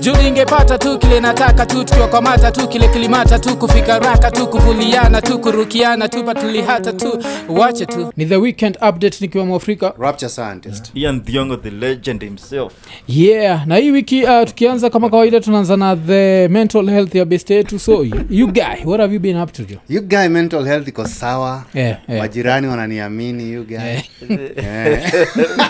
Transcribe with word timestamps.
juu 0.00 0.14
ningepata 0.22 0.78
tu 0.78 0.98
kile 0.98 1.20
nataka 1.20 1.66
tu 1.66 1.84
tukiwakwamata 1.84 2.52
tu 2.52 2.68
kile 2.68 2.88
kilimata 2.88 3.38
tu 3.38 3.56
kufika 3.56 3.98
raka 3.98 4.30
tu 4.30 4.46
kuvuliana 4.46 5.22
tu 5.22 5.38
kurukiana 5.38 6.08
tu 6.08 6.24
patulihata 6.24 6.92
tu. 6.92 7.22
Wache 7.48 7.86
tu. 7.86 8.12
Ni 8.16 8.26
the 8.26 8.36
weekend 8.36 8.76
update 8.88 9.20
nikiwa 9.20 9.46
mwafrika. 9.46 9.94
Rapture 9.98 10.28
scientist. 10.28 10.90
Ian 10.94 11.20
thiongo 11.20 11.56
the 11.56 11.70
legend 11.70 12.22
himself. 12.24 12.72
Yeah 13.08 13.66
na 13.66 13.76
hii 13.76 13.90
wiki 13.90 14.22
uh, 14.24 14.44
tukianza 14.44 14.90
kama 14.90 15.10
kawaida 15.10 15.40
tunaanza 15.40 15.76
na 15.76 15.96
the 15.96 16.48
mental 16.48 16.86
health 16.90 17.14
ya 17.14 17.24
best 17.24 17.50
yetu. 17.50 17.78
So 17.78 18.04
you, 18.30 18.46
guy 18.46 18.84
what 18.84 19.00
have 19.00 19.14
you 19.14 19.20
been 19.20 19.36
up 19.36 19.52
to 19.52 19.62
jo 19.64 19.76
you 19.88 20.02
guy 20.02 20.28
mental 20.28 20.64
health 20.64 20.88
iko 20.88 21.06
sawa. 21.08 21.64
Yeah, 21.74 21.98
yeah. 22.08 22.20
majirani 22.22 22.66
wananiamini 22.66 23.52
you 23.52 23.64
guy. 23.64 23.76
Yeah. 24.28 25.14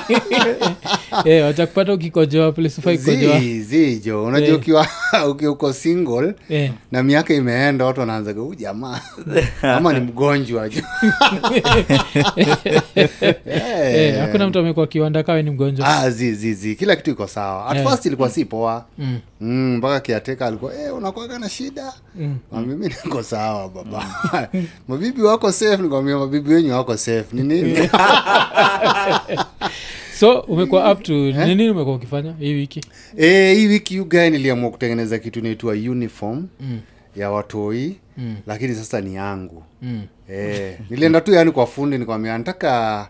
yeah. 0.07 0.75
yeah, 1.25 1.47
wacha 1.47 1.67
kupata 1.67 1.93
ukikojoa 1.93 2.53
plesifai 2.53 2.99
kukojoa 2.99 3.41
Unajua 4.25 4.49
Eh. 4.49 4.57
ukiwa 4.57 4.87
uki- 5.31 5.47
uko 5.47 5.73
single 5.73 6.35
Eh. 6.49 6.73
na 6.93 7.03
miaka 7.03 7.35
imeenda 7.35 7.85
watu 7.85 8.01
wanaanzaga 8.01 8.41
huu 8.41 8.55
jamaa 8.55 9.01
ama 9.77 9.93
ni 9.93 10.01
mgonjwa 10.01 10.69
jo 10.69 10.83
Eh, 13.47 14.21
hakuna 14.21 14.49
mtu 14.49 14.59
amekuwa 14.59 14.87
kiwanda 14.87 15.23
kawe 15.23 15.43
ni 15.43 15.51
mgonjwa 15.51 15.87
Ah, 15.89 16.11
zi, 16.11 16.35
zi, 16.35 16.55
zi. 16.55 16.75
kila 16.77 16.97
kitu 16.97 17.11
iko 17.11 17.27
sawa 17.27 17.67
at 17.67 17.77
Eh. 17.77 17.87
first 17.89 18.07
ilikuwa 18.07 18.31
si 18.31 18.45
poa 18.45 18.85
Mm. 18.99 19.19
Mm, 19.41 19.77
mpaka 19.77 20.01
kiateka 20.01 20.47
alikuwa 20.47 20.75
eh, 20.75 20.95
unakwaga 20.97 21.39
na 21.39 21.49
shida 21.49 21.93
Mm. 22.17 22.37
Na 22.53 22.61
mimi 22.61 22.87
niko 23.05 23.23
sawa 23.23 23.69
baba 23.69 24.05
mabibi 24.89 25.23
wako 25.23 25.53
safe 25.53 25.83
nikwambia 25.83 26.19
mabibi 26.19 26.55
wenyu 26.55 26.73
wako 26.73 26.97
safe 26.97 27.27
ni 27.33 27.43
nini 27.43 27.89
so 30.19 30.41
umekuwa 30.41 30.93
up 30.93 31.03
to 31.03 31.15
eh? 31.29 31.47
nini 31.47 31.71
umekuwa 31.71 31.97
ukifanya 31.97 32.33
hii 32.39 32.55
wiki 32.55 32.81
e, 33.17 33.55
hii 33.55 33.67
wiki 33.67 34.01
ugae 34.01 34.31
niliamua 34.31 34.71
kutengeneza 34.71 35.19
kitu 35.19 35.39
inaitwa 35.39 35.73
uniform 35.73 36.47
Mm. 36.61 36.81
ya 37.17 37.31
watoi 37.31 37.97
Mm. 38.19 38.37
lakini 38.47 38.75
sasa 38.75 39.01
ni 39.01 39.15
yangu 39.15 39.63
Mm. 39.83 40.03
e, 40.33 40.79
nilienda 40.91 41.21
tu 41.21 41.33
yani 41.33 41.51
kwa 41.51 41.67
fundi 41.67 41.99
nikwambia 41.99 42.39
nataka 42.39 43.09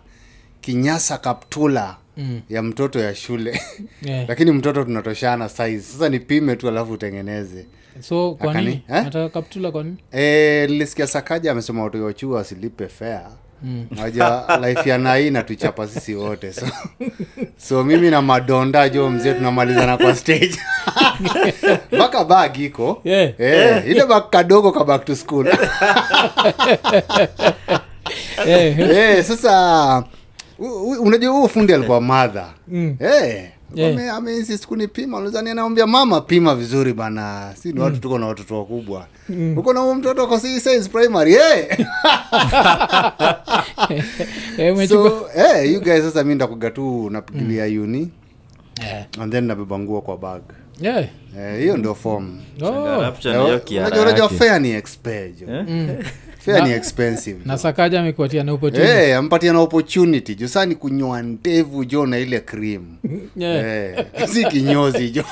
kinyasa 0.61 1.19
kaptula 1.19 1.97
Mm. 2.17 2.41
ya 2.49 2.63
mtoto 2.63 3.01
ya 3.01 3.15
shule 3.15 3.61
Yeah. 4.03 4.29
lakini 4.29 4.53
mtoto 4.53 4.85
tunatoshana 4.85 5.49
size 5.49 5.81
sasa 5.81 6.09
nipime 6.09 6.57
tu 6.57 6.69
alafu 6.69 6.93
utengeneze 6.93 7.67
so 8.01 8.35
kwa 8.35 8.55
nini 8.55 8.73
eh? 8.73 8.83
nataka 8.89 9.29
kaptula 9.29 9.71
kwa 9.71 9.83
nini 9.85 9.97
e, 10.13 10.67
nilisikia 10.71 11.07
sakaja 11.07 11.53
amesema 11.53 11.83
watoiwachuu 11.85 12.31
wasilipe 12.33 12.89
fea 12.89 13.29
Mm. 13.63 13.87
naja 13.91 14.43
life 14.67 14.91
ya 14.91 14.99
nai 14.99 15.31
natuchapa 15.31 15.87
sisi 15.89 16.15
wote 16.15 16.53
so, 16.53 16.67
so 17.69 17.85
mimi 17.85 18.11
na 18.11 18.23
madonda 18.23 18.89
jo 18.89 19.11
mzee 19.11 19.35
tunamalizana 19.35 19.97
kwa 19.97 20.15
stage 20.17 20.59
mpaka 21.93 22.25
bag 22.25 22.57
iko 22.59 23.01
Yeah. 23.05 23.41
yeah. 23.41 23.89
ile 23.89 24.07
bag 24.07 24.23
kadogo 24.31 24.73
ka 24.73 24.85
back 24.85 25.05
to 25.05 25.17
school 25.17 25.47
yeah. 28.47 28.79
yeah, 28.91 29.25
sasa 29.25 30.05
unajua 31.01 31.33
huo 31.33 31.49
fundi 31.49 31.75
alikuwa 31.75 32.01
madha 32.01 32.47
Mm. 32.69 32.97
Eh, 33.01 33.49
Yeah. 33.75 33.93
ame- 33.93 34.11
ameinsist 34.11 34.67
kunipima 34.67 35.19
ulizani 35.19 35.51
anaambia 35.51 35.87
mama 35.87 36.21
pima 36.21 36.55
vizuri 36.55 36.93
bana 36.93 37.53
si 37.63 37.73
ni 37.73 37.81
watu 37.81 37.97
tuko 37.97 38.19
na 38.19 38.27
watoto 38.27 38.59
wakubwa 38.59 39.07
uko 39.57 39.73
na 39.73 39.95
mtoto 39.95 40.27
kwa 40.27 40.41
si 40.41 40.61
size 40.61 40.89
primary 40.89 41.35
eh. 41.53 41.79
eh, 44.59 44.89
so 44.89 45.29
hey, 45.35 45.73
you 45.73 45.81
guys 45.81 46.03
sasa 46.03 46.25
mi 46.25 46.35
ndakuga 46.35 46.71
tu 46.71 47.11
napigilia 47.11 47.65
uni 47.65 48.11
yeah. 48.83 49.07
and 49.21 49.33
then 49.33 49.45
nabeba 49.45 49.79
nguo 49.79 50.01
kwa 50.01 50.17
bag 50.19 50.43
yeah. 50.81 51.05
Eh, 51.39 51.59
hiyo 51.61 51.77
ndio 51.77 51.95
form 51.95 52.39
Oh. 52.63 52.67
Eh, 52.67 53.13
unajua 53.25 53.59
kiara 53.61 54.03
unajua 54.03 54.25
yake. 54.25 54.35
fair 54.39 54.61
ni 54.61 54.71
expensive 56.39 56.61
ni 56.69 56.73
expensive 56.73 57.39
na 57.45 57.59
sakaja 57.59 58.03
na 58.03 58.53
opportunity. 58.53 58.91
Eh, 58.91 59.17
ampatia 59.19 59.53
na 59.53 59.61
opportunity. 59.61 60.35
Jo 60.35 60.49
saa 60.49 60.67
ni 60.67 60.75
kunyoa 60.75 61.23
ndevu 61.23 61.85
jo 61.85 62.07
na 62.07 62.19
ile 62.19 62.41
cream. 62.41 62.83
Yeah. 63.37 63.99
Eh, 63.99 64.29
si 64.29 64.45
kinyozi 64.45 65.11
jo. 65.11 65.25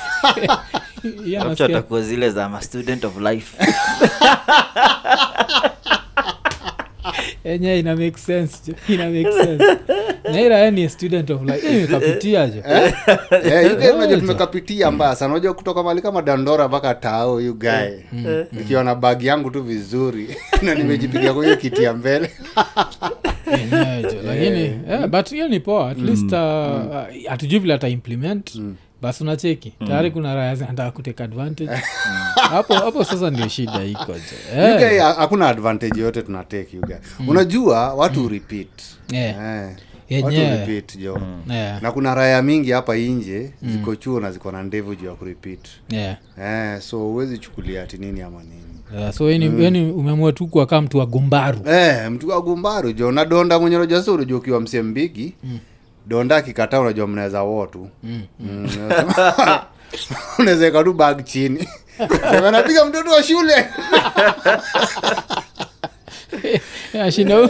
Atakuwa 1.65 2.01
zile 2.01 2.29
za 2.29 2.49
ma 2.49 2.61
student 2.61 3.05
of 3.05 3.19
life 3.19 3.57
enye 7.47 7.79
ina 7.79 7.95
make 7.95 8.17
sense 8.17 8.57
jo. 8.67 8.73
Ina 8.93 9.09
make 9.09 9.31
sense. 9.31 9.77
Naira 10.31 10.71
ni 10.71 10.89
student 10.89 11.29
of 11.29 11.41
life. 11.41 11.67
Eh, 11.67 11.75
imekapitia 11.77 12.47
jo. 12.47 12.61
Eh, 12.69 12.93
Eh, 13.43 14.19
tumekapitia 14.19 14.91
mbaya 14.91 15.15
sana. 15.15 15.33
Unajua 15.33 15.53
kutoka 15.53 15.83
mali 15.83 16.01
kama 16.01 16.21
dandora 16.21 16.67
mpaka 16.67 16.95
tao 16.95 17.41
yu 17.41 17.53
gae 17.53 18.05
nikiwa 18.51 18.83
na 18.83 18.95
bag 18.95 19.23
yangu 19.23 19.51
tu 19.51 19.63
vizuri 19.63 20.35
na 20.61 20.75
nimejipiga 20.75 21.33
kwa 21.33 21.43
hiyo 21.43 21.57
kiti 21.57 21.83
ya 21.83 21.93
mbele. 21.93 22.31
Lakini 24.27 24.79
yeah, 24.89 25.07
but 25.07 25.29
hiyo 25.29 25.47
ni 25.47 25.59
poa. 25.59 25.89
At 25.89 25.97
least 25.97 26.31
uh, 26.31 26.39
uh, 26.39 27.29
hatujui 27.29 27.59
vile 27.59 27.73
ata 27.73 27.87
implement 27.89 28.61
basi 29.01 29.23
unacheki 29.23 29.73
tayari 29.87 30.11
kuna 30.11 30.35
raya 30.35 30.55
zinataka 30.55 30.91
kuteka 30.91 31.23
advantage. 31.23 31.71
Hapo 32.49 32.73
hapo 32.73 33.03
sasa 33.03 33.29
ndio 33.29 33.47
shida 33.47 33.83
iko 33.83 34.11
You 34.11 34.19
Eh, 34.57 35.01
hakuna 35.17 35.47
advantage 35.49 36.01
yote 36.01 36.21
tunatake 36.21 36.77
mm. 37.19 37.29
unajua 37.29 37.93
watu 37.93 38.29
repeat. 38.29 38.67
Yeah. 39.11 39.35
Eh, 40.09 40.23
watu 40.23 40.35
Yenyewe. 40.35 40.57
repeat 40.57 40.97
jo. 40.97 41.21
Yeah, 41.49 41.81
na 41.81 41.91
kuna 41.91 42.15
raya 42.15 42.41
mingi 42.41 42.71
hapa 42.71 42.97
inje 42.97 43.51
ziko 43.61 43.95
chuo 43.95 44.19
na 44.19 44.31
ziko 44.31 44.51
na 44.51 44.63
ndevu 44.63 44.95
juu 44.95 45.05
ya 45.07 45.13
kurepeat. 45.13 45.67
Yeah. 45.89 46.17
eh, 46.41 46.81
so 46.81 46.97
huwezi 46.97 47.37
chukulia 47.37 47.83
ati 47.83 47.97
nini 47.97 48.21
ama 48.21 48.43
nini. 48.43 48.99
Yeah, 48.99 49.13
so 49.13 49.31
yani 49.31 49.49
mm. 49.49 49.91
umeamua 49.99 50.31
tu 50.31 50.47
kuwakaa 50.47 50.81
mtu 50.81 50.97
wa 50.97 51.05
gumbaru. 51.05 51.59
Eh, 51.69 52.11
mtu 52.11 52.29
wa 52.29 52.41
gumbaru 52.41 52.91
jo. 52.93 53.11
Nadonda 53.11 53.59
mwenye 53.59 53.77
rojasuru 53.77 54.25
juu 54.25 54.37
ukiwa 54.37 54.61
msee 54.61 54.81
mbigi 54.81 55.33
donda 56.07 56.41
kikataa, 56.41 56.79
unajua 56.79 57.07
mnaweza 57.07 57.43
wo 57.43 57.65
tu 57.67 57.89
Mm. 58.03 58.21
Mm, 58.39 58.69
unaweza 60.39 60.65
weka 60.65 60.83
tu 60.83 60.93
bag 60.93 61.23
chini. 61.23 61.67
Anapiga 62.47 62.85
mtoto 62.85 63.09
wa 63.11 63.23
shule. 63.23 63.53
Ashinda 67.03 67.49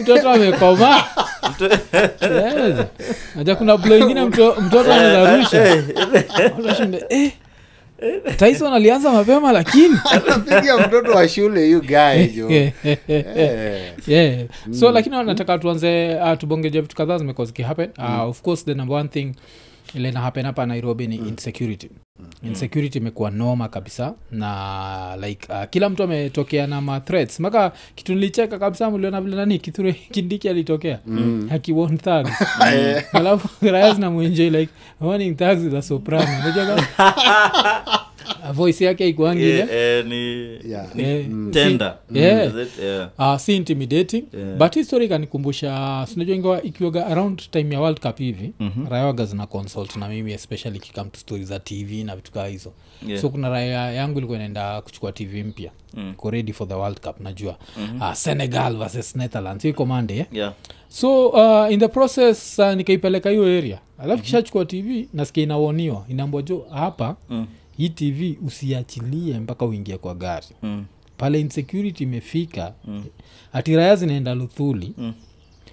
mtoto 0.00 0.30
amekoma 0.30 1.04
Aja 3.40 3.54
kuna 3.56 3.76
blo 3.76 3.96
ingine 3.98 4.24
mtoto 4.24 4.92
anazarusha 4.92 5.82
Utashinda, 6.58 6.98
eh, 7.08 7.32
tyson 8.36 8.72
alianza 8.72 9.12
mapema 9.12 9.52
lakini 9.52 9.96
anapiga 10.12 10.78
mtoto 10.78 11.10
wa 11.10 11.28
shule 11.28 11.70
you 11.70 11.80
guy 11.80 12.26
jo. 12.36 12.50
Yeah, 12.50 12.72
yeah. 14.06 14.40
so 14.70 14.92
lakini 14.92 15.24
nataka 15.24 15.58
tuanze 15.58 16.16
uh, 16.16 16.38
tubongeja 16.38 16.82
vitu 16.82 16.96
kadhaa 16.96 17.18
zimekuwa 17.18 17.46
zikihappen 17.46 17.90
uh, 17.98 18.28
of 18.28 18.42
course 18.42 18.64
the 18.64 18.74
number 18.74 18.96
one 18.96 19.08
thing 19.08 19.32
ile 19.94 20.10
na 20.10 20.20
hapa 20.20 20.66
nairobi 20.66 21.06
ni 21.06 21.16
insecurity. 21.16 21.90
Insecurity 22.42 22.98
imekuwa 22.98 23.30
noma 23.30 23.68
kabisa 23.68 24.14
na 24.30 25.16
like 25.20 25.52
uh, 25.52 25.64
kila 25.70 25.88
mtu 25.88 26.02
ametokea 26.02 26.66
na 26.66 26.80
mathreats 26.80 27.40
maka 27.40 27.72
kitu 27.94 28.14
nilicheka 28.14 28.58
kabisa 28.58 28.90
mliona 28.90 29.20
vile 29.20 29.36
nani 29.36 29.58
kithure 29.58 29.92
kindiki 29.92 30.48
alitokea. 30.48 30.98
Mm. 31.06 31.48
akiwon 31.54 31.98
thug 31.98 32.28
alafu 33.12 33.48
raya 33.70 33.94
zinamwenjoi 33.94 34.50
like 34.50 34.72
warning 35.00 35.36
thugs? 35.36 35.62
Is 35.64 35.74
a 35.74 35.82
soprano 35.82 36.26
voice 38.52 38.84
yake 38.84 39.08
ikuangile 39.08 39.58
Eh, 39.58 39.68
eh, 39.72 40.06
ni 40.06 40.14
Yeah. 40.70 40.86
Eh, 40.98 41.26
tender 41.50 41.96
si- 42.12 42.18
yeah. 42.18 42.52
Yeah. 42.82 43.10
uh, 43.36 43.48
intimidating 43.48 44.24
Yeah. 44.32 44.56
but 44.58 44.74
histori 44.74 45.08
kanikumbusha 45.08 46.06
sinajua 46.12 46.36
ingawa 46.36 46.62
ikiwaga 46.62 47.06
around 47.06 47.50
time 47.50 47.74
ya 47.74 47.80
world 47.80 48.00
cup 48.00 48.18
hivi 48.18 48.52
mm-hmm. 48.60 48.88
rayawaga 48.88 49.24
zina 49.24 49.46
consult 49.46 49.96
na 49.96 50.08
mimi 50.08 50.32
especially 50.32 50.78
kikam 50.78 51.10
to 51.10 51.18
stori 51.18 51.44
za 51.44 51.58
tv 51.60 52.04
na 52.04 52.16
vitu 52.16 52.32
kaa 52.32 52.46
hizo 52.46 52.72
Yeah. 53.08 53.20
so 53.22 53.28
kuna 53.28 53.48
raya 53.48 53.92
yangu 53.92 54.18
ilikuwa 54.18 54.38
inaenda 54.38 54.80
kuchukua 54.82 55.12
tv 55.12 55.42
mpya 55.42 55.70
mm. 55.94 56.10
iko 56.10 56.30
ready 56.30 56.52
for 56.52 56.68
the 56.68 56.74
world 56.74 57.00
cup 57.00 57.20
najua 57.20 57.56
mm-hmm. 57.78 58.02
uh, 58.02 58.12
senegal 58.12 58.76
versus 58.76 59.16
netherlands 59.16 59.62
hiyo 59.62 59.74
komande 59.74 60.16
eh? 60.16 60.26
Yeah. 60.32 60.52
so 60.88 61.28
uh, 61.28 61.72
in 61.72 61.80
the 61.80 61.88
process 61.88 62.58
uh, 62.58 62.72
nikaipeleka 62.74 63.30
hiyo 63.30 63.42
area 63.44 63.78
alafu 63.98 64.08
mm-hmm. 64.08 64.22
kishachukua 64.22 64.64
tv 64.64 65.08
nasikia 65.12 65.42
inawoniwa 65.42 66.04
inaambwa 66.08 66.42
jo 66.42 66.66
hapa 66.74 67.16
Mm. 67.30 67.46
Hii 67.76 67.88
tv 67.88 68.38
usiachilie 68.46 69.38
mpaka 69.40 69.64
uingie 69.64 69.98
kwa 69.98 70.14
gari 70.14 70.46
Mm. 70.62 70.84
pale 71.16 71.40
insecurity 71.40 72.04
imefika 72.04 72.72
mm. 72.84 73.04
ati 73.52 73.76
raya 73.76 73.96
zinaenda 73.96 74.34
luthuli 74.34 74.92
mm. 74.98 75.14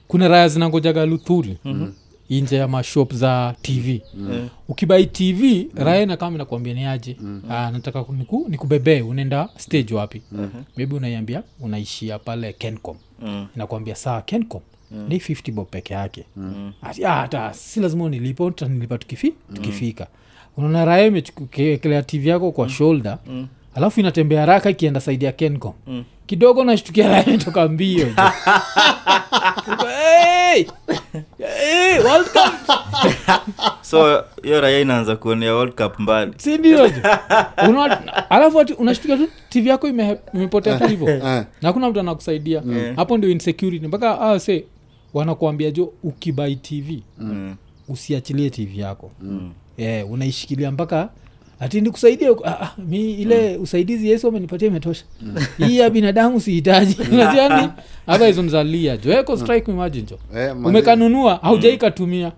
kuna 0.08 0.28
raya 0.28 0.48
zinangojaga 0.48 1.06
luthuli 1.06 1.58
mm-hmm. 1.66 1.94
inje 2.30 2.56
ya 2.56 2.68
mashop 2.68 3.14
za 3.14 3.56
tv 3.62 4.02
mm. 4.14 4.50
ukibai 4.68 5.06
tv 5.06 5.44
mm. 5.74 5.84
raya 5.84 6.06
na 6.06 6.18
kama 6.18 6.36
inakwambia 6.36 6.74
ni 6.74 7.16
mm. 7.20 7.42
ah, 7.50 7.72
nataka 7.72 8.06
niku, 8.18 8.46
nikubebee 8.50 9.02
unaenda 9.02 9.50
stage 9.58 9.94
wapi 9.94 10.22
mm-hmm. 10.32 10.64
maybe 10.78 10.96
unaiambia 10.96 11.44
unaishia 11.60 12.20
pale 12.20 12.54
kencom 12.54 12.98
Mm. 13.24 13.48
inakwambia 13.56 13.96
saa 13.96 14.22
kencom 14.22 14.62
mm. 14.92 15.06
ni 15.10 15.18
50 15.18 15.52
bob 15.52 15.68
peke 15.70 15.94
yake 15.94 16.26
mm. 16.36 16.74
Ah, 16.82 17.14
hata 17.16 17.54
si 17.54 17.80
lazima 17.80 18.04
unilipa 18.04 18.46
utanilipa 18.46 18.98
tukifi, 18.98 19.34
tukifika 19.54 20.08
unaona 20.62 20.86
raya 20.86 21.06
imechukekelea 21.06 22.02
tv 22.04 22.28
yako 22.30 22.52
kwa 22.52 22.70
shoulder. 22.70 23.18
Mm. 23.28 23.48
alafu 23.76 24.00
inatembea 24.00 24.40
haraka 24.40 24.70
ikienda 24.70 25.00
saidi 25.02 25.26
ya 25.26 25.32
kencom. 25.32 25.74
Mm. 25.88 26.04
kidogo 26.26 26.64
nashtukia 26.64 27.08
raya 27.08 27.26
imetoka 27.30 27.68
mbio 27.68 28.08
hey! 29.88 30.66
Hey, 31.38 32.00
so 33.82 34.24
hiyo 34.44 34.62
raia 34.62 34.80
inaanza 34.80 35.16
kuonea 35.16 35.56
world 35.56 35.74
cup 35.84 36.00
mbali. 36.00 36.34
Si 36.38 36.58
ndio 36.58 36.92
alafu 38.30 38.60
ati 38.60 38.74
unashtukia 38.74 39.18
tu 39.18 39.28
tv 39.50 39.70
yako 39.70 39.88
ime- 39.88 40.18
imepotea 40.34 40.80
tu 40.80 40.88
hivo 40.88 41.10
Eh, 41.26 41.44
na 41.62 41.74
kuna 41.74 41.90
mtu 41.90 42.00
anakusaidia. 42.00 42.62
Mm. 42.66 42.94
hapo 42.96 43.18
ndio 43.18 43.30
insecurity. 43.30 43.88
Mpaka 43.88 44.22
ah, 44.22 44.40
se 44.40 44.66
wanakuambia 45.14 45.72
jo 45.72 45.94
ukibai 46.04 46.56
tv 46.56 47.04
Mm. 47.20 47.56
usiachilie 47.90 48.50
tv 48.50 48.80
yako. 48.80 49.12
Mm. 49.22 49.52
Yeah, 49.78 50.12
unaishikilia 50.12 50.72
mpaka 50.72 51.10
ati 51.60 51.82
nikusaidia 51.82 52.30
ah, 52.44 52.62
ah, 52.62 52.72
mi 52.88 53.12
ile 53.14 53.58
usaidizi 53.58 54.10
yesu 54.10 54.28
amenipatia 54.28 54.68
imetosha. 54.68 55.06
Hii 55.68 55.78
ya 55.78 55.90
binadamu 55.90 56.40
sihitaji. 56.40 56.98
Unajani 57.12 57.70
otherwise 58.08 58.42
mzalia 58.42 58.98
jo 58.98 59.12
eko 59.20 59.38
strike 59.38 59.72
imagine 59.72 60.08
jo. 60.10 60.20
Eh, 60.40 60.58
umekanunua 60.66 61.40
haujaikatumia 61.42 62.32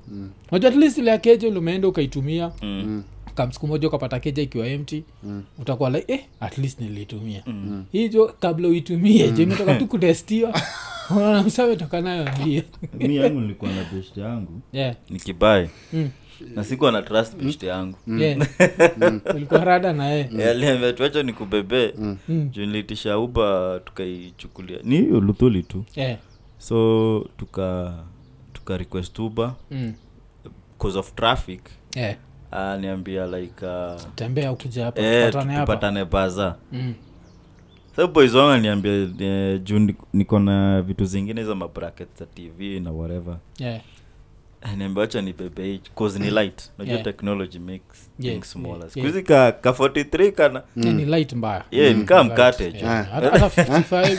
unajua 0.52 0.70
at 0.70 0.76
least 0.78 0.98
ile 0.98 1.12
ya 1.12 1.18
keja 1.18 1.48
ile 1.48 1.60
umeenda 1.60 1.88
ukaitumia. 1.88 2.52
Mm. 2.62 3.04
kamsiku 3.36 3.68
moja 3.68 3.88
ukapata 3.88 4.20
keja 4.20 4.44
ikiwa 4.44 4.68
empty 4.68 5.04
Mm. 5.24 5.44
utakuwa 5.60 5.90
like 5.90 6.14
eh, 6.14 6.20
at 6.40 6.58
least 6.58 6.80
nilitumia. 6.82 7.44
Mm. 7.48 7.86
hii 7.92 8.10
jo 8.10 8.34
kabla 8.40 8.68
uitumie 8.68 9.32
jo 9.32 9.44
imetoka 9.44 9.76
tu 9.76 9.88
kutestiwa 9.94 10.62
unaona 11.10 11.44
msametoka 11.44 12.02
nayo 12.02 12.28
mbio 12.42 12.64
mi 13.00 13.16
yangu 13.16 13.40
nilikuwa 13.42 13.72
na 13.72 13.84
best 13.94 14.18
yangu 14.18 14.62
yeah. 14.74 14.96
nikibae 15.10 15.70
mm. 15.94 16.10
Na 16.56 16.64
sikuwa 16.64 16.92
na 16.92 17.02
trust 17.02 17.36
best 17.38 17.64
yangu 17.64 17.98
yeah. 18.18 18.48
ulikuwa 19.36 19.64
rada 19.66 19.94
na 19.94 20.06
yeye 20.08 20.50
aliambia 20.50 20.94
tuacha 20.94 21.24
nikubebee 21.24 21.94
Mm. 21.98 22.50
juu 22.52 22.66
nilitisha 22.66 23.18
uba 23.20 23.80
tukaichukulia 23.86 24.80
ni 24.84 24.98
hiyo 24.98 25.20
luthuli 25.20 25.64
tu 25.64 25.84
yeah. 25.96 26.18
so 26.58 27.20
tuka 27.38 27.94
tuka 28.54 28.78
request 28.78 29.20
uba 29.20 29.56
mm. 29.72 29.94
cause 30.80 31.00
of 31.00 31.14
traffic 31.16 31.62
yeah. 31.96 32.16
aniambia 32.52 33.28
like 33.28 33.66
uh, 33.66 34.02
tembea 34.16 34.52
ukuja 34.52 34.86
hapa 34.86 35.02
eh, 35.02 35.34
tupatane 35.60 36.06
baza 36.06 36.56
Mm. 36.72 36.94
sa 37.96 38.08
boys 38.08 38.34
wangu 38.34 38.52
aniambia 38.52 39.08
eh, 39.20 39.62
juu 39.64 39.94
niko 40.14 40.40
na 40.40 40.82
vitu 40.82 41.06
zingine 41.06 41.44
za 41.44 41.56
mabracket 41.56 42.08
za 42.20 42.26
tv 42.26 42.80
na 42.80 42.92
whatever 42.92 43.38
yeah. 43.60 43.82
niambia 44.78 45.02
wacha 45.02 45.22
ni 45.22 45.34
bebe 45.34 45.66
hichi 45.66 45.92
cause 45.92 46.20
ni 46.20 46.32
light 46.32 46.72
unajua 46.78 46.94
Yeah. 46.94 47.06
technology 47.06 47.60
makes 47.60 48.12
Yeah, 48.20 48.34
things 48.34 48.52
smaller 48.52 48.78
yeah, 48.80 48.90
siku 48.92 49.06
hizi 49.06 49.24
ka, 49.24 49.52
ka 49.52 49.70
43 49.70 50.32
kana 50.32 50.64
Yeah, 50.78 50.96
ni 50.96 51.06
light 51.06 51.34
mbaya 51.34 51.64
yeah, 51.72 51.96
ni 51.96 52.04
kaa 52.04 52.16
Light, 52.24 52.32
mkate 52.34 52.64
yeah. 52.64 52.82
jo 52.82 52.88
Hata- 52.88 53.30
hata 53.40 53.48
55 53.64 54.18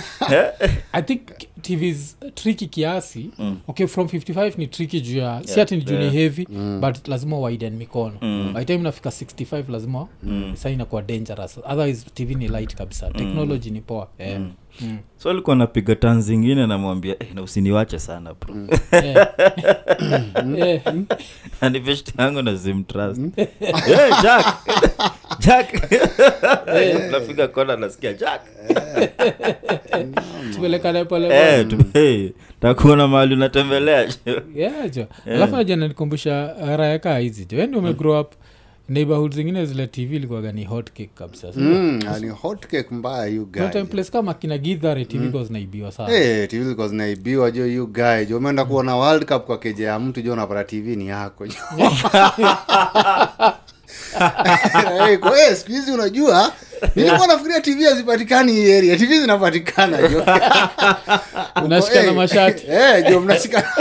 Eh? 0.63 0.71
i 0.93 1.03
think 1.03 1.21
tvs 1.63 2.17
tricky 2.35 2.67
kiasi 2.67 3.31
Mm. 3.39 3.57
okay 3.69 3.87
from 3.87 4.07
55 4.07 4.53
ni 4.59 4.67
tricky 4.67 5.01
juu 5.01 5.19
ya 5.19 5.41
si 5.45 5.61
ati 5.61 5.77
ni 5.77 5.83
juu 5.83 5.95
ni 5.95 6.01
yeah. 6.01 6.15
heavy 6.15 6.47
but 6.81 7.09
lazima 7.09 7.39
waiden 7.39 7.73
mikono 7.77 8.15
Mm. 8.21 8.53
by 8.55 8.65
time 8.65 8.79
nafika 8.79 9.11
65 9.11 9.65
lazima 9.73 10.07
Mm. 10.23 10.53
sa 10.57 10.71
inakuwa 10.71 11.03
dangerous 11.03 11.59
otherwise 11.59 12.07
tv 12.15 12.35
ni 12.35 12.49
light 12.49 12.75
kabisa 12.75 13.11
technology 13.11 13.71
ni 13.71 13.81
poa 13.81 14.09
yeah. 14.19 14.41
Mm. 14.41 14.53
Mm. 14.81 14.99
so 15.19 15.31
alikuwa 15.31 15.57
napiga 15.57 15.97
tan 15.97 16.23
zingine 16.23 16.67
namwambia 16.67 17.17
eh, 17.21 17.29
na 17.35 17.43
usiniwache 17.43 17.99
sana 17.99 18.35
bro 18.35 18.55
Yeah. 18.93 19.29
Yeah. 20.57 20.83
aniveshti 21.61 22.13
yangu 22.19 22.43
na 22.43 22.55
zimtrust 22.55 23.21
hey, 23.87 24.11
jack. 24.23 24.47
Jack. 25.39 25.73
Napiga 27.13 27.49
kona 27.49 27.77
nasikia 27.77 28.13
jack. 28.13 28.41
Tupelekane 30.55 31.05
pole 31.05 31.29
Eh, 31.29 31.67
tu- 31.69 31.85
hey, 31.93 32.31
takuona 32.61 33.09
mahali 33.09 33.35
unatembelea. 33.35 34.09
Yeah, 34.55 34.91
jo. 34.91 35.07
Alafu 35.27 35.57
naja 35.57 35.77
nanikumbusha 35.77 36.55
raeka 36.77 37.19
hizi 37.19 37.45
jo. 37.45 37.59
Endi 37.59 37.77
umegrow 37.79 38.21
up. 38.21 38.33
Neighborhood 38.89 39.35
zingine 39.35 39.67
zile 39.67 39.87
tv 39.87 40.17
ilikuwaga 40.17 40.53
ni 40.53 40.65
hotcake 40.65 41.11
kabisa 41.15 41.49
Mm, 41.57 42.01
ni 42.21 42.29
mbaya 42.91 43.29
place 43.87 44.11
kama 44.13 44.35
kina 44.35 44.59
gidhare 44.59 45.05
tv 45.05 45.19
mm. 45.19 45.45
zinaibiwa 45.45 45.93
sana. 45.93 46.15
Eh, 46.17 46.49
tv 46.49 46.63
zilikuwa 46.63 46.89
zinaibiwa 46.89 47.51
jo 47.51 47.67
you 47.67 47.87
guy. 47.87 48.25
Jo 48.25 48.37
umeenda 48.39 48.65
kuona 48.65 48.97
world 48.97 49.25
cup 49.25 49.45
kwa 49.47 49.59
keja 49.59 49.89
ya 49.89 49.99
mtu 49.99 50.23
jo 50.23 50.33
unapata 50.33 50.65
tv 50.65 50.97
ni 50.97 51.09
yako 51.09 51.47
jo 51.47 51.55
Eh, 55.11 55.19
kwa- 55.19 55.39
hiyo 55.39 55.57
siku 55.57 55.73
hizi 55.73 55.93
unajua 55.93 56.53
nilikuwa 56.97 57.27
nafikiria 57.27 57.61
tv 57.61 57.85
hazipatikani 57.85 58.53
hii 58.53 58.73
area. 58.73 58.97
Tv 58.97 59.19
zinapatikana 59.21 60.09
jo. 60.09 60.25
Unashikana 61.65 62.07
Eh, 62.09 62.15
mashati. 62.15 62.67
eh, 62.71 63.11
jo 63.11 63.21
mnashika 63.21 63.73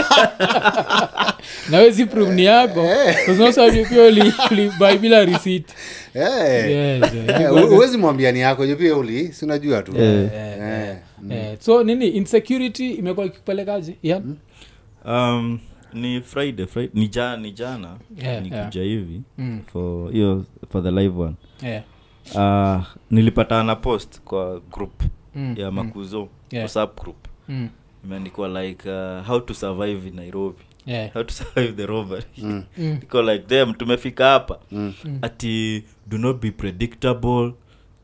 nawezi 1.70 2.06
prove 2.06 2.34
ni 2.34 2.44
yako. 2.44 2.88
Kuzinasabia 3.24 3.86
ulibai 4.50 4.98
bila 4.98 5.24
receipt. 5.24 5.66
Huwezi 7.68 7.96
mwambia 7.98 8.32
ni 8.32 8.40
yako 8.40 8.66
jo 8.66 8.76
pia 8.76 8.96
uli 8.96 9.32
si 9.32 9.44
unajua 9.44 9.82
tu. 9.82 9.92
Eh. 9.98 10.28
Eh. 10.34 10.96
Eh, 11.30 11.56
so 11.60 11.82
nini 11.84 12.08
insecurity 12.08 12.90
imekuwa 12.90 13.26
ikipelekaje 13.26 13.96
yeah? 14.02 14.20
um, 15.06 15.58
ni 15.94 16.20
friday, 16.20 16.66
friday 16.66 16.90
ni, 17.00 17.08
jana 17.08 17.36
ni 17.36 17.52
jana 17.52 17.96
Yeah, 18.22 18.42
nikuja 18.42 18.82
hivi 18.82 19.22
Mm. 19.38 19.60
for 19.72 20.12
hiyo 20.12 20.44
for 20.68 20.82
the 20.82 20.90
live 20.90 21.20
one. 21.20 21.34
Yeah. 21.62 21.82
uh, 22.34 22.84
nilipatana 23.10 23.64
na 23.64 23.76
post 23.76 24.20
kwa 24.20 24.60
group 24.60 25.02
Mm, 25.36 25.54
ya 25.58 25.70
mm, 25.70 25.76
makuzo 25.76 26.28
Yeah. 26.50 26.64
whatsapp 26.64 27.00
group. 27.02 27.16
Mm, 27.48 27.68
imeandikwa 28.04 28.62
like 28.62 28.90
uh, 28.90 29.26
how 29.26 29.40
to 29.40 29.54
survive 29.54 30.08
in 30.08 30.14
nairobi. 30.16 30.58
Yeah. 30.86 31.12
how 31.14 31.22
to 31.22 31.34
survive 31.44 31.72
the 31.72 31.86
robbery. 31.86 32.24
Mm. 32.38 32.62
Mm, 32.78 32.98
iko 33.02 33.22
like 33.22 33.44
them 33.46 33.74
tumefika 33.74 34.24
hapa. 34.30 34.58
Mm. 34.72 34.92
ati 35.22 35.84
do 36.06 36.18
not 36.18 36.40
be 36.42 36.50
predictable. 36.50 37.52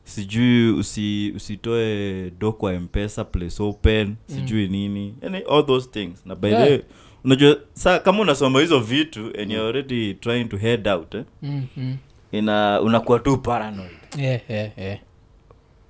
Sijui 0.05 0.71
usi, 0.71 1.33
usitoe 1.37 2.31
do 2.39 2.53
kwa 2.53 2.81
mpesa 2.81 3.25
place 3.25 3.63
open. 3.63 4.15
Sijui 4.27 4.69
nini. 4.69 5.15
Yani 5.23 5.39
all 5.39 5.67
those 5.67 5.89
things. 5.91 6.27
Na 6.27 6.35
by 6.35 6.49
the 6.51 6.57
way 6.57 6.81
unajua 7.25 7.57
saa 7.75 7.99
kama 7.99 8.21
unasoma 8.21 8.61
hizo 8.61 8.81
vitu 8.81 9.21
and 9.43 9.53
you're 9.53 9.69
already 9.69 10.15
trying 10.15 10.45
to 10.45 10.57
head 10.57 10.89
out 10.89 11.15
eh, 11.15 11.25
mm-hmm. 11.43 11.97
ina 12.33 12.81
unakuwa 12.81 13.19
tu 13.19 13.37
paranoid 13.39 13.91
Yeah, 14.19 14.41
yeah, 14.49 14.79
yeah. 14.79 14.99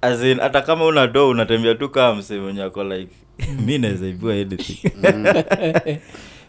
as 0.01 0.23
in 0.25 0.39
hata 0.41 0.61
kama 0.61 0.85
una 0.85 1.07
do 1.07 1.29
unatembea 1.29 1.75
tu 1.75 1.89
kaa 1.89 2.15
msee 2.15 2.39
mwenye 2.41 2.63
ako 2.63 2.85
like 2.85 3.13
mi 3.67 3.79
nawezaibua 3.79 4.33
anything 4.35 4.79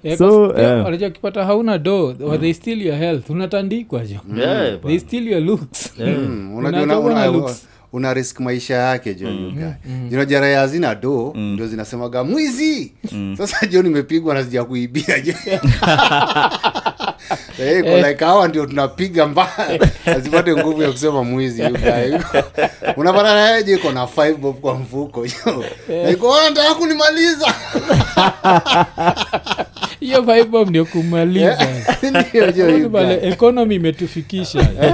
Yeah, 0.04 0.18
So, 0.18 0.48
ukipata 1.08 1.46
hauna 1.46 1.78
do 1.78 2.16
mm. 2.20 2.38
they 2.40 2.54
steal 2.54 2.82
your 2.82 2.96
health 2.98 3.30
unatandikwa 3.30 4.06
jo 4.06 4.20
yeah, 4.36 4.82
they 4.82 5.00
steal 5.00 5.28
your 5.28 5.42
looks 5.42 5.94
Yeah. 6.00 6.18
Mm, 6.20 6.56
unajua 6.56 6.82
una, 6.84 7.00
una, 7.00 7.14
na 7.14 7.32
una, 7.32 7.38
looks. 7.38 7.68
Una 7.94 8.14
risk 8.14 8.40
maisha 8.40 8.76
yake 8.76 9.14
jo 9.14 9.30
yuga 9.30 9.76
zinajara 10.10 10.60
hazina 10.60 10.96
do 10.96 11.34
ndio 11.36 11.68
zinasemaga 11.68 12.24
mwizi! 12.24 12.94
Sasa 13.38 13.66
jo 13.68 13.82
nimepigwa 13.82 14.34
na 14.34 14.44
sija 14.44 14.64
kuibia 14.64 15.20
jo 15.20 15.34
Eh, 17.60 18.04
like 18.08 18.26
hawa 18.26 18.48
ndio 18.48 18.66
tunapiga 18.66 19.28
mbaya 19.28 19.80
azipate 20.16 20.56
nguvu 20.56 20.84
ya 20.84 20.92
kusema 20.92 21.24
mwizi 21.24 21.62
unapata 22.98 23.36
nayeje 23.36 23.74
iko 23.74 23.92
na 23.92 24.08
five 24.08 24.38
bob 24.38 24.60
kwa 24.60 24.76
mfuko 24.76 25.26
jo 25.28 25.66
iko 26.12 26.36
nataka 26.44 26.76
kunimaliza 26.76 27.54
hiyo 30.02 30.22
vibe 30.22 30.66
ndio 30.66 30.86
kumaliza. 30.86 31.68
Ndio 32.30 32.52
jo 32.52 32.64
Yaani 32.66 32.84
yuga 32.84 32.90
pale 32.90 33.28
economy 33.30 33.76
imetufikisha. 33.76 34.92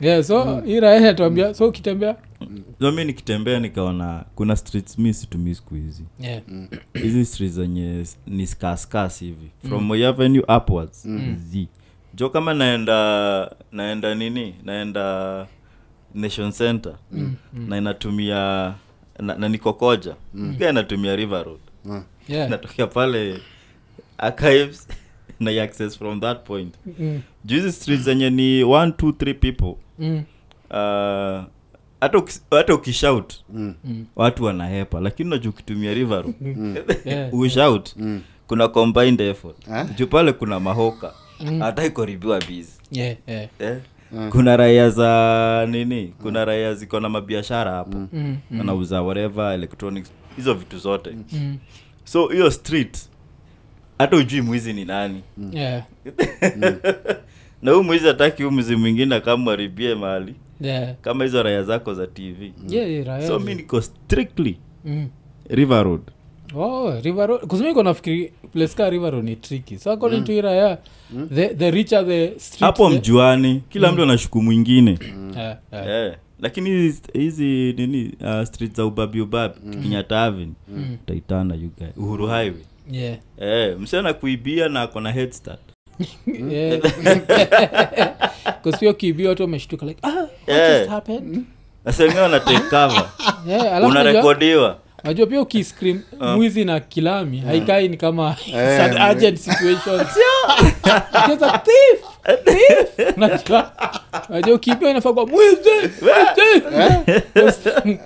Yeah, 0.00 0.24
so 0.24 0.62
ira 0.66 1.14
tuambia 1.14 1.54
so 1.54 1.68
ukitembea? 1.68 2.16
So 2.80 2.92
mi 2.92 3.04
nikitembea 3.04 3.60
nikaona 3.60 4.24
kuna 4.34 4.56
streets 4.56 4.98
mi 4.98 5.14
situmii 5.14 5.54
siku 5.54 5.74
hizi. 5.74 6.04
Yeah. 6.20 6.42
hizi 6.94 7.24
streets 7.24 7.54
zenye 7.54 8.04
ni 8.26 8.46
skaskas 8.46 9.20
hivi. 9.20 9.50
From 9.68 9.84
mm. 9.84 9.92
avenue 10.04 10.44
upwards. 10.56 11.08
Z 11.50 11.66
jo 12.14 12.30
kama 12.30 12.54
naenda 12.54 13.50
naenda 13.72 14.14
nini? 14.14 14.54
Naenda 14.64 15.46
nation 16.14 16.52
center. 16.52 16.94
Na 17.52 17.76
inatumia 17.78 18.74
na, 19.18 19.34
na 19.34 19.48
nikokoja. 19.48 20.14
Pia 20.58 20.70
inatumia 20.70 21.16
river 21.16 21.44
road. 21.44 21.60
Yeah. 22.28 22.50
natokea 22.50 22.86
pale 22.86 23.40
archives 24.18 24.88
na 25.40 25.62
access 25.62 25.98
from 25.98 26.20
that 26.20 26.44
point 26.46 26.74
Mm, 26.98 27.20
juzi 27.44 27.72
street 27.72 28.00
zenye 28.00 28.30
ni 28.30 28.64
one 28.64 28.92
two 28.92 29.12
three 29.12 29.34
people 29.34 29.74
mm, 29.98 30.22
uh, 30.70 31.44
hata 32.00 32.18
ukis- 32.18 32.74
ukishout 32.74 33.34
Mm. 33.52 33.74
mm. 33.84 34.06
watu 34.16 34.44
wanahepa 34.44 35.00
lakini 35.00 35.28
unajua 35.28 35.50
ukitumia 35.50 35.94
river 35.94 36.24
mm. 36.40 36.76
Yeah. 37.04 37.34
ushout 37.40 37.96
Mm. 37.96 38.20
kuna 38.46 38.68
combined 38.68 39.20
effort 39.20 39.68
Eh? 39.68 39.86
juu 39.96 40.06
pale 40.06 40.32
kuna 40.32 40.60
mahoka 40.60 41.12
hata 41.58 41.84
ikoribiwa 41.86 42.40
bizi 42.48 42.72
Yeah, 42.92 43.16
yeah. 43.26 43.48
eh? 43.58 43.78
kuna 44.30 44.56
raia 44.56 44.90
za 44.90 45.66
nini 45.70 46.14
kuna 46.22 46.44
raia 46.44 46.74
ziko 46.74 47.00
na 47.00 47.08
mabiashara 47.08 47.70
hapo 47.72 47.98
Mm, 47.98 48.08
mm, 48.50 48.58
wanauza 48.58 49.02
whatever 49.02 49.54
electronics 49.54 50.12
hizo 50.36 50.54
vitu 50.54 50.78
zote 50.78 51.10
mm. 51.32 51.58
so 52.04 52.26
hiyo 52.28 52.50
street 52.50 52.98
hata 53.98 54.16
ujui 54.16 54.40
mwizi 54.40 54.72
ni 54.72 54.84
nani. 54.84 55.22
Yeah, 55.52 55.82
na 57.62 57.72
huu 57.72 57.82
mwizi 57.82 58.06
hataki 58.06 58.42
huu 58.42 58.50
mwizi 58.50 58.76
mwingine 58.76 59.14
akamharibie 59.14 59.94
mali 59.94 60.34
yeah. 60.60 60.94
kama 61.00 61.24
hizo 61.24 61.42
raya 61.42 61.62
zako 61.62 61.94
za 61.94 62.06
tv 62.06 62.52
Yeah, 62.68 62.90
yeah, 62.90 63.06
raya 63.06 63.26
so 63.28 63.38
mi 63.38 63.54
niko 63.54 63.80
strictly 63.80 64.58
Mm. 64.84 65.08
river 65.48 65.82
road. 65.84 66.00
Oh, 66.54 67.00
River 67.02 67.28
Road- 67.28 67.46
'cause 67.46 67.82
nafikiri 67.82 68.32
place 68.52 68.74
ka 68.76 68.90
river 68.90 69.10
Road 69.12 69.24
ni 69.24 69.36
tricky. 69.36 69.78
So 69.78 69.92
according 69.92 70.24
to 70.24 70.32
iraya 70.32 70.78
the, 71.34 71.48
the 71.54 71.70
richer 71.70 72.06
the 72.06 72.38
street 72.38 72.60
hapo 72.60 72.90
mjuani 72.90 73.62
kila 73.68 73.92
mtu 73.92 74.02
anashuku 74.02 74.42
mwingine. 74.42 74.98
Yeah, 75.36 75.58
yeah. 75.72 75.86
Yeah. 75.86 76.16
Lakini 76.40 76.70
hizi- 77.14 77.72
nini 77.76 78.12
uh, 78.20 78.44
street 78.44 78.76
za 78.76 78.86
ubabi 78.86 79.20
ubabi 79.20 79.54
mm. 79.64 79.82
Kenyatta 79.82 80.22
Avenue 80.24 80.54
taitana 81.06 81.54
you 81.54 81.70
guy 81.78 82.04
uhuru 82.04 82.26
highway 82.26 82.62
Yeah. 82.90 83.16
eh, 83.40 83.76
msichana 83.78 84.12
kuibia 84.12 84.68
na 84.68 84.82
akona 84.82 85.12
head 85.12 85.30
start. 85.32 85.60
Yeah. 86.50 86.78
'Cause 88.62 88.76
watu 89.28 89.42
wameshtuka 89.42 89.86
like 89.86 90.00
ah, 90.02 90.08
what 90.08 90.30
Yeah. 90.46 90.78
just 90.78 90.90
happened 90.90 91.44
asengewa 91.84 92.22
wana 92.22 92.40
cover. 92.70 93.08
Yeah, 93.48 93.84
unarekodiwa. 93.84 94.78
najua 95.04 95.26
pia 95.26 95.40
ukiscream 95.40 96.02
mwizi 96.36 96.64
na 96.64 96.80
kilami 96.80 97.38
haikai 97.40 97.88
ni 97.88 97.96
kama 97.96 98.36
Eh, 98.46 98.78
sad 98.78 99.10
urgent 99.10 99.38
situations 99.38 100.08
thief, 101.58 102.00
thief. 102.44 103.16
Najua 104.28 104.54
ukiibia 104.54 104.90
inafaa 104.90 105.12
kwa 105.12 105.26
mwizi 105.26 105.70
mwizi. 107.36 107.98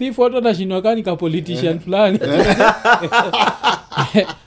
Thief 0.00 0.18
watu 0.18 0.34
wanashindwa 0.34 0.82
kaa 0.82 0.96
ka 1.02 1.16
politician 1.16 1.78
fulani. 1.78 2.18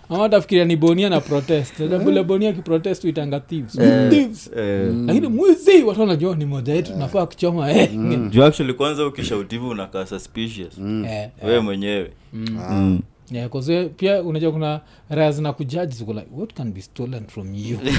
Ama 0.09 0.29
tafikiria 0.29 0.65
ni 0.65 0.75
bonia 0.75 1.09
na 1.09 1.21
protest. 1.21 1.83
Vile 1.83 2.23
bonia 2.23 2.49
akiprotest 2.49 3.03
uitanga 3.03 3.39
thieves. 3.39 3.71
Thieves. 4.09 4.51
Eh, 4.57 4.93
lakini 5.05 5.27
mwizi 5.27 5.83
watu 5.83 6.01
wanajua 6.01 6.35
ni 6.35 6.45
moja 6.45 6.73
yetu 6.73 6.91
tunafaa 6.91 7.25
kuchoma 7.25 7.71
eh. 7.71 7.89
juu 8.29 8.43
actually 8.43 8.73
kwanza 8.73 9.05
ukishautivu 9.07 9.69
unakaa 9.69 10.05
suspicious. 10.05 10.77
Eh, 10.79 11.29
wewe 11.43 11.59
mwenyewe. 11.59 12.11
Mm. 12.33 12.99
Yeah, 13.31 13.49
'cause 13.49 13.85
pia 13.85 14.21
unajua 14.21 14.51
kuna 14.51 14.81
raya 15.09 15.31
zina 15.31 15.53
kujaji 15.53 15.95
ziko 15.95 16.13
like 16.13 16.27
what 16.37 16.53
can 16.53 16.71
be 16.71 16.81
stolen 16.81 17.25
from 17.27 17.55
you? 17.55 17.79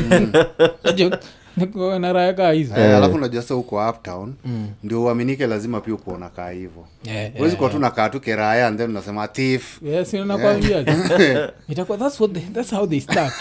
Kaa 2.37 2.53
hizo 2.53 2.75
Eh, 2.77 2.97
alafu 2.97 3.15
unajua 3.15 3.43
sa 3.43 3.55
uko 3.57 3.89
uptown 3.91 4.35
ndio 4.83 5.03
uaminike 5.03 5.47
lazima 5.47 5.81
pia 5.81 5.95
ukuona 5.95 6.29
kaa 6.29 6.51
hivo 6.51 6.87
Yeah, 7.05 7.41
yeah, 7.41 7.57
kuwa 7.57 7.71
tu 7.71 7.79
nakaa 7.79 8.09
tu 8.09 8.21
keraya 8.21 8.67
and 8.67 8.79
then 8.79 8.91
unasema 8.91 9.29
thief. 9.29 9.83
Nakwambia 10.27 10.81
itakuwa 11.69 11.99
that's 11.99 12.21
what 12.21 12.33
they, 12.33 12.43
that's 12.43 12.71
how 12.71 12.87
they 12.87 13.01
start. 13.01 13.33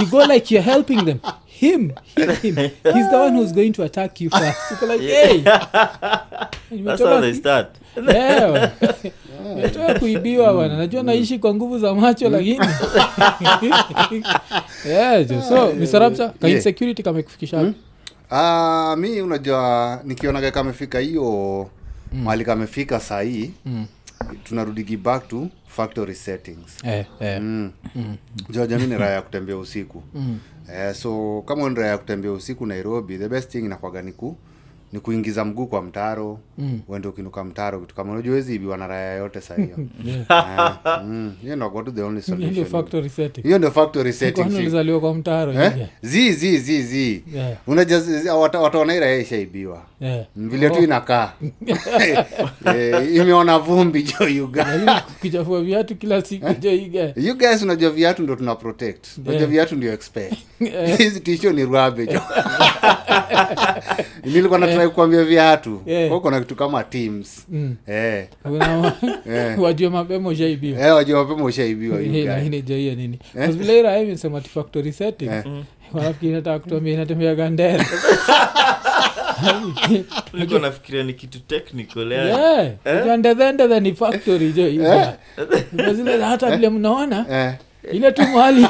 You 0.00 0.06
go 0.06 0.24
like 0.26 0.54
you're 0.54 0.72
helping 0.72 1.04
them. 1.04 1.18
Him 1.46 1.90
him, 2.16 2.30
him. 2.42 2.56
he's 2.94 3.10
the 3.10 3.16
one 3.16 3.36
who's 3.38 3.52
going 3.52 3.70
to 3.72 3.82
attack 3.84 4.20
you 4.20 4.30
first. 4.30 4.82
Like 4.82 5.00
hey. 5.14 5.40
That's 6.84 7.02
how 7.02 7.20
they 7.20 7.34
start. 7.34 7.68
Yeah, 7.96 8.70
nimetoka 9.54 9.98
kuibiwa 9.98 10.54
bana 10.54 10.76
najua 10.76 11.02
naishi 11.02 11.38
kwa 11.38 11.54
nguvu 11.54 11.78
za 11.78 11.94
macho 11.94 12.28
lakini 12.28 12.60
yeah, 14.88 15.26
jo. 15.26 15.42
so 15.42 15.72
Mr. 15.72 16.16
Ka 16.16 16.32
Yeah. 16.48 16.56
insecurity 16.56 17.02
kamekufikisha? 17.02 17.72
Ah, 18.30 18.96
mi 18.98 19.20
unajua 19.22 20.00
nikionaga 20.04 20.50
kamefika 20.50 20.98
hiyo 20.98 21.70
mali 22.12 22.44
kamefika 22.44 23.00
sahii 23.00 23.50
Mm. 23.66 23.86
tunarudigi 24.44 24.96
back 24.96 25.28
to 25.28 25.48
factory 25.66 26.14
settings 26.14 26.84
Eh, 26.84 27.06
eh. 27.20 27.40
mm. 27.42 27.70
joja 28.50 28.78
mi 28.78 28.86
ni 28.86 28.98
raha 28.98 29.10
ya 29.12 29.22
kutembea 29.22 29.56
usiku 29.56 30.02
Mm. 30.14 30.38
eh, 30.74 30.94
so 30.94 31.42
kama 31.46 31.68
ni 31.68 31.74
raha 31.74 31.88
ya 31.90 31.98
kutembea 31.98 32.32
usiku 32.32 32.66
nairobi 32.66 33.18
the 33.18 33.28
best 33.28 33.50
thing 33.50 33.58
inakwaga 33.58 34.02
ni 34.02 34.12
ku 34.12 34.36
ni 34.92 35.00
kuingiza 35.00 35.44
mguu 35.44 35.66
kwa 35.66 35.82
mtaro 35.82 36.38
Mm. 36.58 36.80
uende 36.88 37.08
ukinuka 37.08 37.44
mtaro 37.44 37.80
kitu 37.80 37.94
kama 37.94 38.12
unajua 38.12 38.34
wezi 38.34 38.54
ibiwa 38.54 38.76
na 38.76 38.86
raya 38.86 39.14
yote 39.14 39.40
mm. 41.04 41.34
hiyo 41.42 41.56
ndo 41.56 41.70
got 41.70 41.94
the 41.94 42.02
only 42.02 42.22
solution. 42.22 42.38
hiyo 43.42 43.58
ndio 43.58 43.70
factory 43.70 44.12
Kwani 44.32 44.56
ulizaliwa 44.56 45.00
kwa 45.00 45.14
mtaro 45.14 45.52
eh? 45.52 45.86
zi 46.02 46.32
zi 46.32 46.58
zi 46.58 46.82
zi. 46.82 47.24
Yeah. 47.34 47.56
unajua 47.66 48.00
wataona 48.34 48.92
hii 48.92 49.00
raya 49.00 49.18
ishaibiwa. 49.18 49.82
Yeah. 50.00 50.24
vile 50.36 50.70
tu 50.70 50.82
inakaa. 50.82 51.32
Eh, 52.76 53.14
imeona 53.14 53.58
vumbi 53.58 54.02
jo 54.02 54.28
yuga 54.28 55.04
viatu 55.62 55.96
kila 55.96 56.22
siku 56.22 56.54
jo 56.60 56.70
you 57.16 57.36
guys. 57.36 57.62
Unajua 57.62 57.90
viatu 57.90 58.22
ndo 58.22 58.36
tuna 58.36 58.54
protect. 58.54 59.06
Unajua 59.18 59.34
Yeah. 59.36 59.50
viatu 59.50 59.76
ndio 59.76 59.92
expert 59.92 60.34
hizi 60.98 61.20
tisho 61.20 61.52
ni 61.52 61.64
rwabe 61.64 62.06
jo 62.06 62.20
nilikuwa 64.24 64.58
natrai 64.76 64.94
kuambia 64.94 65.24
viatu. 65.24 65.82
Yeah. 65.86 66.08
Kwa 66.08 66.20
kuna 66.20 66.40
kitu 66.40 66.56
kama 66.56 66.84
teams. 66.84 67.46
Mm. 67.48 67.76
eh. 67.86 68.26
Eh. 69.30 69.60
wajue 69.62 69.88
mapema 69.88 70.28
ushaibiwa 70.28 70.80
eh 70.86 70.94
wajua 70.94 71.24
mapema 71.24 71.44
ushaibiwa 71.44 72.02
Eh, 72.02 72.96
nini? 72.96 73.18
Vile 73.34 73.78
ira 73.78 73.98
imesema 73.98 74.40
ti 74.40 74.48
factory 74.48 74.92
setting. 74.92 75.26
Eh. 75.28 75.44
wanafikiri 75.92 76.32
nataka 76.32 76.58
kutuambia 76.58 76.94
inatembea 76.94 77.34
gandera 77.34 77.86
nilikuwa 80.32 80.60
nafikiria 80.60 81.02
ni 81.02 81.12
kitu 81.14 81.38
technical 81.40 82.12
yani. 82.12 82.72
ndedhendedhe 83.16 83.80
ni 83.80 83.94
factory 83.94 84.52
jo 84.52 84.68
zile 85.94 86.22
hata 86.22 86.56
vile 86.56 86.68
mnaona. 86.68 87.26
Eh. 87.30 87.52
Ile 87.92 88.12
tu 88.12 88.22
Eh, 88.22 88.66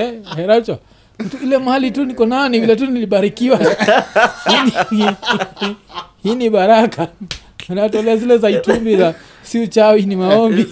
eh, 0.00 0.14
heracho 0.36 0.78
ile 1.42 1.58
mahali 1.58 1.90
tu 1.90 2.04
niko 2.04 2.26
nani 2.26 2.60
vile 2.60 2.76
tu 2.76 2.86
nilibarikiwa. 2.86 3.58
Hii 6.22 6.34
ni- 6.34 6.50
baraka. 6.50 7.08
Natolea 7.68 8.16
zile 8.16 8.38
za 8.38 8.50
itumbi 8.50 8.96
za 8.96 9.14
si 9.42 9.58
uchawi 9.60 10.02
ni 10.06 10.16
maombi. 10.16 10.66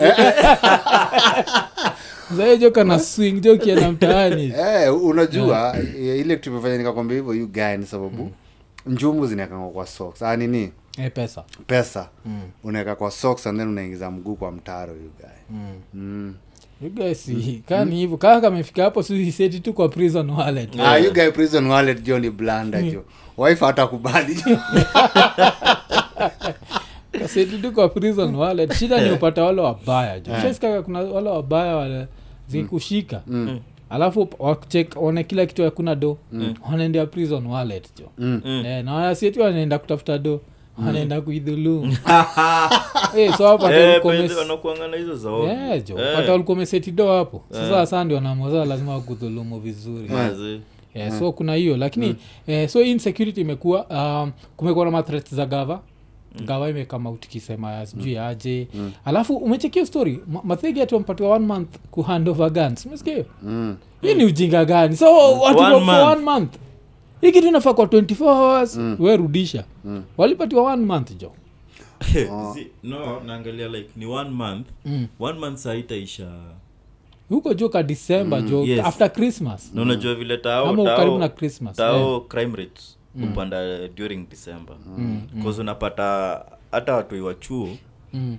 Zayo 2.36 2.56
na 2.84 2.98
swing 2.98 3.40
jo 3.40 3.56
kienda 3.58 3.92
mtaani. 3.92 4.52
Eh 4.58 5.04
unajua 5.04 5.76
eh, 5.78 6.18
ile 6.20 6.36
tumefanya 6.36 6.78
nikakwambia 6.78 7.16
hivyo 7.16 7.34
you 7.34 7.46
gani 7.46 7.86
sababu 7.86 8.22
mm. 8.24 8.30
njumu 8.86 9.26
zinaekanga 9.26 9.68
kwa 9.68 9.86
socks. 9.86 10.22
Ah 10.22 10.36
nini? 10.36 10.72
Eh, 10.98 11.10
pesa. 11.14 11.44
Pesa. 11.66 12.08
Unaweka 12.64 12.94
kwa 12.94 13.10
socks 13.10 13.46
and 13.46 13.58
then 13.58 13.68
unaingiza 13.68 14.10
mguu 14.10 14.34
kwa 14.34 14.52
mtaro 14.52 14.92
you 14.92 15.10
gani 15.22 15.72
mm. 15.94 16.34
You 16.34 16.34
guys 16.88 17.24
see, 17.24 17.62
kaa 17.68 17.84
ni 17.84 17.96
hivyo. 17.96 18.16
Kaa 18.16 18.40
kamefika 18.40 18.82
hapo 18.82 19.02
siseti 19.02 19.60
tu 19.60 19.72
kwa 19.72 19.88
prison 19.88 20.30
wallet. 20.30 20.80
Ah 20.80 20.98
you 20.98 21.12
guy 21.12 21.30
prison 21.30 21.66
wallet 21.66 22.02
jo 22.02 22.18
ni 22.18 22.30
blanda 22.30 22.82
jo 22.82 23.04
wife 23.38 23.64
hatakubali. 23.64 24.36
Kaseti 27.18 27.58
tu 27.58 27.72
kwa 27.72 27.88
prison 27.88 28.34
wallet. 28.34 28.72
Shida 28.74 29.04
ni 29.04 29.10
upata 29.10 29.44
wale 29.44 29.60
wabaya 29.60 30.20
jo 30.20 30.32
shaskaka 30.42 30.82
kuna 30.82 30.98
wale 30.98 31.28
wabaya 31.30 31.76
wale 31.76 32.06
zikushika. 32.48 33.22
Alafu 33.90 34.28
wachek 34.38 35.02
one 35.02 35.24
kila 35.24 35.46
kitu 35.46 35.62
hakuna 35.64 35.94
do. 35.94 36.18
Wanaendea 36.70 37.06
prison 37.06 37.46
wallet 37.46 37.88
jo 37.98 38.04
Mm. 38.18 38.42
Eh, 38.66 38.84
na 38.84 38.94
wanasieti 38.94 39.40
wanaenda 39.40 39.78
kutafuta 39.78 40.18
do 40.18 40.40
wanaenda 40.86 41.20
kuidhulumu. 41.20 41.96
Eh, 43.16 43.36
so 43.36 43.44
wapata 43.44 43.76
Eh, 43.76 44.02
na 44.90 44.96
hizo 44.96 45.16
za 45.16 45.30
ovyo. 45.30 45.48
Yeah, 45.48 45.84
jo. 45.84 45.98
Eh, 45.98 46.14
hapo. 47.16 47.42
Sasa 47.52 47.80
asa 47.80 48.04
ndio 48.04 48.20
namoza 48.20 48.64
lazima 48.64 48.94
wakudhulumu 48.94 49.60
vizuri. 49.60 50.08
Yeah, 50.94 51.18
so 51.18 51.32
kuna 51.32 51.54
hiyo 51.54 51.76
lakini 51.76 52.16
eh, 52.46 52.68
so 52.68 52.82
insecurity 52.82 53.40
imekuwa 53.40 53.86
um, 53.86 54.32
kumekuwa 54.56 54.84
na 54.84 54.90
mathreat 54.90 55.34
za 55.34 55.46
gava. 55.46 55.80
Gava 56.44 56.68
imekamauti 56.70 57.28
kisema 57.28 57.86
sijui 57.86 58.18
aje. 58.18 58.68
Alafu 59.04 59.36
umechekio 59.36 59.86
story? 59.86 60.20
Mathegi 60.44 60.80
ati 60.80 60.94
wampatiwa 60.94 61.30
one 61.30 61.46
month 61.46 61.68
kuhandover 61.90 62.50
guns. 62.50 62.86
Umesikia 62.86 63.12
hiyo? 63.12 63.26
Mm. 63.42 63.76
hii 64.02 64.14
ni 64.14 64.24
ujinga 64.24 64.64
gani? 64.64 64.96
So 64.96 65.40
watu 65.40 65.58
One 65.58 65.78
month. 65.84 66.12
one 66.12 66.22
month 66.22 66.54
hii 67.20 67.32
kitu 67.32 67.46
inafaa 67.48 67.74
kwa 67.74 67.84
24 67.86 68.24
hours. 68.24 68.76
Mm. 68.76 68.96
werudisha 68.98 69.64
mm. 69.84 70.02
walipatiwa 70.16 70.62
one 70.72 70.84
month 70.86 71.16
jo 71.20 71.32
Si- 72.54 72.66
no 72.82 73.20
naangalia 73.26 73.68
like 73.68 73.90
ni 73.96 74.06
one 74.06 74.30
month. 74.30 74.66
Mm. 74.84 75.06
one 75.20 75.38
month 75.38 75.58
saitaisha 75.58 76.30
huko 77.28 77.54
jo 77.54 77.68
ka 77.68 77.82
december 77.82 78.42
jo 78.42 78.64
yes. 78.64 78.84
after 78.86 79.12
christmas. 79.12 79.70
Na 79.74 79.82
unajua 79.82 80.14
vile 80.14 80.36
tao 80.36 80.66
ama 80.68 80.84
tao- 80.84 80.96
karibu 80.96 81.18
na 81.18 81.28
christmas 81.28 81.76
tao 81.76 82.20
crime 82.20 82.56
rates 82.56 82.98
upanda 83.24 83.88
during 83.88 84.28
december. 84.30 84.76
Bcause 85.34 85.60
unapata 85.60 86.40
hata 86.72 86.94
watoi 86.94 87.20
wa 87.20 87.34
chuo 87.34 87.68
Mm. 88.12 88.36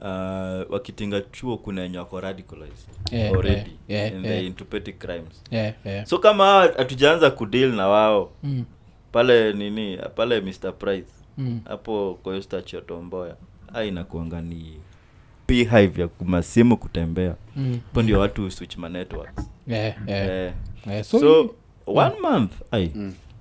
Uh, 0.00 0.72
wakitinga 0.72 1.20
chuo 1.20 1.56
kuna 1.56 1.80
wenye 1.82 1.98
wako 1.98 2.20
radicalized 2.20 2.88
yeah, 3.12 3.32
already 3.32 3.56
yeah, 3.88 4.04
yeah, 4.12 4.16
and 4.16 4.26
eh. 4.26 4.44
into 4.46 4.64
petty 4.64 4.92
crimes 4.92 5.42
yeah, 5.50 5.74
yeah. 5.84 6.06
so 6.06 6.18
kama 6.18 6.44
hatujaanza 6.76 7.30
kudeal 7.30 7.72
na 7.72 7.88
wao 7.88 8.32
Mm, 8.42 8.64
pale 9.12 9.52
nini 9.52 9.98
pale 10.14 10.40
mr 10.40 10.72
price 10.78 11.10
mm. 11.38 11.60
hapo 11.64 12.18
mm. 12.26 12.42
statue 12.42 12.80
tomboya 12.80 13.36
a 13.74 13.84
inakuanga 13.84 14.40
ni 14.42 14.76
hive 15.48 16.00
ya 16.00 16.08
kumasimu 16.08 16.76
kutembea 16.76 17.34
Mm. 17.56 17.80
po 17.92 18.02
ndio 18.02 18.20
watu 18.20 18.50
switch 18.50 18.76
ma 18.76 18.88
networks 18.88 19.50
Yeah, 19.66 19.94
yeah. 20.06 20.28
Yeah. 20.28 20.54
Yeah, 20.86 21.04
so, 21.04 21.18
so 21.20 21.54
one 21.86 22.20
month 22.20 22.52
ai 22.70 22.92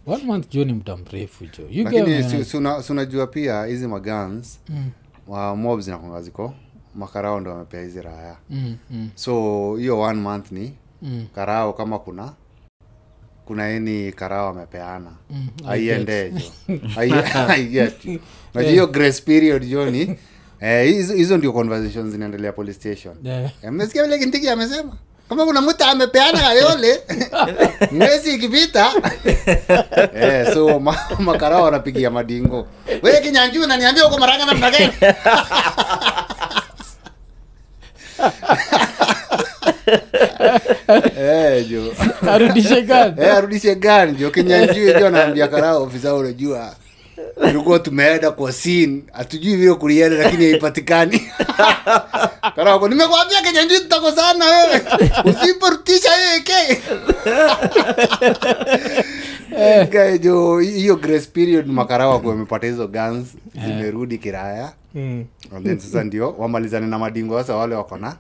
one 0.06 0.24
month 0.24 0.50
jo 0.54 0.66
ni 0.66 0.74
muda 0.74 0.98
mrefu 0.98 1.46
jo 1.46 2.44
si 2.84 2.92
unajua 2.92 3.28
pia 3.28 3.66
hizi 3.66 3.88
magans 3.88 4.60
Mm, 4.70 4.90
wa 5.28 5.56
mob 5.56 5.80
zinakwanga 5.80 6.22
ziko 6.22 6.54
makarao 6.96 7.40
ndo 7.40 7.52
wamepea 7.52 7.82
hizi 7.82 8.02
raya 8.02 8.38
mm, 8.50 8.78
mm, 8.92 9.10
so 9.16 9.76
hiyo 9.76 10.00
one 10.00 10.22
month 10.22 10.52
ni 10.52 10.74
mm, 11.02 11.28
karao 11.36 11.74
kama 11.74 12.00
kuna 12.00 12.34
kuna 13.46 13.72
ini 13.76 14.12
karao 14.12 14.50
amepeana 14.50 15.12
mm. 15.30 15.48
aiendejo. 15.68 16.40
Unajua 18.54 18.72
hiyo 18.72 18.88
grace 18.88 19.22
period 19.22 19.66
joni 19.70 20.00
hizo 20.00 20.16
eh, 20.60 20.94
hizo 20.96 21.14
hizo 21.14 21.38
ndio 21.38 21.54
conversation 21.54 22.12
zinaendelea 22.12 22.52
police 22.54 22.80
station. 22.80 23.16
Yeah. 23.24 23.52
Eh, 23.64 23.72
mesikia 23.72 24.04
vile 24.04 24.20
kintiki 24.20 24.50
amesema 24.50 24.98
kama 25.30 25.46
kuna 25.46 25.62
mtu 25.62 25.84
amepeana 25.84 26.40
kayole 26.40 27.02
mwezi 27.92 28.36
ikipita. 28.36 28.92
Eh, 30.16 30.54
so 30.54 30.80
ma, 30.80 30.96
makarao 31.20 31.64
wanapigia 31.64 32.10
madingo. 32.12 32.68
We 33.02 33.22
kinyanju 33.22 33.68
naniambia 33.68 34.04
huko 34.04 34.18
maranga 34.18 34.46
namna 34.46 34.72
gani 34.72 34.94
eh, 41.18 41.66
jo. 41.70 41.94
Arudishe 42.32 42.82
gani 42.82 43.16
eh, 43.22 43.34
arudishe 43.36 43.76
gani 43.76 44.18
jo. 44.18 44.30
Kinyanjuu 44.32 45.00
jo 45.00 45.10
naambia 45.10 45.48
karao 45.48 45.84
ofisa 45.84 46.14
unajua 46.16 46.76
tulikuwa 47.42 47.80
tumeenda 47.80 48.32
kwa 48.32 48.52
scene 48.54 49.02
hatujui 49.12 49.56
vile 49.56 49.74
kulienda 49.74 50.18
lakini 50.18 50.46
haipatikani. 50.52 51.22
Karako 52.56 52.88
nimekwambia 52.88 53.42
kinyanjuu 53.42 53.78
tutakosana 53.80 54.46
wewe. 54.46 54.82
Usiporutisha 55.26 56.10
yeke 56.34 56.82
Guy, 59.92 60.18
jo 60.18 60.60
hiyo 60.60 60.96
grace 60.96 61.30
period 61.34 61.68
makarawa 61.68 62.20
kuwa 62.20 62.34
wamepata 62.34 62.68
hizo 62.68 62.88
guns 62.88 63.28
zimerudi 63.66 64.18
kiraya. 64.18 64.74
Mm, 64.96 65.26
and 65.56 65.66
then 65.66 65.80
sasa 65.80 66.04
ndio 66.04 66.36
wamalizane 66.38 66.88
na 66.88 67.00
madingo 67.00 67.40
sasa 67.42 67.56
wale 67.56 67.76
wako 67.76 67.98
na 67.98 68.16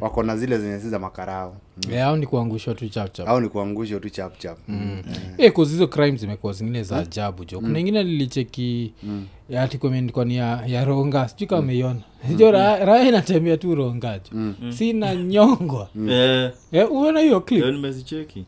wako 0.00 0.22
na 0.22 0.36
zile 0.36 0.58
zenye 0.58 0.78
si 0.80 0.88
za 0.88 0.98
makarao. 0.98 1.56
Yeah, 1.90 2.08
au 2.08 2.16
ni 2.16 2.26
kuangushwa 2.26 2.74
tu 2.74 2.88
chapchap 2.88 3.28
au 3.28 3.40
ni 3.40 3.48
kuangusha 3.48 4.00
tu 4.00 4.10
chapchap 4.10 4.58
mm. 4.68 5.02
yeah. 5.38 5.54
'cause 5.54 5.70
hizo 5.72 5.86
crime 5.86 6.16
zimekuwa 6.16 6.52
zingine 6.52 6.82
za 6.82 6.96
ajabu 6.96 7.44
jo. 7.44 7.60
Kuna 7.60 7.78
ingine 7.78 8.02
lilicheki 8.02 8.92
mm. 9.02 9.26
ati 9.58 9.78
kumeandikwa 9.78 10.24
ni 10.24 10.36
ya, 10.36 10.62
ya 10.66 10.84
ronga 10.84 11.28
sijui 11.28 11.46
kama 11.46 11.62
umeiona. 11.62 12.00
Jo 12.36 12.46
mm. 12.46 12.52
raya 12.52 13.08
inatembea 13.08 13.56
tu 13.56 13.74
rongajo 13.74 14.24
mm. 14.32 14.54
sina 14.72 15.14
nyongwa. 15.14 15.88
Eh, 16.08 16.52
Eh, 16.72 16.92
uona 16.92 17.20
hiyo 17.20 17.40
clip? 17.40 17.64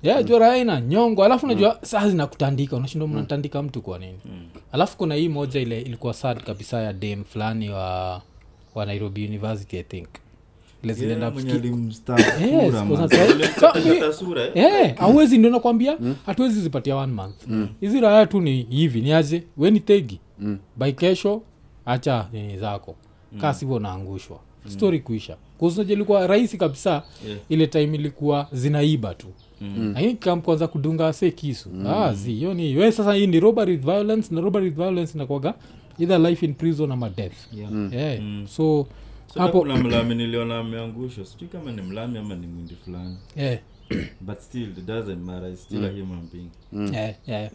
Yeah, 0.03 0.25
jua 0.25 0.39
raya 0.39 0.57
ina 0.57 0.81
nyongwa. 0.81 1.27
Alafu 1.27 1.47
unajua 1.47 1.79
saa 1.83 2.09
zinakutandika 2.09 2.77
unashindwa 2.77 3.09
mnatandika 3.09 3.63
mtu 3.63 3.83
kwa 3.83 3.99
nini? 3.99 4.19
Alafu 4.73 4.97
kuna 4.97 5.15
hii 5.15 5.29
moja 5.29 5.61
ile 5.61 5.81
ilikuwa 5.81 6.15
sad 6.15 6.43
kabisa 6.45 6.81
ya 6.83 6.93
dam 6.93 7.25
fulani 7.25 7.71
wa 7.71 8.23
wa 8.75 8.87
nairobi 8.87 9.27
university 9.27 9.77
i 9.79 9.83
think. 9.83 10.09
ile 10.09 10.30
auwezi 14.99 15.39
ndio 15.39 15.51
nakwambia? 15.51 15.99
Hatuwezi 16.27 16.61
zipatia 16.61 16.97
one 16.97 17.13
month. 17.13 17.35
Hizi 17.81 18.01
raya 18.01 18.27
tu 18.27 18.41
ni 18.41 18.63
hivi 18.71 19.01
niaje 19.01 19.43
weni 19.57 19.81
tegi. 19.81 20.21
Mm. 20.39 20.59
by 20.77 20.93
kesho 20.93 21.43
acha 21.87 22.29
nini 22.33 22.59
zako. 22.59 22.95
Kaa 23.41 23.55
sivyo 23.55 23.79
naangushwa 23.79 24.39
story 24.69 25.01
kuisha. 25.01 25.37
Kuznaje 25.59 25.93
ilikuwa 25.93 26.27
rahisi 26.27 26.57
kabisa 26.59 27.03
Yeah. 27.27 27.39
ile 27.49 27.67
time 27.67 27.95
ilikuwa 27.97 28.49
zinaiba 28.53 29.15
tu. 29.15 29.27
Lakini 29.95 30.15
kam 30.15 30.41
kwanza 30.41 30.67
kudunga 30.69 31.13
se 31.13 31.31
kisu. 31.31 31.69
Ah, 31.89 32.13
zi 32.15 32.33
hiyo 32.33 32.55
ni 32.55 32.77
we 32.77 32.93
sasa 32.93 33.15
hii 33.15 33.27
ni 33.27 33.41
robbery 33.41 33.73
with 33.73 33.85
violence 33.85 34.35
na 34.35 34.41
robbery 34.41 34.65
with 34.65 34.75
violence 34.75 35.13
inakwaga 35.15 35.55
either 35.99 36.21
life 36.21 36.47
in 36.47 36.55
prison 36.55 36.93
ama 36.93 37.09
death. 37.11 37.35
Yeah. 37.53 37.93
yeah. 37.93 38.21
so 38.47 38.87
So 39.35 39.41
hapo 39.41 39.59
kuna 39.61 39.77
mlami 39.77 40.15
niliona 40.15 40.59
ameangushwa 40.59 41.25
sijui 41.25 41.49
kama 41.49 41.73
ni 41.73 41.83
mlami 41.83 42.19
ama 42.19 42.35
ni 42.35 42.47
mwindi 42.47 42.75
fulani. 42.85 43.17
Yeah. 43.37 43.59
but 44.21 44.39
still 44.41 44.69
it 44.79 44.85
doesn't 44.87 45.25
matter. 45.27 45.51
It's 45.53 45.63
still 45.63 45.85
a 45.85 45.89
human 45.91 46.29
being. 46.33 46.51
Yeah, 46.95 47.15
yeah. 47.27 47.51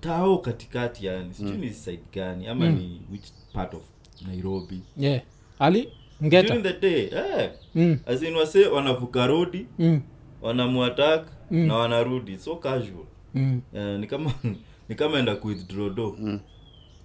tao 0.00 0.38
katikati 0.38 1.06
yani 1.06 1.34
sijui 1.34 1.56
ni 1.56 1.70
side 1.70 2.02
gani 2.14 2.46
ama 2.46 2.68
ni 2.70 3.00
which 3.12 3.24
part 3.52 3.74
of 3.74 3.82
nairobi. 4.26 4.80
Yeah. 4.96 5.22
ali 5.58 5.88
ngeta 6.24 6.48
during 6.48 6.62
the 6.62 6.72
day 6.80 7.08
yeah. 7.12 7.50
mm. 7.74 7.98
asin 8.06 8.34
wase 8.36 8.66
wanavuka 8.66 9.26
rodi 9.26 9.66
Mm. 9.78 10.00
wanamuatak 10.42 11.26
na 11.50 11.74
wanarudi. 11.76 12.38
So 12.38 12.56
casual. 12.56 13.04
Mm. 13.34 13.60
eh, 13.74 13.98
ni 14.00 14.06
kama 14.06 14.34
ni 14.88 14.94
kama 14.94 15.18
enda 15.18 15.36
kuwithdraw 15.36 15.90
do 15.90 16.16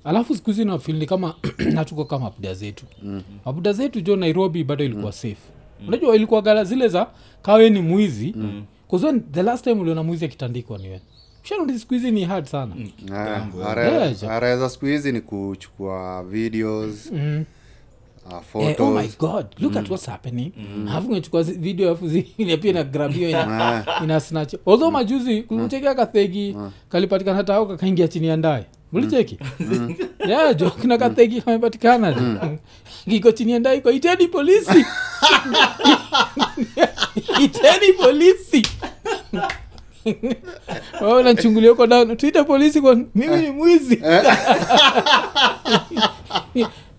alafu 0.08 0.36
siku 0.36 0.50
hizi 0.50 0.66
nafil 0.66 0.96
ni 0.96 1.06
kama 1.06 1.36
natuko 1.74 2.06
kama 2.06 2.26
mabuda 2.26 2.54
zetu. 2.54 2.86
Mm. 3.04 3.22
mabuda 3.46 3.74
zetu 3.74 4.02
jo 4.02 4.16
nairobi 4.16 4.64
bado 4.64 4.84
ilikuwa 4.84 5.12
safe. 5.12 5.38
Unajua 5.88 6.16
ilikuwa 6.16 6.42
gala 6.42 6.64
zile 6.64 6.88
za 6.88 7.08
kawe 7.42 7.70
ni 7.70 7.82
mwizi. 7.82 8.34
Mm. 8.38 8.64
the 9.32 9.44
last 9.44 9.64
time 9.64 9.82
uliona 9.82 10.04
mwizi 10.04 10.26
akitandikwa 10.26 10.78
niwe 10.78 11.02
shanoti 11.44 11.80
siku 11.80 11.94
hizi 11.94 12.12
ni 12.12 12.24
hard 12.24 12.46
sana. 12.46 12.76
Mm. 12.76 12.88
kitambo, 12.88 13.62
eh. 13.62 13.78
Yeah, 13.78 14.22
ja. 14.22 14.32
araya 14.32 14.58
za 14.58 14.70
siku 14.70 14.86
hizi 14.86 15.12
ni 15.12 15.22
kuchukua 15.22 16.24
videos 16.24 17.12
Mm. 17.12 17.46
uh, 18.56 18.64
Eh, 18.64 18.82
oh 18.82 18.92
my 18.92 19.08
god. 19.20 19.46
Look 19.60 19.78
at 19.78 19.90
what's 19.90 20.06
happening. 20.06 20.52
Alafu 20.90 21.12
ngechukua 21.12 21.44
video 21.44 21.92
afu 21.92 22.08
zingine 22.08 22.58
pia 22.62 22.74
na 22.74 22.84
grabio 22.84 23.30
ina, 23.30 23.86
ina 24.04 24.20
snatch. 24.20 24.54
Although 24.66 24.92
majuzi 24.92 25.44
kulichekea 25.44 25.96
kathegi 25.96 26.58
kalipatikana 26.90 27.44
tao 27.44 27.66
kakaingia 27.66 28.08
chini 28.08 28.28
ya 28.28 28.38
ndaye 28.38 28.66
mlicheki 28.94 29.38
yeah, 30.28 30.56
jo 30.56 30.70
kathegi 30.98 31.42
kamepatikana 31.42 32.16
kiko 33.10 33.32
chini 33.32 33.52
iko 33.78 33.92
iteni 33.92 34.28
polisi. 34.28 34.86
Iteni 37.44 37.94
polisi. 38.02 38.68
Nachungulia 41.24 41.70
huko 41.70 41.88
down. 41.88 42.18
Tuite 42.18 42.44
polisi 42.44 42.82
kwa 42.82 42.96
mimi 43.16 43.38
ni 43.38 43.50
mwizi. 43.52 44.02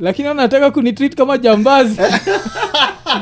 Lakini 0.01 0.29
anataka 0.29 0.71
kunitreat 0.71 1.15
kama 1.15 1.39
jambazi. 1.39 1.97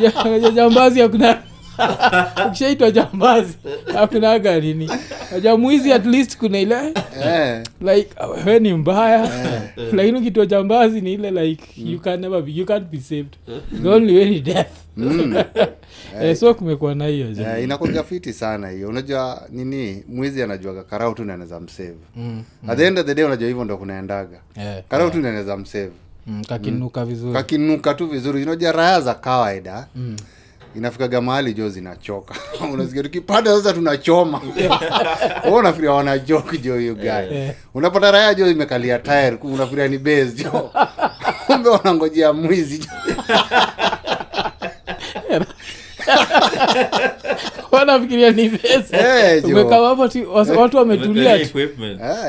Ja- 0.01 0.39
ja- 0.39 0.51
jambazi 0.51 1.01
hakuna 1.01 1.43
ukishaitwa 2.49 2.91
jambazi 2.91 3.57
akunaga 3.99 4.61
nini? 4.61 4.91
Ajamwizi 5.37 5.93
at 5.93 6.07
least 6.07 6.37
kuna 6.39 6.59
ile 6.59 6.95
eh, 7.25 7.63
like 7.81 8.11
we 8.47 8.59
ni 8.59 8.73
mbaya. 8.75 9.31
Lakini 9.93 10.19
ukitwa 10.19 10.47
jambazi 10.47 11.01
ni 11.01 11.13
ile 11.13 11.31
like 11.31 11.65
you 11.77 12.01
can 12.01 12.21
never 12.21 12.43
be, 12.43 12.53
you 12.53 12.67
can't 12.67 12.89
be 12.91 13.01
saved. 13.01 13.37
The 13.83 13.89
only 13.89 14.17
way 14.17 14.31
ni 14.31 14.41
death. 14.41 14.73
Eh, 16.23 16.37
so 16.37 16.55
kumekuwa 16.55 16.95
na 16.95 17.07
hiyo 17.07 17.27
eh, 17.31 17.65
inakuga 17.65 18.03
fiti 18.05 18.33
sana 18.33 18.69
hiyo. 18.71 18.89
Unajua 18.89 19.43
nini 19.51 20.05
mwizi 20.09 20.43
anajuaga 20.43 20.83
karau 20.83 21.15
tu 21.15 21.25
naneza 21.25 21.61
msevu 21.61 21.99
Mm, 22.17 22.43
at 22.69 22.79
the 22.79 22.87
end 22.87 22.99
of 22.99 23.07
the 23.07 23.15
day 23.15 23.25
unajua 23.25 23.49
hivyo 23.49 23.65
ndo 23.65 23.77
kunaendaga. 23.77 24.39
Yeah. 24.57 24.83
karau 24.89 25.11
tu 25.11 25.19
naneza 25.19 25.57
msevu 25.57 25.93
mm, 26.27 26.45
kakinuka 26.45 27.05
vizuri. 27.05 27.33
Kakinuka 27.33 27.95
tu 27.95 28.07
vizuri. 28.07 28.43
Unajua 28.43 28.73
raya 28.73 29.01
za 29.01 29.15
kawaida 29.15 29.87
inafikaga 30.77 31.21
mahali 31.21 31.55
jo 31.55 31.69
zinachoka. 31.69 32.35
Unasikia 32.73 33.03
tukipata 33.03 33.51
sasa 33.57 33.73
tunachoma. 33.73 34.41
Wewe 35.45 35.59
unafikiria 35.59 35.93
wana 35.93 36.19
joke 36.19 36.59
jo 36.59 36.77
hiyo 36.79 36.95
guy 36.95 37.49
unapata 37.75 38.11
raya 38.11 38.35
jo 38.35 38.51
imekalia 38.51 38.99
tire. 38.99 39.39
Unafikiria 39.43 39.89
ni 39.89 39.99
base 39.99 40.33
jo. 40.45 40.71
Kumbe 41.47 41.69
wanangojea 41.69 42.33
mwizi 42.33 42.79
jo. 42.79 42.87
Wanafikiria 47.71 48.31
ni 48.31 48.43
Eh, 48.93 49.43
wasa- 50.35 50.53
watu 50.53 50.77
wametulia. 50.77 51.37
Eh. 51.37 51.49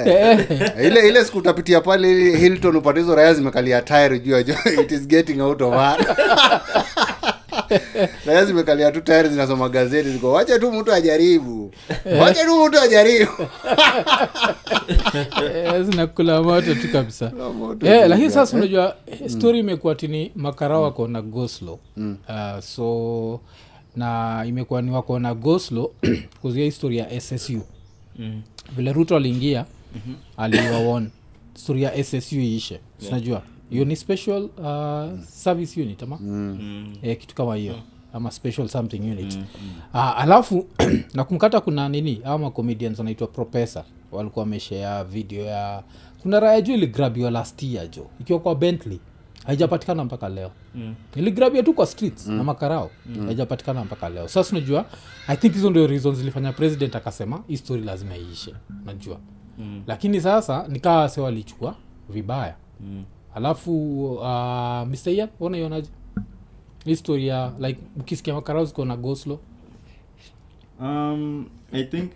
Eh, 0.05 0.85
ile 0.85 1.07
ile 1.07 1.25
siku 1.25 1.37
utapitia 1.37 1.81
pale 1.81 2.37
Hilton 2.37 2.75
upate 2.75 2.99
hizo 2.99 3.15
raya 3.15 3.33
zimekalia 3.33 3.81
tire 3.81 4.19
juu 4.19 4.31
ya 4.31 4.43
jo. 4.43 4.55
It 4.81 4.91
is 4.91 5.07
getting 5.07 5.41
out 5.41 5.61
of 5.61 5.73
hand 5.73 6.05
raya 8.25 8.45
zimekalia 8.45 8.91
tu 8.91 9.01
tayari 9.01 9.29
zinasoma 9.29 9.69
gazeti 9.69 10.09
ziko 10.09 10.31
wacha 10.31 10.59
tu 10.59 10.71
mtu 10.71 10.93
ajaribu. 10.93 11.71
Wacha 12.21 12.45
tu 12.45 12.65
mtu 12.67 12.79
ajaribu. 12.79 13.31
Eh, 15.43 15.83
zinakula 15.83 16.43
moto 16.43 16.75
tu 16.75 16.87
kabisa. 16.91 17.31
Eh, 17.83 18.09
lakini 18.09 18.31
sasa 18.31 18.57
unajua 18.57 18.95
eh, 19.07 19.29
story 19.29 19.59
imekuwa 19.59 19.95
tini 19.95 20.31
makara 20.35 20.79
wako 20.79 21.07
na 21.07 21.21
goslo. 21.21 21.79
Uh, 21.97 22.59
so 22.59 23.39
na 23.95 24.43
imekuwa 24.47 24.81
ni 24.81 24.91
wako 24.91 25.19
na 25.19 25.33
goslo 25.35 25.91
kuzia 26.41 26.65
histori 26.65 26.97
ya 26.97 27.21
ssu 27.21 27.61
Mm. 28.19 28.41
vile 28.75 28.93
ruto 28.93 29.15
aliingia 29.15 29.65
aliwawon 30.37 31.09
historia 31.55 31.91
ya 31.91 32.03
ssu 32.03 32.35
iishe. 32.35 32.79
Sinajua 33.05 33.41
hiyo 33.69 33.85
ni 33.85 33.95
special 33.95 34.43
uh, 34.57 35.19
service 35.23 35.81
unit 35.81 36.03
ama? 36.03 36.17
Mm. 36.21 36.93
eh, 37.01 37.17
kitu 37.17 37.35
kama 37.35 37.55
hiyo 37.55 37.75
ama 38.13 38.31
special 38.31 38.67
something 38.67 38.99
unit. 38.99 39.39
Ah, 39.93 40.15
alafu 40.15 40.65
nakumkata 41.13 41.61
kuna 41.61 41.89
nini 41.89 42.21
ama 42.23 42.37
macomedians 42.37 42.99
wanaitwa 42.99 43.27
propesa 43.27 43.83
walikuwa 44.11 44.43
wameshea 44.43 45.03
video 45.03 45.45
ya 45.45 45.83
kuna 46.21 46.39
raya 46.39 46.61
juu 46.61 46.73
iligrabiwa 46.73 47.31
last 47.31 47.63
year 47.63 47.89
jo 47.89 48.07
ikiwa 48.19 48.39
kwa 48.39 48.55
bentley 48.55 48.99
haijapatikana 49.45 50.03
mpaka 50.03 50.29
leo. 50.29 50.51
Mm. 50.75 50.95
iligrabia 51.15 51.63
tu 51.63 51.73
kwa 51.73 51.85
streets 51.85 52.27
na 52.27 52.43
makarao 52.43 52.89
haijapatikana 53.25 53.83
mpaka 53.83 54.09
leo. 54.09 54.27
Sasa 54.27 54.51
unajua 54.55 54.85
i 55.27 55.37
think 55.37 55.53
hizo 55.53 55.69
ndio 55.69 55.87
reasons 55.87 56.17
zilifanya 56.17 56.53
president 56.53 56.95
akasema 56.95 57.43
hii 57.47 57.57
story 57.57 57.81
lazima 57.81 58.17
iishe 58.17 58.53
unajua. 58.83 59.17
Mm. 59.57 59.83
lakini 59.87 60.21
sasa 60.21 60.67
nikawa 60.67 61.09
se 61.09 61.21
walichukua 61.21 61.75
vibaya. 62.09 62.55
Mm. 62.81 63.03
Alafu 63.37 64.03
uh, 64.15 65.07
ian 65.07 65.29
unaionaje 65.39 65.89
histori 66.85 67.27
ya 67.27 67.53
like 67.59 67.81
ukisikia 67.99 68.33
makarao 68.33 68.65
ziko 68.65 68.85
na 68.85 68.97
goslo 68.97 69.39
um, 70.79 71.49
i 71.71 71.83
think 71.83 72.11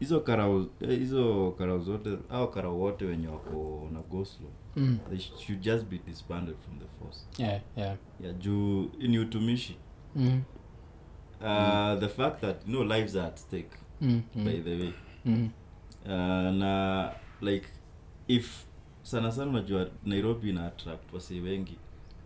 hizo 0.00 0.20
karau 0.20 0.66
hizo 0.80 1.54
karau 1.58 1.80
zote 1.80 2.18
au 2.30 2.50
karau 2.50 2.80
wote 2.80 3.04
wenye 3.04 3.28
wako 3.28 3.88
na 3.92 4.00
goslo 4.00 4.46
mm. 4.76 4.98
they 5.08 5.18
should 5.18 5.60
just 5.60 5.84
be 5.86 5.98
disbanded 6.06 6.54
from 6.56 6.78
the 6.78 6.86
force 6.98 7.26
yeah, 7.38 7.60
yeah. 7.76 7.96
yeah 8.22 8.36
juu 8.38 8.90
ni 8.98 9.18
utumishi 9.18 9.76
Mm. 10.16 10.42
uh, 11.40 12.00
the 12.00 12.08
fact 12.08 12.40
that 12.40 12.66
no 12.66 12.84
lives 12.84 13.16
are 13.16 13.26
at 13.26 13.36
stake 13.38 13.70
Mm. 14.00 14.22
by 14.34 14.40
Mm. 14.56 14.62
the 14.64 14.70
way 14.76 14.92
Mm. 15.24 15.50
uh, 16.04 16.10
na 16.54 17.12
like 17.40 17.66
if 18.28 18.64
sana 19.10 19.32
sana 19.32 19.50
unajua 19.50 19.88
nairobi 20.04 20.50
ina 20.50 20.66
attract 20.66 21.12
wasi 21.12 21.40
wengi. 21.40 21.76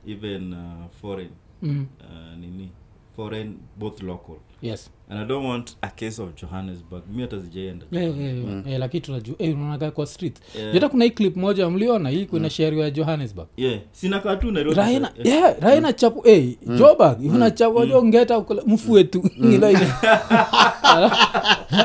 Even 0.06 0.52
uh, 0.52 0.90
foreign 1.00 1.30
Mm. 1.62 1.86
uh, 2.00 2.38
nini? 2.38 2.70
Foreign 3.16 3.58
both 3.78 4.02
local 4.02 4.36
yes. 4.64 4.90
And 5.10 5.20
i 5.20 5.24
don't 5.24 5.46
want 5.46 5.76
a 5.82 5.88
case 5.88 6.22
of 6.22 6.28
johannesburg. 6.42 7.02
Mi 7.14 7.22
hata 7.22 7.38
zijaienda 7.38 7.86
Eh, 7.92 8.02
eh, 8.02 8.44
eh, 8.72 8.78
lakini 8.78 9.00
tunajua 9.00 9.34
eh, 9.38 9.54
unaonaga 9.56 9.90
kwa 9.90 10.06
street. 10.06 10.36
Yeah. 10.58 10.74
jota 10.74 10.88
kuna 10.88 11.04
hii 11.04 11.10
clip 11.10 11.36
moja 11.36 11.70
mliona 11.70 12.08
hii 12.10 12.26
kuna 12.26 12.50
sheria 12.50 12.84
ya 12.84 12.90
johannesburg. 12.90 13.48
Yeah. 13.56 13.78
Sinakaa 13.92 14.36
tu 14.36 14.50
raina 14.50 15.10
yeah, 15.24 15.54
raina 15.60 15.92
chapu 15.92 16.20
hey, 16.20 16.54
jobag 16.78 17.20
unachapu 17.34 17.86
jo 17.86 18.04
ngeta 18.04 18.38
ukula- 18.38 18.62
mfue 18.66 19.04
tu 19.04 19.30
mm. 19.38 19.60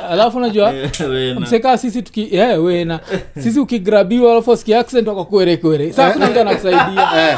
alafu 0.09 0.37
unajua 0.37 0.73
Eh, 1.19 1.37
msekaa 1.39 1.77
sisi 1.77 2.01
tuki 2.01 2.35
yeah, 2.35 2.63
wena 2.63 2.99
sisi 3.39 3.59
ukigrabiwa 3.59 4.31
alafu 4.31 4.57
ski 4.57 4.73
accent 4.73 5.07
wako 5.07 5.25
kwere 5.25 5.57
kwere. 5.57 5.93
Sa 5.93 6.03
hakuna 6.05 6.29
mtu 6.29 6.39
anakusaidia 6.39 7.37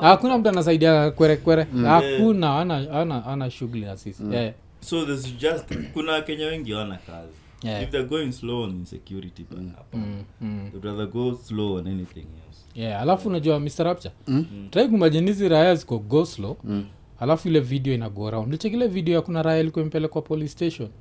hakuna 0.00 0.38
mtu 0.38 0.48
anasaidia 0.48 1.10
kwere 1.10 1.36
kwere. 1.36 1.66
Hakuna 1.84 2.58
ana, 2.60 2.90
ana, 2.92 3.26
ana 3.26 3.50
shughuli 3.50 3.80
na 3.84 3.96
sisi. 3.96 4.22
Yeah. 4.32 4.52
So 4.80 5.04
there's 5.06 5.36
just 5.36 5.64
kuna 5.92 6.20
kenya 6.22 6.46
wengi 6.46 6.72
wana 6.72 6.96
kazi 6.96 7.32
Yeah. 7.64 7.82
if 7.82 7.90
they're 7.90 8.08
going 8.08 8.32
slow 8.32 8.62
on 8.62 8.70
insecurity 8.70 9.44
mm. 9.50 9.72
Mm, 9.92 10.22
mm. 10.40 10.70
they'd 10.72 10.84
rather 10.84 11.06
go 11.06 11.34
slow 11.44 11.74
on 11.74 11.86
anything 11.86 12.20
else 12.46 12.58
yeah 12.74 13.02
alafu 13.02 13.28
unajua 13.28 13.60
mr 13.60 13.84
rapture 13.84 14.14
mm. 14.26 14.68
trai 14.70 14.88
kumajinizi 14.88 15.48
raya 15.48 15.74
ziko 15.74 15.98
goslo 15.98 16.56
mm. 16.64 16.84
alafu 17.20 17.48
ile 17.48 17.60
video 17.60 17.94
ina 17.94 18.08
go 18.10 18.28
around 18.28 18.52
lichekile 18.52 18.86
video 18.88 19.14
ya 19.14 19.22
kuna 19.22 19.42
raya 19.42 19.60
ilikuwa 19.60 19.84
impelekwa 19.84 20.22
police 20.22 20.48
station 20.52 20.88
mm. 20.88 20.94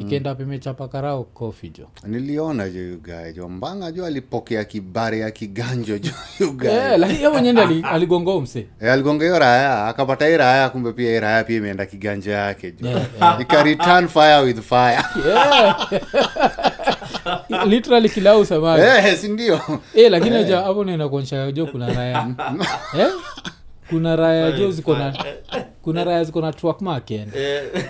Ikienda 0.00 0.30
hapo 0.30 0.42
imechapa 0.42 0.88
karao 0.88 1.24
kofi 1.24 1.68
jo. 1.68 1.86
Niliona 2.06 2.68
jo 2.68 2.80
yugae 2.82 3.32
jo 3.32 3.48
mbanga 3.48 3.92
jo 3.92 4.06
alipokea 4.06 4.64
kibare 4.64 5.18
ya 5.18 5.30
kiganjo 5.30 5.98
jo 5.98 6.10
yugae 6.40 6.72
yeah, 6.74 6.98
lakini 6.98 7.46
yeye 7.46 7.82
aligonga 7.92 8.30
E, 8.80 8.90
aligonga 8.90 9.24
hiyo 9.24 9.38
raya 9.38 9.86
akapata 9.86 10.26
hii 10.26 10.36
raya 10.36 10.68
kumbe 10.70 10.92
pia 10.92 11.10
hii 11.10 11.20
raya 11.20 11.44
pia 11.44 11.56
imeenda 11.56 11.86
kiganjo 11.86 12.30
yake 12.30 12.72
jo. 12.72 12.88
Yeah, 12.88 13.40
ika 13.40 13.62
return 13.62 14.08
fire 14.08 14.38
with 14.40 14.60
fire. 14.60 15.02
Yeah. 15.28 15.88
literally 17.66 18.08
kilau 18.08 18.44
samaji 18.46 18.82
Eh, 18.82 19.30
ndio? 19.30 19.60
Eh, 19.94 20.10
lakini 20.10 20.44
hapo 20.52 20.84
naenda 20.84 21.08
kuonyesha 21.08 21.52
jo 21.52 21.66
kuna 21.66 21.88
raya 21.94 22.26
eh? 22.98 23.08
Kuna 23.90 24.16
raya 24.16 24.52
jo 24.52 24.70
ziko 24.70 24.96
na 24.96 25.24
kuna 25.82 26.04
raya 26.08 26.24
ziko 26.24 26.40
na 26.40 26.52
truck 26.52 26.80
market 26.80 27.28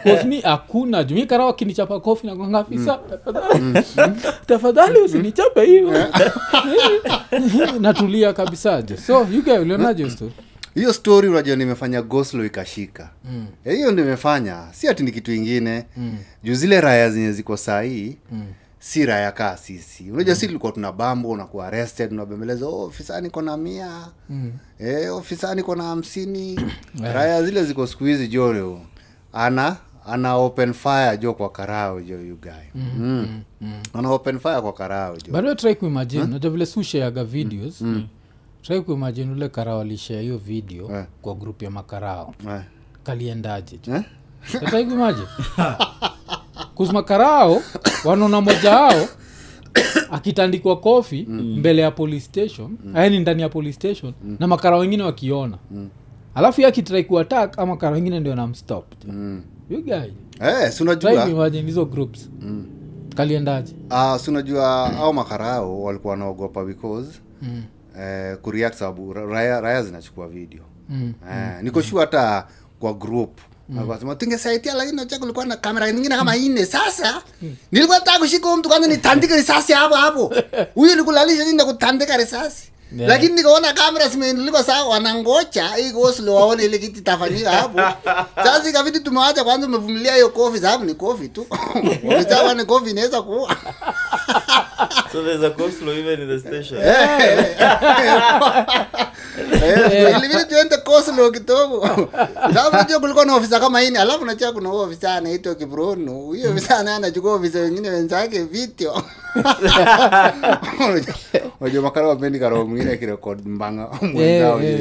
kosmi 0.03 0.41
hakuna. 0.41 1.05
Juu 1.05 1.15
mi 1.15 1.27
karawa 1.27 1.53
kinichapa 1.55 2.01
kofi 2.01 2.27
na 2.27 2.37
kwanga 2.37 2.59
afisa. 2.59 2.99
Tafadhali. 3.25 3.81
Tafadhali 4.47 4.99
usinichape 4.99 5.65
hiyo. 5.67 5.93
Natulia 7.81 8.33
kabisa 8.33 8.83
jo 8.83 8.97
so 8.97 9.27
yuke 9.33 9.59
ulionaje 9.59 10.11
sto 10.11 10.31
hiyo 10.75 10.93
story 10.93 11.29
unajua 11.29 11.57
nimefanya 11.57 12.03
goslo 12.03 12.45
ikashika. 12.45 13.11
Mm. 13.25 13.47
Eh, 13.65 13.75
hiyo 13.77 13.93
ndio 13.93 14.05
imefanya 14.05 14.63
si 14.73 14.89
ati 14.89 15.03
ni 15.03 15.13
kitu 15.13 15.33
ingine. 15.33 15.85
Mm. 15.97 16.17
juu 16.43 16.55
zile 16.55 16.81
raya 16.81 17.11
zenye 17.11 17.33
ziko 17.33 17.57
sahii 17.57 18.17
Mm. 18.33 18.45
Si 18.83 19.07
raya 19.07 19.33
kaa 19.33 19.57
sisi. 19.57 20.11
Unajua 20.11 20.35
si 20.35 20.47
tulikuwa 20.47 20.73
tuna 20.73 20.93
bambo 20.93 21.29
unakuwa 21.31 21.67
arrested 21.67 22.13
unabembeleza 22.13 22.67
oh, 22.67 22.83
ofisani 22.85 23.31
kona 23.31 23.57
mia. 23.57 24.09
Mm. 24.29 24.53
eh, 24.79 25.15
ofisani 25.17 25.63
kona 25.63 25.85
hamsini. 25.85 26.61
Raya 27.15 27.43
zile 27.43 27.65
ziko 27.65 27.87
siku 27.87 28.05
hizi 28.05 28.29
jo 28.29 28.81
ana 29.33 29.77
ana 30.07 30.35
open 30.37 30.73
fire 30.73 31.17
jo 31.19 31.35
kwa 31.35 31.51
karao 31.51 32.01
jo 32.01 32.21
you 32.21 32.37
guy. 32.41 32.83
Mm. 32.97 33.43
ana 33.95 34.11
open 34.11 34.39
fire 34.39 34.61
kwa 34.61 34.73
karao 34.73 35.17
jo 35.17 35.33
bado 35.33 35.55
try 35.55 35.75
kuimagine. 35.75 36.27
Najua 36.27 36.51
vile 36.51 36.67
susheaga 36.67 37.25
videos 37.25 37.85
try 38.63 38.81
kuimagine 38.81 39.33
ule 39.33 39.49
karao 39.49 39.81
alishea 39.81 40.21
hiyo 40.21 40.39
video 40.39 40.91
Eh. 40.99 41.05
kwa 41.23 41.35
grupu 41.35 41.65
ya 41.65 41.71
makarao. 41.71 42.35
Eh. 42.49 42.61
kaliendaje 43.05 43.79
jo 43.87 43.95
Eh? 43.95 44.03
try 44.71 44.85
kuimagine 44.85 45.27
makarao 46.89 47.63
wanaona 48.05 48.41
moja 48.41 48.71
wao 48.71 49.09
akitandikwa 50.11 50.81
kofi 50.81 51.23
mbele 51.29 51.83
ya 51.83 51.91
police 51.91 52.25
station 52.25 52.79
yaani 52.95 53.19
ndani 53.19 53.43
ya 53.43 53.49
police 53.49 53.73
station 53.75 54.13
na 54.39 54.47
makara 54.47 54.77
wengine 54.77 55.03
wakiona. 55.03 55.59
Alafu 56.35 56.61
ye 56.61 56.67
akitrai 56.67 57.05
kuattack 57.05 57.59
ama 57.59 57.67
makara 57.67 57.93
wengine 57.93 58.21
ndio 58.21 58.35
namstop 58.35 58.85
Mm. 59.09 59.43
you 59.71 59.83
guy 59.83 60.11
Eh, 60.41 60.73
hizo 61.67 61.85
groups. 61.85 62.31
Kaliendaje? 63.17 63.75
Uh, 63.91 64.17
si 64.17 64.31
mm. 64.93 64.97
au 65.01 65.15
makarao 65.15 65.83
walikuwa 65.83 66.11
wanaogopa 66.11 66.65
because 66.65 67.21
mm. 67.43 67.63
eh, 68.01 68.37
kureact 68.37 68.75
sababu 68.77 69.13
raya, 69.13 69.61
raya 69.61 69.83
zinachukua 69.83 70.29
video. 70.29 70.63
Mm. 70.89 71.13
eh, 71.33 71.63
niko 71.63 71.83
shua 71.83 72.01
hata 72.01 72.47
kwa 72.81 72.95
group 72.95 73.39
akasema 73.79 74.15
tungesaidia 74.15 74.75
lakini 74.75 74.97
nacha 74.97 75.19
kulikuwa 75.19 75.47
na 75.47 75.57
kamera 75.57 75.93
nyingine 75.93 76.17
kama 76.17 76.37
ine 76.37 76.67
sasa 76.67 77.23
nilikuwa 77.73 77.99
nataka 77.99 78.19
kushika 78.19 78.57
mtu 78.57 78.69
kwanza 78.69 78.89
nitandike 78.89 79.37
risasi 79.37 79.73
hapo 79.73 79.95
hapo. 79.95 80.35
Huyu 80.75 80.97
nikulalisha 80.97 81.45
nini 81.45 81.57
na 81.57 81.65
kutandika 81.65 82.17
risasi 82.17 82.71
Yeah. 82.97 83.09
lakini 83.09 83.35
nikaona 83.35 83.73
kamera 83.73 84.09
zimeinuliwa 84.09 84.65
saa 84.65 84.85
wanangocha 84.85 85.69
hii 85.69 85.91
goslo 85.91 86.35
waone 86.35 86.65
ile 86.65 86.79
kitu 86.79 86.99
itafanyika 86.99 87.51
hapo. 87.51 87.81
Sasa 88.45 88.69
ikabidi 88.71 89.01
tumewacha 89.01 89.45
kwanza 89.45 89.67
umevumilia 89.67 90.15
hiyo 90.15 90.29
kofi 90.29 90.59
sababu 90.59 90.85
ni 90.85 90.95
kofi 90.95 91.29
tu. 91.29 91.47
Wamesawa 92.09 92.55
ni 92.55 92.65
kofi 92.65 92.91
inaweza 92.91 93.23
kuwa 93.23 93.57
so 95.13 95.23
there's 95.23 95.43
a 95.43 95.51
coleslaw 95.51 95.93
even 95.93 96.21
in 96.23 96.29
the 96.29 96.39
station. 96.39 96.79
Eh, 96.81 97.57
ilibidi 100.17 100.45
tuende 100.49 100.77
Koslo 100.77 101.31
kidogo. 101.31 101.89
Sababu 102.55 102.77
najua 102.77 103.01
kulikuwa 103.01 103.25
na 103.25 103.35
ofisa 103.35 103.61
kama 103.61 103.81
hini 103.81 103.99
alafu 103.99 104.25
najua 104.25 104.53
kuna 104.53 104.69
huo 104.69 104.81
ofisa 104.83 105.15
anaitwa 105.15 105.55
kibrono. 105.55 106.13
Huyo 106.13 106.51
ofisa 106.51 106.83
naye 106.83 106.97
anachukua 106.97 107.35
ofisa 107.35 107.59
wengine 107.61 107.91
wenzake 107.91 108.43
video. 108.43 109.03
Unajua 111.61 111.83
makara 111.83 112.09
wapendi 112.09 112.39
karo 112.39 112.65
mwingine 112.81 112.93
akirekod 112.95 113.47
mbanga 113.47 113.89
mwenzao 114.15 114.63
Eh, 114.63 114.81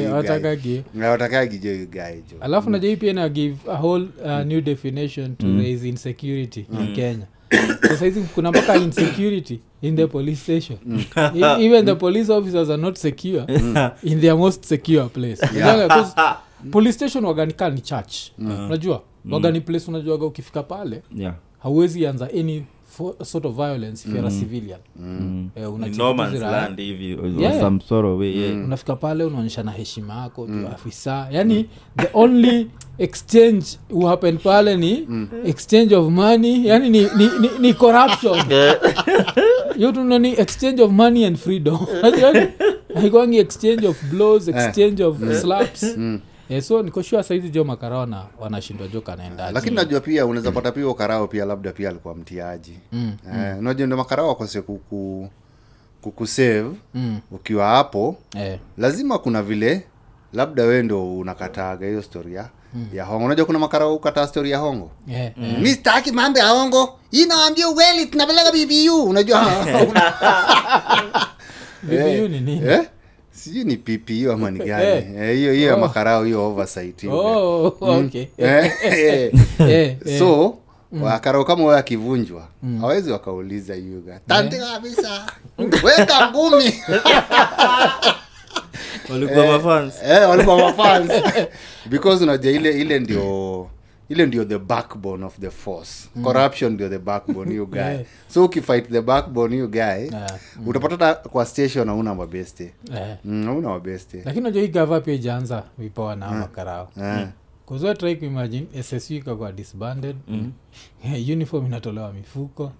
jo 1.62 1.72
you 1.74 1.86
jo. 2.30 2.36
Alafu 2.40 2.70
najua 2.70 2.90
hii 2.90 2.96
pia 2.96 3.12
na 3.12 3.28
give 3.28 3.56
a 3.70 3.74
whole 3.74 4.08
uh, 4.24 4.46
new 4.46 4.60
definition 4.60 5.36
to 5.36 5.46
raise 5.46 5.88
insecurity 5.88 6.66
in 6.80 6.94
kenya. 6.94 7.26
So 7.98 8.10
kuna 8.34 8.50
mpaka 8.50 8.76
insecurity 8.76 9.60
in 9.82 9.96
the 9.96 10.06
police 10.06 10.40
station. 10.40 10.78
E- 11.34 11.64
even 11.64 11.84
the 11.86 11.94
police 11.94 12.32
officers 12.32 12.70
are 12.70 12.82
not 12.82 12.96
secure 12.96 13.44
in 14.02 14.20
their 14.20 14.36
most 14.36 14.64
secure 14.64 15.08
place. 15.08 15.46
Yeah. 15.56 16.36
police 16.72 16.92
station 16.94 17.24
waganika 17.24 17.70
ni 17.70 17.80
church. 17.80 18.16
Unajua? 18.38 19.02
Wagani 19.30 19.60
place 19.60 19.84
unajuaga 19.88 20.26
ukifika 20.26 20.62
pale 20.62 21.02
yeah. 21.16 21.34
hauwezi 21.62 22.06
anza 22.06 22.28
any 22.40 22.62
fo- 22.90 23.16
sort 23.24 23.46
of 23.46 23.54
violence 23.54 24.08
if 24.08 24.14
you're 24.14 24.26
a 24.26 24.30
civilian. 24.30 24.80
Eh, 25.56 27.60
some 27.60 27.80
sort 27.80 28.06
of 28.06 28.18
way 28.18 28.32
yeah. 28.32 28.64
unafika 28.64 28.96
pale 28.96 29.24
unaonyesha 29.24 29.62
na 29.62 29.70
heshima 29.70 30.14
yako 30.14 30.46
mm. 30.46 30.66
afisa. 30.66 31.28
Yani 31.30 31.66
the 31.96 32.08
only 32.14 32.70
exchange 32.98 33.64
who 33.90 34.06
happen 34.06 34.38
pale 34.38 34.76
ni 34.76 35.08
exchange 35.44 35.96
of 35.96 36.10
money. 36.10 36.66
Yani 36.66 36.90
ni, 36.90 37.00
ni, 37.16 37.28
ni, 37.40 37.50
ni 37.58 37.74
corruption. 37.74 38.38
Ni 40.20 40.32
exchange 40.32 40.82
of 40.82 40.90
money 40.90 41.24
and 41.24 41.38
freedom. 41.38 41.76
Haikwangi 42.94 43.38
exchange 43.38 43.86
of 43.86 43.96
blows 44.10 44.48
exchange 44.48 45.00
of 45.00 45.18
slaps 45.40 45.96
Eh, 46.50 46.62
so 46.62 46.82
nikoshua 46.82 47.22
saizi 47.22 47.50
jo 47.50 47.64
makarao 47.64 48.08
wanashindwa 48.40 48.88
jo 48.88 49.00
kanaendaji 49.00 49.54
lakini 49.54 49.76
najua 49.76 50.00
pia 50.00 50.26
unaweza 50.26 50.52
pata 50.52 50.72
pia 50.72 50.88
ukarao 50.88 51.26
pia 51.26 51.44
labda 51.44 51.72
pia 51.72 51.88
alikuwa 51.88 52.14
mtiaji. 52.14 52.78
Mm. 52.92 53.12
eh, 53.34 53.58
unajua 53.58 53.86
ndio 53.86 53.96
makarao 53.98 54.28
wakose 54.28 54.62
kuku 54.62 55.28
kukusave 56.02 56.70
Mm. 56.94 57.20
ukiwa 57.30 57.66
hapo. 57.66 58.16
Eh, 58.36 58.58
lazima 58.78 59.18
kuna 59.18 59.42
vile 59.42 59.86
labda 60.32 60.62
we 60.64 60.82
ndo 60.82 61.16
unakataga 61.18 61.86
hiyo 61.86 62.02
story 62.02 62.34
ya 62.34 62.48
ya 62.94 63.04
hongo. 63.04 63.24
Unajua 63.26 63.46
kuna 63.46 63.58
makarao 63.58 63.94
ukataa 63.96 64.26
story 64.26 64.50
ya 64.50 64.58
hongo? 64.58 64.90
Eh, 65.12 65.32
mi 65.60 65.68
sitaki 65.70 66.12
mambo 66.12 66.38
ya 66.38 66.48
hongo. 66.48 66.98
Hii 67.10 67.26
nawambia 67.26 67.68
ukweli 67.68 68.06
tunapeleka 68.06 68.52
bbu 68.52 69.04
unajua. 69.04 69.40
BBU 71.82 72.28
ni 72.28 72.40
nini? 72.40 72.62
eh? 72.68 72.88
Sijui 73.40 73.64
ni 73.64 73.76
ppu 73.76 74.32
ama 74.32 74.50
ni 74.50 74.58
gani? 74.68 75.16
Eh, 75.18 75.36
hiyo 75.36 75.52
hiyo 75.52 75.70
ya 75.70 75.76
makarao 75.76 76.24
hiyo 76.24 76.46
oversight 76.46 77.04
Oh, 77.04 77.76
okay. 77.80 78.26
Eh, 78.38 78.72
eh. 78.84 79.32
Eh, 79.60 79.96
eh. 80.06 80.18
so 80.18 80.54
wakarao 81.00 81.44
kama 81.44 81.64
wewe 81.64 81.78
akivunjwa 81.78 82.48
hawezi 82.80 83.10
wakauliza 83.12 83.74
yuga 83.74 84.20
tandika 84.28 84.66
kabisa. 84.72 85.26
Weka 85.58 86.30
ngumi. 86.30 86.74
Walikuwa 89.10 89.46
mafans. 89.46 89.94
Eh, 90.04 90.28
walikuwa 90.30 90.58
mafans. 90.58 91.10
Because 91.86 92.24
unajua 92.24 92.52
ile 92.52 92.70
ile 92.80 92.98
ndio 92.98 93.66
ile 94.10 94.26
ndio 94.26 94.44
the 94.44 94.58
backbone 94.58 95.24
of 95.24 95.38
the 95.38 95.50
force. 95.50 96.08
Corruption 96.22 96.72
ndio 96.72 96.88
the 96.88 96.98
backbone 96.98 97.54
you 97.54 97.66
guy. 97.66 97.78
Yeah. 97.90 98.04
so 98.28 98.44
ukifight 98.44 98.88
the 98.90 99.02
backbone 99.02 99.56
you 99.56 99.68
guy 99.68 99.78
Yeah. 99.80 100.38
utapata 100.66 101.06
hata 101.06 101.28
kwa 101.28 101.46
station 101.46 101.88
auna 101.88 102.14
mabeste. 102.14 102.74
Mm, 103.24 103.44
hauna 103.46 103.68
mabeste. 103.68 104.22
Lakini 104.24 104.44
najua 104.44 104.62
hii 104.62 104.68
gava 104.68 105.00
pia 105.00 105.14
ijaanza 105.14 105.64
vipawa 105.78 106.16
na 106.16 106.30
makarao. 106.30 106.88
Eh. 107.02 107.28
kuzua 107.66 107.94
try 107.94 108.16
kuimagine 108.16 108.82
ssu 108.82 109.14
ikakuwa 109.14 109.52
disbanded. 109.52 110.16
Mm. 110.28 110.52
uniform 111.32 111.66
inatolewa 111.66 112.12
mifuko. 112.12 112.72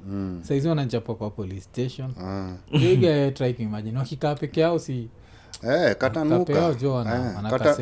Saizi 0.43 0.69
wanachapa 0.69 1.15
kwa 1.15 1.31
police 1.31 1.61
station. 1.61 2.11
Ah. 2.21 2.53
iga 2.73 3.53
kuimagine. 3.57 3.99
Wakikaa 3.99 4.35
peke 4.35 4.61
yao 4.61 4.79
si 4.79 5.09
Eh, 5.63 5.97
katanuka. 5.97 6.53
Eh, 7.15 7.33
kata, 7.51 7.75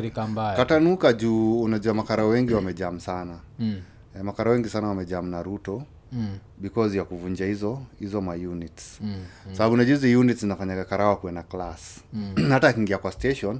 katanuka 0.57 1.13
juu 1.13 1.61
unajua 1.61 1.93
makara 1.93 2.25
wengi 2.25 2.53
wamejam 2.53 2.99
sana. 2.99 3.39
Mm, 3.59 3.75
eh, 4.15 4.23
makara 4.23 4.51
wengi 4.51 4.69
sana 4.69 4.87
wamejam 4.87 5.29
na 5.29 5.43
ruto 5.43 5.83
mm, 6.11 6.37
because 6.57 6.97
ya 6.97 7.03
kuvunja 7.03 7.45
hizo 7.45 7.81
hizo 7.99 8.21
maunits 8.21 8.99
mm, 9.01 9.15
sababu 9.51 9.75
so, 9.75 9.77
najuzi 9.77 10.15
units 10.15 10.43
inafanyaga 10.43 10.85
karawa 10.85 11.15
kuwe 11.17 11.31
na 11.31 11.43
class. 11.43 11.99
Hata 12.49 12.67
akiingia 12.67 12.97
kwa 12.97 13.11
station 13.11 13.59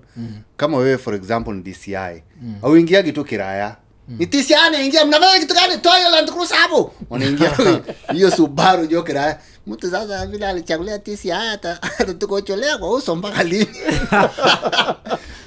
kama 0.57 0.77
wewe 0.77 0.97
for 0.97 1.15
example 1.15 1.53
ni 1.53 1.61
dci 1.61 1.95
mm. 1.95 2.55
auingiagi 2.61 3.11
tu 3.11 3.23
kiraya 3.25 3.75
ni 4.17 4.25
tci 4.27 4.53
anaingia 4.55 5.05
mnafanya 5.05 5.39
kitu 5.39 5.53
gani? 5.53 5.77
Toa 5.77 5.97
hiyo 5.97 6.09
land 6.09 6.31
cruiser 6.31 6.57
hapo. 6.57 6.93
Wanaingia 7.09 7.51
hiyo 8.13 8.31
subaru 8.31 8.85
jo 8.87 9.03
kiraya 9.03 9.39
mtu 9.67 9.91
sasa 9.91 10.25
vile 10.25 10.47
alichagulia 10.47 10.99
tci 10.99 11.29
hata 11.29 11.81
atatukocholea 11.99 12.77
kwa 12.77 12.91
uso 12.93 13.15
mpaka 13.15 13.43
lini? 13.43 13.67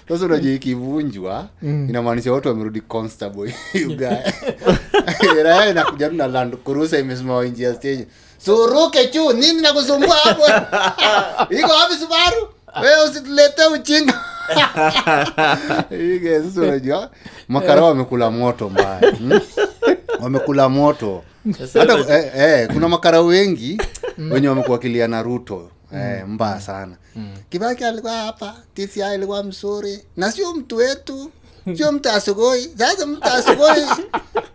Sasa 0.09 0.25
unajua 0.25 0.53
ikivunjwa 0.53 1.49
inamaanisha 1.63 2.33
watu 2.33 2.49
wamerudi 2.49 2.81
constable 2.81 3.55
guy 3.99 5.43
raya 5.43 5.71
inakuja 5.71 6.09
na 6.09 6.27
land 6.27 6.57
cruiser 6.65 7.01
imesimama 7.01 7.45
nje 7.45 7.65
ya 7.65 7.75
stage. 7.75 8.07
Suruke 8.45 9.07
chu 9.09 9.33
nini 9.33 9.61
nakusumbua 9.61 10.17
hapo? 10.17 10.43
Iko 11.55 11.71
wapi 11.73 11.95
subaru? 11.95 12.49
Wewe 12.83 13.11
usitulete 13.11 13.67
uchinga 13.67 14.25
sasa 16.45 16.61
unajua? 16.61 17.11
Makara 17.49 17.83
wamekula 17.83 18.31
moto 18.31 18.69
mbaya. 18.69 19.11
Hmm? 19.19 19.41
wamekula 20.21 20.69
moto. 20.69 21.23
Hata 21.75 21.99
eh, 22.19 22.33
eh, 22.37 22.69
kuna 22.73 22.89
makara 22.89 23.21
wengi 23.21 23.79
wenye 24.31 24.49
wamekuakilia 24.49 25.09
na 25.09 25.23
ruto 25.23 25.71
eh, 25.95 26.25
mbaya 26.27 26.61
sana. 26.61 26.97
Kibaki 27.51 27.85
alikuwa 27.85 28.13
hapa 28.13 28.55
tci 28.75 29.03
alikuwa 29.03 29.43
mzuri. 29.43 30.01
Na 30.17 30.33
sio 30.33 30.55
mtu 30.55 30.77
wetu 30.77 31.31
sio 31.77 31.93
mtu 31.93 32.09
asugoi. 32.11 32.71
Sasa 32.79 33.07
mtu 33.07 33.25
asugoi 33.29 33.83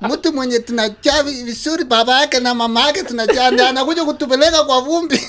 mtu 0.01 0.33
mwenye 0.33 0.59
tunachaa 0.59 1.23
vizuri 1.23 1.83
baba 1.83 2.19
yake 2.21 2.39
na 2.39 2.53
mama 2.53 2.81
yake 2.81 3.03
tunachaa 3.03 3.51
ndiye 3.51 3.67
anakuja 3.69 4.05
kutupeleka 4.05 4.63
kwa 4.63 4.81
vumbi. 4.81 5.21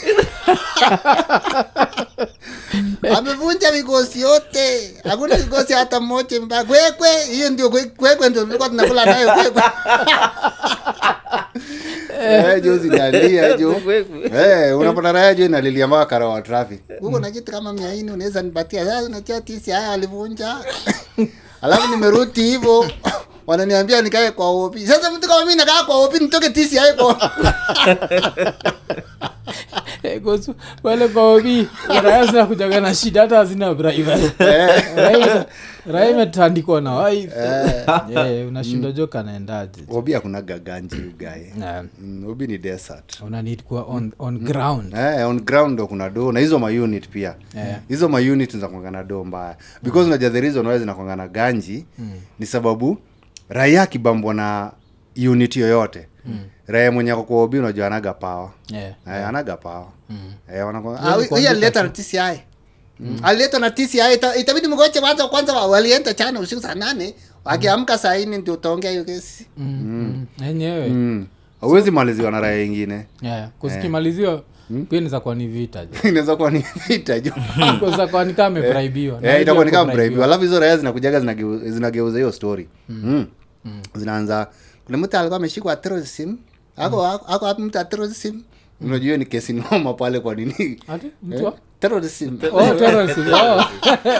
Amevunja 3.17 3.73
vigosi 3.73 4.21
yote. 4.21 4.95
Hakuna 5.05 5.37
vigosi 5.37 5.73
hata 5.73 6.01
moja 6.01 6.41
mba 6.41 6.65
kwekwe 6.65 7.25
hiyo 7.25 7.51
ndio 7.51 7.69
kwe- 7.69 7.91
kwekwe 7.97 8.29
ndio 8.29 8.45
tulikuwa 8.45 8.69
tunakula 8.69 9.05
nayo 9.05 9.33
kwekwe. 9.35 9.63
Eh, 12.23 12.63
jo 12.63 12.79
zinalia 12.79 13.57
jo 13.57 13.81
Eh, 14.35 14.79
unapata 14.79 15.13
raya 15.13 15.35
jo 15.35 15.45
inalilia 15.45 15.87
mpaka 15.87 16.29
wa 16.29 16.43
traffic. 16.43 16.81
Huko 17.01 17.21
na 17.21 17.31
kitu 17.31 17.53
kama 17.53 17.73
mia 17.73 17.95
nne 17.95 18.13
unaweza 18.13 18.43
nipatia 18.43 18.85
sasa 18.87 19.41
tisi 19.41 19.71
haya 19.71 19.93
alivunja. 19.93 20.57
Alafu 21.63 21.89
nimerudi 21.89 22.43
hivyo 22.43 22.91
wananiambia 23.49 24.03
nikae 24.03 24.31
kwa 24.31 24.51
OP. 24.51 24.79
sasa 24.79 25.11
mtu 25.11 25.29
kama 25.29 25.45
mi 25.47 25.55
nakaa 25.55 25.83
kwa 25.85 25.97
OP 26.05 26.15
nitoke 26.21 26.51
tisi 26.51 26.77
kwa 26.93 27.31
Eh, 30.03 30.23
wale 30.83 31.09
kwa 31.09 31.35
na 32.81 32.95
shida 32.95 33.21
hata 33.21 33.37
hazina 33.37 33.75
driver. 33.75 34.19
Raya 35.87 36.11
imetandikwa 36.11 36.81
na 36.81 36.99
wife. 36.99 37.33
Eh, 38.15 38.49
unashindwa 38.49 38.93
jo 38.93 39.07
kanaendaje 39.07 39.83
hakuna 40.13 40.43
gaganji 40.43 40.97
ugae 40.97 41.53
Eh, 41.63 41.83
mm, 42.01 42.25
ni 42.47 42.59
desert. 42.59 43.21
Una 43.27 43.43
need 43.43 43.63
kuwa 43.63 43.83
on, 43.83 44.13
on 44.19 44.39
ground. 44.39 44.95
Eh, 44.95 45.29
on 45.29 45.41
ground 45.41 45.73
ndo 45.73 45.87
kuna 45.87 46.11
do 46.11 46.33
na 46.33 46.41
hizo 46.41 46.59
maunit 46.59 47.09
pia. 47.09 47.35
Hizo 47.89 48.09
maunit 48.09 48.53
zinakwanga 48.53 48.91
na 48.91 49.05
do 49.05 49.25
mbaya. 49.25 49.57
Because 49.83 50.07
unajua 50.07 50.31
the 50.31 50.41
reason 50.41 50.67
why 50.67 50.79
zinakwanga 50.79 51.17
na 51.17 51.29
ganji 51.29 51.85
ni 52.39 52.47
sababu 52.47 52.99
raia 53.49 53.83
akibambwa 53.83 54.35
na 54.35 54.73
unit 55.29 55.57
yoyote 55.57 56.09
raia 56.67 56.93
mwenye 56.93 57.15
kwa 57.15 57.43
obi 57.43 57.59
unajua 57.59 57.87
anaga 57.87 58.15
pawa 58.15 58.53
yeah. 58.71 58.93
yeah. 59.07 59.29
anaga 59.29 59.57
pawa 59.57 59.89
mm. 60.11 60.33
wanakwanga 60.67 61.01
Yaani 61.01 61.25
ah, 61.25 61.29
kuandika 61.29 61.51
alileta 61.51 61.83
na 61.83 61.89
TCI 61.89 62.41
Mm. 63.01 63.19
alileta 63.23 63.59
na 63.59 63.71
TCI 63.71 63.99
ita- 64.15 64.37
itabidi 64.37 64.69
mgoche 64.69 65.01
kwanza 65.01 65.29
kwanza 65.29 65.53
walienda 65.53 66.15
chana 66.15 66.41
usiku 66.41 66.63
saa 66.63 66.75
nane 66.75 67.15
wakiamka 67.45 67.99
saa 67.99 68.19
nne 68.19 68.39
ndio 68.39 68.55
utaongea 68.55 68.91
hiyo 68.91 69.05
kesi 69.05 69.47
mm, 69.57 69.67
mm. 69.85 70.27
enyewe 70.49 70.89
mm. 70.89 71.27
hauwezi 71.61 71.91
maliziwa 71.91 72.31
na 72.31 72.41
raia 72.41 72.65
ingine 72.65 73.07
yeah. 73.23 73.49
kusikimaliziwa 73.59 74.43
pia 74.91 75.01
niza 75.01 75.21
kuwa 75.21 75.35
ni 75.35 75.47
vita 75.47 75.87
inaweza 76.05 76.37
kuwa 76.37 76.51
ni 76.51 76.65
vita 76.89 77.21
jo. 77.21 77.33
Ni 78.27 78.35
kama 78.35 78.47
amebraibiwa 78.47 79.21
Eh, 79.23 79.43
itakuwa 79.43 79.65
ni 79.65 79.71
kama 79.71 79.93
bribe 79.93 80.25
alafu 80.25 80.43
hizo 80.43 80.61
raya 80.61 80.77
zinakujaga 80.77 81.21
zinageu- 81.21 81.71
zinageuza 81.71 82.19
hiyo 82.19 82.33
story. 82.33 82.69
Mm. 82.89 83.27
zinaanza 83.95 84.47
kuna 84.87 84.99
mtu 84.99 85.17
alikuwa 85.17 85.37
ameshikwa 85.37 85.77
terrorism 85.77 86.37
ako 86.77 87.07
ako 87.07 87.45
wapi 87.45 87.63
mtu 87.63 87.85
terrorism 87.85 88.41
unajua 88.81 89.05
hiyo 89.05 89.17
ni 89.17 89.25
kesi 89.27 89.53
noma 89.53 89.95
pale 89.95 90.21
kwa 90.21 90.35
nini? 90.35 90.81
Terrorism 91.81 92.39
Oh, 92.53 92.75
terrorism. 92.75 93.21
Oh. 93.33 93.65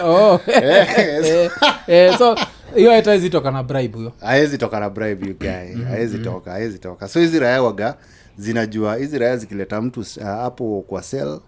Oh. 0.33 0.39
Eh, 0.47 1.49
eh, 1.87 2.17
so 2.17 2.35
hiyo 2.75 2.91
hataezi 2.91 3.29
toka 3.29 3.51
na 3.51 3.63
bribe 3.63 3.97
huyo. 3.97 4.13
Haezi 4.21 4.57
toka 4.57 4.79
na 4.79 4.89
bribe 4.89 5.27
you 5.27 5.37
guy. 5.39 5.83
Haezi 5.89 6.17
toka 6.19 6.51
haezi 6.51 6.79
toka. 6.79 7.07
So 7.07 7.19
hizi 7.19 7.39
raya 7.39 7.63
waga 7.63 7.95
zinajua 8.39 8.95
hizi 8.95 9.17
raya 9.19 9.37
zikileta 9.37 9.81
mtu 9.81 9.99
uh, 9.99 10.23
hapo 10.23 10.83
kwa 10.87 11.03
sel 11.03 11.39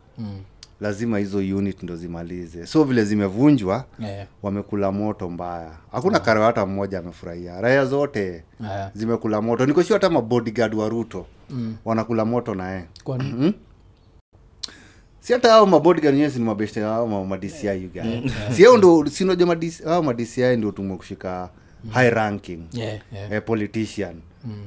lazima 0.82 1.18
hizo 1.18 1.38
unit 1.38 1.84
ndo 1.84 1.96
zimalize. 1.96 2.66
So 2.66 2.84
vile 2.84 3.06
zimevunjwa 3.06 3.86
yeah. 4.00 4.28
wamekula 4.44 4.92
moto 4.92 5.30
mbaya. 5.30 5.72
Hakuna 5.92 6.20
karawa 6.20 6.46
hata 6.46 6.66
mmoja 6.66 7.00
amefurahia. 7.00 7.62
Raya 7.62 7.86
zote 7.86 8.44
yeah. 8.62 8.92
zimekula 8.94 9.42
moto. 9.42 9.66
Nikoshua 9.66 9.96
hata 9.96 10.10
mabodyguard 10.10 10.74
wa 10.76 10.90
ruto 10.90 11.26
mm. 11.50 11.76
wanakula 11.86 12.26
moto 12.26 12.56
naye 12.56 12.86
kwani 13.04 13.54
si 15.20 15.34
hata 15.34 15.54
ao 15.54 15.66
mabodyguard 15.66 16.14
wenyewe 16.16 16.30
si 16.32 16.40
mabeshte 16.40 16.82
hao 16.82 17.08
ma- 17.08 17.26
ma 17.26 17.38
DCI 17.38 17.68
you 17.68 17.90
guy 17.92 18.30
si 18.56 18.78
ndo 18.78 19.06
si 19.06 19.24
ao 19.86 20.04
madci 20.04 20.24
DC 20.26 20.42
hao 20.42 20.56
ndio 20.56 20.72
tumwe 20.72 20.98
kushika 20.98 21.50
high 21.90 22.10
ranking 22.10 22.60
Yeah, 22.74 23.00
yeah. 23.14 23.32
eh, 23.32 23.42
politician 23.46 24.16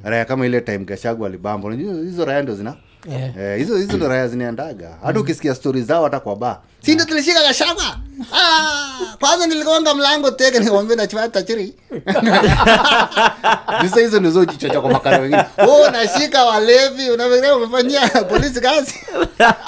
raya 0.04 0.24
kama 0.24 0.46
ile 0.46 0.60
time 0.60 0.78
gashagu 0.84 1.26
alibamba. 1.26 1.68
Unajua 1.68 1.94
hizo 1.94 2.24
raya 2.24 2.42
ndo 2.42 2.54
zina 2.54 2.74
Yeah. 3.10 3.36
Eh, 3.38 3.58
hizo 3.58 3.76
hizo 3.76 3.96
ndo 3.96 4.08
raya 4.08 4.28
zinaendaga. 4.28 4.96
Hata 5.02 5.20
ukisikia 5.20 5.54
stori 5.54 5.82
zao 5.82 6.04
hata 6.04 6.20
kwa 6.20 6.36
ba 6.36 6.60
si 6.84 6.94
ndo 6.94 7.04
tulishika 7.04 7.42
gashagwa 7.42 7.96
ah, 8.32 9.16
kwanza 9.20 9.46
niligonga 9.46 9.94
mlango 9.94 10.30
teke 10.30 10.58
nikamwambia 10.58 10.96
nachwata 10.96 11.42
chiri 11.42 11.74
Sasa 13.82 14.00
hizo 14.00 14.20
ndizo 14.20 14.44
jichocha 14.44 14.80
kwa 14.80 14.90
makara 14.90 15.18
wengine. 15.18 15.44
Oh 15.58 15.90
nashika 15.90 16.44
walevi 16.44 17.10
unafikiria 17.10 17.56
umefanyia 17.56 18.08
polisi 18.08 18.60
kazi? 18.60 18.94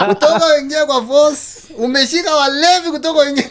Kutoka 0.09 0.47
wengine 0.47 0.85
kwa 0.85 1.07
force 1.07 1.41
umeshika 1.79 2.35
walevi 2.37 2.91
kutoka 2.91 3.21
wengine 3.21 3.51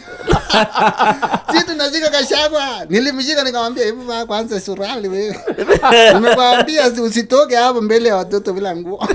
si 1.52 1.64
tunashika 1.66 2.10
kashagwa 2.10 2.64
nilimshika 2.90 3.44
nikamwambia 3.44 3.86
hebu 3.86 4.02
vaa 4.02 4.26
kwanza 4.26 4.60
surali 4.62 5.08
wewe. 5.08 5.40
Nimekwambia 6.14 6.88
usitoke 6.88 7.56
hapo 7.56 7.82
mbele 7.82 8.10
ya 8.10 8.16
watoto 8.16 8.54
bila 8.54 8.76
nguo. 8.76 9.08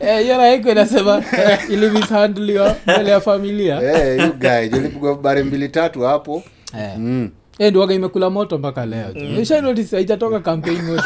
Eh, 0.00 0.22
hiyo 0.22 0.36
raiko 0.38 0.70
inasema 0.70 1.22
ili 1.68 1.90
mishandliwa 1.90 2.67
mbele 2.86 3.10
ya 3.10 3.20
familia. 3.20 3.82
Eh, 3.82 4.26
you 4.26 4.32
guy 4.32 4.68
nilipigwa 4.78 5.14
bare 5.14 5.42
mbili 5.42 5.68
tatu 5.68 6.00
hapo? 6.00 6.42
Eh. 6.78 6.98
mm. 6.98 7.30
Eh, 7.58 7.74
imekula 7.90 8.30
moto 8.30 8.58
mpaka 8.58 8.86
leo. 8.86 9.08
Mm. 9.14 9.84
haijatoka 9.90 10.40
campaign 10.40 10.82
moto. 10.82 11.02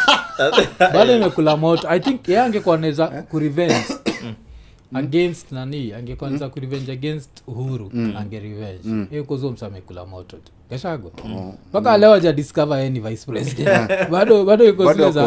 Bado 0.94 1.16
imekula 1.16 1.56
moto. 1.56 1.88
I 1.88 2.00
think 2.00 2.28
ye 2.28 2.40
angekuwa 2.40 2.78
naweza 2.78 3.06
kurevenge 3.06 3.84
against 4.94 5.52
nani? 5.52 5.92
Angekuwa 5.92 6.30
naweza 6.30 6.48
kurevenge 6.48 6.92
against 6.92 7.30
uhuru 7.46 7.90
ange 8.18 8.40
revenge. 8.40 9.06
Hiyo 9.10 9.24
kozo 9.24 9.50
msa 9.50 9.66
amekula 9.66 10.04
moto. 10.06 10.36
Tu 10.36 10.52
keshago 10.70 11.12
mpaka 11.68 11.98
leo 11.98 12.12
aja 12.12 12.32
discover 12.32 12.78
yeye 12.78 12.90
vice 12.90 13.26
president. 13.26 13.90
Bado 14.10 14.44
bado 14.44 14.64
iko 14.64 14.92
zile 14.92 15.10
za 15.10 15.26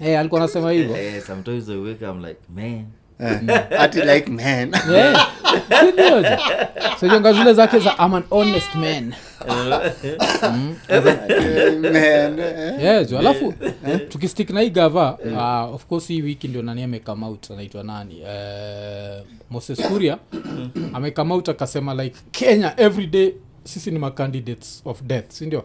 eh 0.00 0.18
alikuwa 0.20 0.40
nasema 0.40 0.70
hivyo. 0.72 0.96
Sometimes 1.26 1.68
i 1.68 1.76
wake 1.76 2.06
up 2.06 2.24
like 2.26 2.40
man 2.54 2.84
ati 3.78 4.00
like 4.00 4.30
man. 4.30 4.72
Zile 7.32 7.54
zake 7.54 7.78
za 7.78 7.94
I'm 7.98 8.14
an 8.14 8.24
honest 8.30 8.74
man. 8.74 9.14
Eh, 10.88 11.80
man 11.80 12.38
eh. 12.38 13.18
alafu 13.18 13.54
tukistik 14.08 14.50
na 14.50 14.60
hii 14.60 14.70
gava 14.70 15.18
uh, 15.24 15.74
of 15.74 15.86
course 15.86 16.08
hii 16.08 16.22
wiki 16.22 16.48
ndio 16.48 16.62
nani 16.62 16.82
amekame 16.82 17.26
out 17.26 17.50
anaitwa 17.50 17.82
nani? 17.82 18.22
Uh, 18.22 19.26
moses 19.50 19.88
kuria 19.88 20.18
amekame 20.92 21.34
out 21.34 21.48
akasema 21.48 21.94
like 21.94 22.16
kenya 22.30 22.80
every 22.80 23.06
day 23.06 23.32
sisi 23.64 23.90
ni 23.90 23.98
macandidates 23.98 24.82
of 24.84 25.02
death 25.02 25.30
sindio 25.30 25.64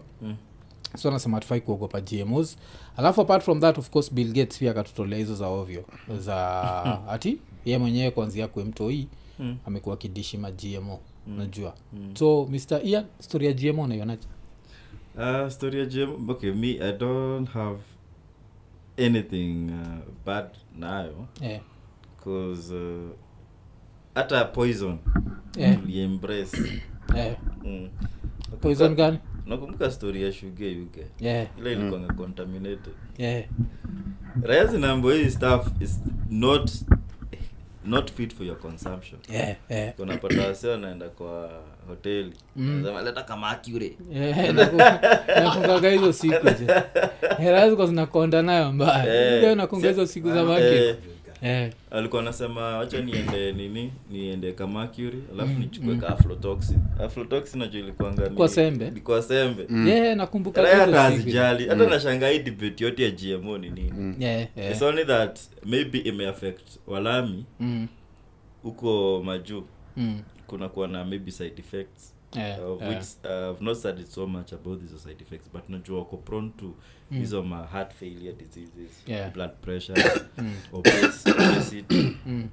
so 0.96 1.10
anasema 1.10 1.39
tufai 1.39 1.62
kuogopa 1.62 2.02
gmos 2.02 2.58
alafu 2.98 3.22
apart 3.22 3.43
from 3.43 3.62
that 3.62 3.78
of 3.78 3.89
course 3.89 4.13
bill 4.13 4.34
gates 4.34 4.58
pia 4.58 4.72
akatutolea 4.72 5.20
hizo 5.20 5.36
za 5.36 5.48
ovyo 5.48 5.86
za 6.20 6.63
ati 7.13 7.38
ye 7.67 7.77
mwenyewe 7.77 8.12
kuanzia 8.12 8.47
kuemtoi 8.47 9.08
mm. 9.39 9.58
amekuwa 9.65 9.97
kidishi 9.97 10.38
ma 10.38 10.51
gmo 10.51 10.99
mm. 11.27 11.38
najua 11.38 11.75
mm. 11.93 12.15
so 12.15 12.45
mr 12.51 12.82
ian 12.84 13.06
story 13.19 13.45
ya 13.45 13.53
gmo 13.53 13.82
unaionaje 13.84 14.27
Uh, 15.17 15.49
story 15.49 15.80
ya 15.80 15.86
gm 15.86 16.30
okay 16.30 16.51
me 16.51 16.67
i 16.82 16.93
don't 16.93 17.49
have 17.49 17.80
anything 19.06 19.69
uh, 19.71 20.03
bad 20.25 20.45
nayo 20.80 21.27
yeah. 21.41 21.62
cause 22.23 22.75
uh, 22.75 23.10
hata 24.15 24.45
poison 24.45 24.97
Yeah. 25.58 25.80
tuliembrace 25.82 26.82
yeah. 27.15 27.36
mm. 27.65 27.89
poison 28.62 28.95
gani 28.95 29.17
nakumbuka 29.45 29.91
story 29.91 30.23
ya 30.23 30.32
shuge 30.34 30.71
yuke 30.71 31.06
yeah. 31.19 31.47
ile 31.60 31.71
ilikuanga 31.73 32.13
contaminated 32.13 32.93
yeah. 33.17 33.43
raya 34.41 34.65
zinaambo 34.65 35.12
hii 35.12 35.30
stuff 35.30 35.67
is 35.82 35.99
not 36.30 36.71
not 37.88 38.12
fit 38.12 38.34
for 38.36 38.45
your 38.45 38.58
consumption. 38.60 39.19
Yeah. 39.30 39.56
yeah. 39.69 39.93
wase 40.47 40.67
wanaenda 40.67 41.10
kwa 41.10 41.50
hoteli. 41.88 42.34
Mm. 42.56 42.86
Leta 43.06 43.23
kama 43.23 43.50
akure 43.50 43.93
Yeah, 44.12 44.54
naku- 44.56 44.78
nakungaga 45.43 45.89
hizo 45.89 46.13
siku 46.13 46.45
je. 46.50 46.67
Hela 47.43 47.69
ziko 47.69 47.86
zinakonda 47.86 48.41
nayo 48.41 48.71
mbaya. 48.71 49.41
Eh, 49.50 49.58
nakunga 49.58 49.88
hizo 49.88 50.06
siku 50.08 50.30
za 50.32 50.39
eh, 50.39 50.45
market. 50.45 50.82
Eh, 50.84 50.95
alikuwa 51.91 52.21
anasema 52.21 52.62
wacha 52.62 53.02
niende 53.02 53.54
nini 53.54 53.91
niende 54.12 54.52
ka 54.52 54.67
mercury 54.67 55.19
alafu 55.34 55.60
nichukue 55.60 55.95
ka 55.95 56.08
aflotoxin 56.08 56.78
aflotoxin 57.06 57.60
najua 57.60 57.80
ilikuanga 57.82 58.30
ni- 58.30 58.36
Kwa 58.36 58.47
sembe? 58.50 58.88
ilikuwa 58.88 59.21
sembe. 59.21 59.67
Yeah, 59.91 60.17
nakumbuka 60.17 60.62
Raya 60.62 60.78
hata 60.78 61.04
azijali 61.06 61.67
hata 61.67 61.84
mm. 61.84 61.89
nashangaa 61.89 62.30
hii 62.30 62.39
debate 62.39 62.84
yote 62.84 63.04
ya 63.04 63.12
gmo 63.12 63.58
ni 63.58 63.69
nini. 63.69 64.15
Yeah, 64.19 64.47
yeah. 64.56 64.71
it's 64.71 64.82
only 64.82 65.06
that 65.06 65.39
maybe 65.65 65.97
imeaffect 65.97 66.80
walami 66.88 67.45
Mm, 67.60 67.88
huko 68.63 69.21
majuu 69.26 69.63
mm. 69.97 70.21
kuna 70.47 70.69
kuwa 70.69 70.88
na 70.88 71.06
maybe 71.06 71.32
side 71.32 71.54
effects 71.60 72.13
Yeah, 72.38 72.60
of 72.62 72.82
yeah. 72.82 72.89
which 72.89 73.06
uh, 73.26 73.50
I've 73.50 73.62
not 73.62 73.78
studied 73.78 74.08
so 74.08 74.28
much 74.28 74.54
about 74.54 74.80
these 74.82 75.02
side 75.02 75.21
effects 75.21 75.50
but 75.54 75.69
najua 75.69 75.97
wako 76.00 76.17
prone 76.17 76.50
to 76.58 76.76
hizo 77.12 77.43
ma 77.43 77.63
heart 77.65 77.93
failure 77.93 78.34
diseases 78.34 79.04
Yeah. 79.08 79.30
blood 79.34 79.52
pressure 79.62 80.21
obes- 80.73 81.28
obesity 81.32 82.17
Mm. 82.28 82.50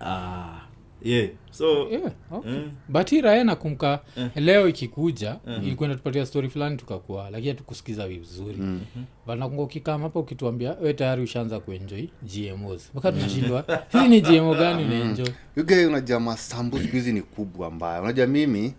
ah 0.00 0.67
yeah 1.02 1.28
so 1.50 1.88
Yeah, 1.90 2.12
okay. 2.30 2.52
mm, 2.52 2.70
but 2.88 3.10
hii 3.10 3.20
raya 3.20 3.44
nakumka 3.44 4.00
Eh. 4.16 4.28
leo 4.36 4.68
ikikuja 4.68 5.36
Mhm. 5.46 5.66
ilikuwa 5.66 5.88
inatupatia 5.88 6.26
story 6.26 6.48
fulani 6.48 6.76
tukakua 6.76 7.30
lakini 7.30 7.48
hatukusikiza 7.48 8.08
vizuri 8.08 8.56
mm. 8.58 8.80
but 9.26 9.38
nakumka 9.38 9.62
ukikama 9.62 10.04
hapa 10.04 10.20
ukituambia 10.20 10.76
we 10.82 10.94
tayari 10.94 11.22
ushaanza 11.22 11.60
kuenjoi 11.60 12.10
gmos 12.22 12.90
mpaka 12.92 13.12
tunashindwa 13.12 13.64
hii 13.92 14.08
ni 14.08 14.20
gmo 14.20 14.54
gani 14.54 14.84
unaenjoy 14.84 15.28
uge 15.56 15.86
unajua 15.86 16.20
masambu 16.20 16.78
siku 16.78 16.92
hizi 16.96 17.12
ni 17.12 17.22
kubwa 17.22 17.70
mbaya 17.70 18.02
unajua 18.02 18.26
mimi 18.26 18.74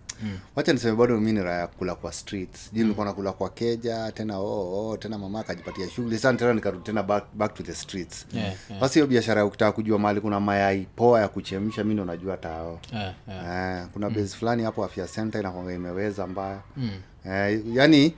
wacha 0.56 0.74
niseme 0.74 0.96
bado 0.96 1.20
mi 1.20 1.32
ni 1.32 1.44
raya 1.44 1.68
kula 1.68 1.96
kwa 1.96 2.12
streets. 2.12 2.74
Juu 2.74 2.82
nilikuwa 2.84 3.06
nakula 3.06 3.32
kwa 3.32 3.50
keja 3.50 4.12
tena 4.12 4.38
oh, 4.40 4.90
oh, 4.90 4.98
tena 4.98 5.18
mama 5.18 5.40
akajipatia 5.40 5.90
shughuli 5.90 6.18
sana 6.18 6.38
tena 6.38 6.54
nikarudi 6.54 6.84
tena 6.84 7.04
back, 7.04 7.24
back 7.34 7.54
to 7.54 7.64
the 7.64 7.76
streets. 7.76 8.26
Yeah, 8.34 8.54
yeah. 8.70 8.82
basi 8.82 8.94
hiyo 8.94 9.08
biashara 9.08 9.40
ya 9.42 9.46
ukitaka 9.46 9.72
kujua 9.72 10.00
mahali 10.00 10.22
kuna 10.22 10.40
mayai 10.40 10.88
poa 10.96 11.22
ya 11.22 11.28
kuchemsha 11.28 11.84
mi 11.84 11.94
ndo 11.94 12.06
najua 12.06 12.38
tao. 12.38 12.80
Yeah, 12.94 13.14
yeah. 13.28 13.80
Eh, 13.82 13.88
kuna 13.94 14.10
base 14.10 14.38
fulani 14.38 14.64
hapo 14.64 14.86
afya 14.86 15.08
center 15.08 15.42
inakwanga 15.42 15.74
imeweza 15.74 16.28
mbaya. 16.28 16.60
Mm. 16.78 16.90
eh, 17.26 17.62
yani 17.74 18.14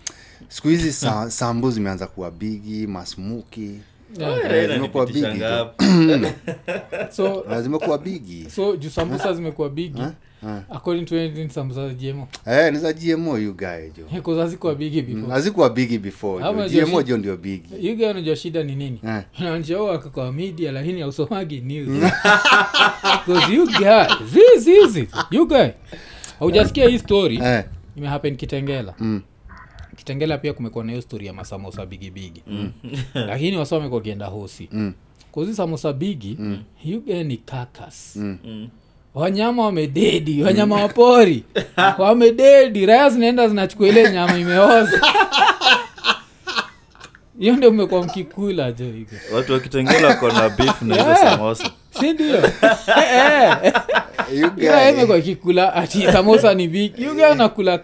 siku 0.47 0.67
hizi 0.67 0.93
sa, 0.93 1.31
sambu 1.31 1.71
zimeanza 1.71 2.07
kuwa 2.07 2.31
bigi 2.31 2.87
masmuki. 2.87 3.79
Zimekuwa 4.73 5.05
bigi 5.05 5.41
so 7.15 7.45
Eh, 7.51 7.61
zimekuwa 7.61 7.97
bigi. 7.97 8.49
so 8.49 8.75
juu 8.75 8.89
sambusa 8.89 9.33
zimekuwa 9.33 9.69
bigi. 9.69 10.01
Eh. 10.01 10.11
According 10.69 11.05
to 11.05 11.15
anything 11.15 11.49
some 11.49 11.73
za 11.73 11.89
gmo 11.89 12.27
eh, 12.47 12.73
ni 12.73 12.79
za 12.79 12.93
gmo 12.93 13.37
you 13.37 13.53
guy 13.53 13.89
jo. 13.97 14.21
Koza 14.21 14.47
zikuwa 14.47 14.75
bigi 14.75 15.01
before. 15.01 15.33
hazikuwa 15.33 15.69
bigi 15.69 15.97
before 15.99 16.69
jo. 16.69 16.85
gmo 16.85 17.03
jo 17.03 17.17
ndio 17.17 17.37
bigi 17.37 17.95
guy 17.95 18.05
unajua 18.05 18.35
shida 18.35 18.63
ni 18.63 18.75
nini? 18.75 18.99
Eh. 19.07 19.21
naonjao 19.39 19.91
ako 19.91 20.09
kwa 20.09 20.31
media 20.31 20.71
lakini 20.71 21.01
hausomagi 21.01 21.61
news. 21.61 21.87
Because 23.27 23.53
you 23.53 23.65
guy 23.65 24.25
zizi 24.33 24.71
hizi 24.71 25.07
you 25.31 25.47
guy. 25.47 25.67
Haujasikia 26.39 26.89
hii 26.89 26.99
story? 26.99 27.39
Eh, 27.43 27.63
imehappen 27.97 28.35
kitengela. 28.35 28.93
Mm, 28.99 29.21
kitengela 29.95 30.37
pia 30.37 30.53
kumekuwa 30.53 30.83
na 30.83 30.91
hiyo 30.91 31.01
story 31.01 31.27
ya 31.27 31.33
masamosa 31.33 31.85
bigibigi 31.85 32.43
lakini 33.29 33.57
wasa 33.57 33.75
wamekuwa 33.75 33.97
wakienda 33.97 34.25
hosi. 34.25 34.69
Mm, 34.71 34.93
kozi 35.31 35.55
samosa 35.55 35.93
bigi 35.93 36.37
yuga 36.85 37.23
ni 37.23 37.37
kakas 37.37 38.15
mm. 38.15 38.37
Mm. 38.45 38.69
Wanyama 39.15 39.65
wamededi 39.65 40.43
wanyama 40.43 40.75
wapori. 40.75 41.43
Wamededi 41.97 42.85
raya 42.85 43.09
zinaenda 43.09 43.47
zinachukua 43.47 43.87
ile 43.87 44.11
nyama 44.11 44.37
imeoza. 44.37 45.01
Hiyo 47.39 47.55
ndio 47.55 47.71
mmekuwa 47.71 48.03
mkikula 48.03 48.71
jo 48.71 48.85
higo 48.85 49.11
watu 49.35 49.53
wakitengela 49.53 50.13
kona 50.15 50.49
beef 50.49 50.81
na 50.81 50.95
hizo 50.95 51.07
Yeah. 51.07 51.31
samosa 51.31 51.69
si 51.99 52.13
ndio 52.13 52.41
Eh, 54.33 54.99
eh. 55.09 55.19
Ikikula 55.19 55.73
ati 55.73 56.01
samosa 56.11 56.53
ni 56.53 56.67
biki 56.67 57.03
yuga 57.03 57.35
nakula 57.35 57.77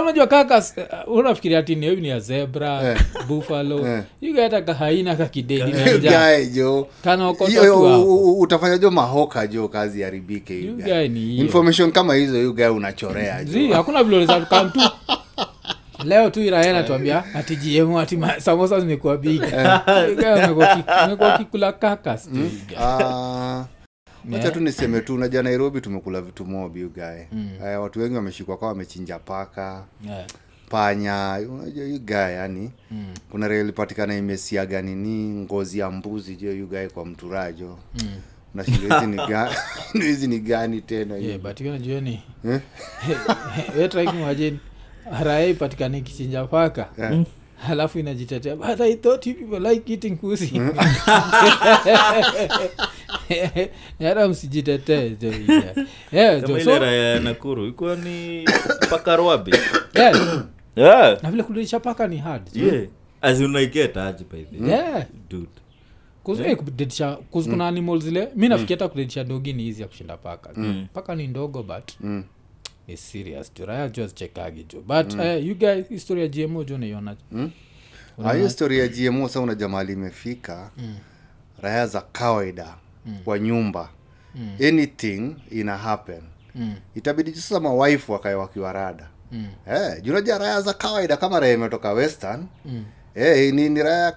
unajua 0.00 0.26
kakas 0.26 0.78
eh, 0.78 0.84
unafikiria 1.06 1.58
ati 1.58 1.74
ni 1.74 1.96
ni 1.96 2.08
ya 2.08 2.20
zebra 2.20 2.82
Eh. 2.90 2.98
buffalo. 3.28 3.86
Eh. 3.88 4.02
yuga 4.20 4.42
hata 4.42 4.62
kahaina 4.62 5.16
kakidedi 5.16 5.70
You 5.70 5.98
jo 6.46 6.88
kanaokota 7.04 7.50
Hiyo- 7.50 7.64
tu 7.64 7.80
u- 7.82 7.84
hapo 7.88 8.02
u- 8.04 8.40
utafanya 8.40 8.78
jo 8.78 8.90
mahoka 8.90 9.46
jo 9.46 9.68
kazi 9.68 10.00
yaribike 10.00 10.60
information 11.38 11.92
kama 11.92 12.14
hizo 12.14 12.38
yuga 12.38 12.72
unachorea 12.72 13.44
hakuna 13.72 14.02
vile 14.04 14.16
unaweza 14.16 14.40
leo 16.04 16.30
tu 16.30 16.40
irae 16.42 16.72
natuambia 16.72 17.24
ati 17.34 17.56
gmo 17.56 18.00
ati 18.00 18.18
samosa 18.38 18.80
zimekuwa 18.80 19.16
bigi 19.16 19.40
kikula 21.38 21.72
kakas 21.72 22.28
mm? 22.32 22.50
Ah, 22.80 23.64
wacha 24.32 24.50
tu 24.50 24.60
niseme 24.60 25.00
tu 25.00 25.14
unajua 25.14 25.42
nairobi 25.42 25.80
tumekula 25.80 26.20
vitu 26.20 26.44
mob 26.46 26.76
you 26.76 26.90
guy. 26.92 27.38
Uh, 27.60 27.82
watu 27.82 28.00
wengi 28.00 28.16
wameshikwa 28.16 28.56
kwa 28.56 28.68
wamechinja 28.68 29.18
paka. 29.18 29.84
Yeah. 30.06 30.26
panya 30.68 31.38
unajua 31.50 31.84
you 31.84 32.00
yani. 32.08 32.70
Mm. 32.90 33.14
kuna 33.30 33.48
reli 33.48 33.60
ilipatikana 33.62 34.16
imesiaga 34.16 34.82
nini 34.82 35.34
ngozi 35.44 35.78
ya 35.78 35.90
mbuzi 35.90 36.36
jo 36.36 36.52
you 36.52 36.66
guy 36.66 36.86
kwa 36.86 37.06
mturajo. 37.06 37.78
Nashinda 38.54 38.94
hizi 39.00 39.06
ni 39.10 39.16
gani 39.28 39.54
hizi 39.92 40.26
ni 40.26 40.38
gani 40.38 40.80
tena 40.80 41.16
Yeah, 41.16 41.40
but 41.40 41.58
hiyo 41.58 41.72
najua 41.72 42.00
ni 42.00 42.22
Eh? 42.48 42.60
wetraikimajini 43.78 44.58
raha 45.24 45.44
ipatikane 45.44 46.00
kichinja 46.00 46.44
paka. 46.44 46.88
Halafu 47.66 47.98
inajitetea. 47.98 48.56
But 48.56 48.80
i 48.80 48.94
thought 48.96 49.26
you 49.26 49.34
people 49.34 49.68
like 49.70 49.92
eating 49.92 50.16
pussy 50.16 50.60
hata 53.98 54.28
msijitetee 54.28 55.10
ya 56.92 57.20
nakuru 57.20 57.66
ikuwa 57.66 57.96
ni 57.96 58.44
pakarwabi 58.90 59.52
yeah, 59.94 60.44
yeah. 60.76 61.22
na 61.22 61.30
vile 61.30 61.42
kulisha 61.42 61.80
paka 61.80 62.08
ni 62.08 62.16
hard 62.16 62.56
yeah. 62.56 62.84
eh, 66.50 66.56
kuna 67.50 67.68
animal 67.68 68.00
zile. 68.00 68.28
Mi 68.36 68.48
nafikia 68.48 68.76
hata 68.76 68.88
kudedisha 68.88 69.24
dogi 69.24 69.52
ni 69.52 69.62
hizi 69.62 69.82
ya 69.82 69.88
kushinda 69.88 70.16
paka. 70.16 70.50
Paka 70.92 71.14
ni 71.14 71.26
ndogo 71.26 71.62
but 71.62 71.90
Mm. 72.00 72.24
ni 72.88 72.96
serious 72.96 73.54
jo 73.54 73.66
raya 73.66 73.88
jo 73.88 74.04
azichekagi 74.04 74.64
jo 74.72 74.80
but 74.80 75.14
eh, 75.20 75.46
you 75.46 75.54
guys 75.54 75.88
history 75.88 76.20
ya 76.20 76.28
gmo 76.28 76.64
jo 76.64 76.78
naiona 76.78 77.16
mm? 77.32 77.50
hiyo 78.34 78.48
story 78.50 78.78
ya 78.78 78.88
gmo 78.88 79.28
sa 79.28 79.40
una 79.40 79.54
jamali 79.54 79.96
mm. 80.78 80.94
raya 81.62 81.86
za 81.86 82.00
kawaida 82.00 82.74
kwa 83.24 83.38
nyumba. 83.38 83.88
Anything 84.68 85.36
ina 85.50 85.76
happen. 85.78 86.22
Mm. 86.54 86.74
itabidi 86.94 87.34
sasa 87.34 87.60
mawaifu 87.60 88.12
wakae 88.12 88.34
wakiwa 88.34 88.72
rada. 88.72 89.08
Mm. 89.32 89.46
eh, 89.70 90.02
junaja 90.02 90.38
raya 90.38 90.60
za 90.60 90.72
kawaida 90.74 91.16
kama 91.16 91.40
raya 91.40 91.54
imetoka 91.54 91.92
western. 91.92 92.46
Mm. 92.64 92.84
Hey, 93.14 93.52
ni, 93.52 93.68
ni 93.68 93.82
raya 93.82 94.04
ya 94.04 94.12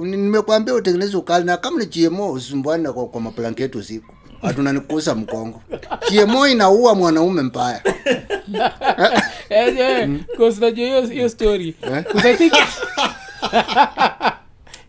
nimekwambia 0.00 0.72
Kwa- 0.74 0.80
utengeneze 0.80 1.16
ukali 1.16 1.44
na 1.44 1.56
kama 1.56 1.78
ni 1.78 1.86
gmo 1.86 2.32
usumbuani 2.32 2.82
na 2.82 2.92
kwa, 2.92 3.06
kwa 3.08 3.20
maplanketu 3.20 3.78
usiku. 3.78 4.14
Hatunanikusa 4.42 5.14
mkongo. 5.14 5.62
Gmo 6.10 6.48
inaua 6.48 6.94
mwanaume 6.94 7.42
mbaya. 7.42 7.82
Eh, 9.48 9.74
najua 10.60 11.00
hiyo 11.06 11.28
story 11.28 11.76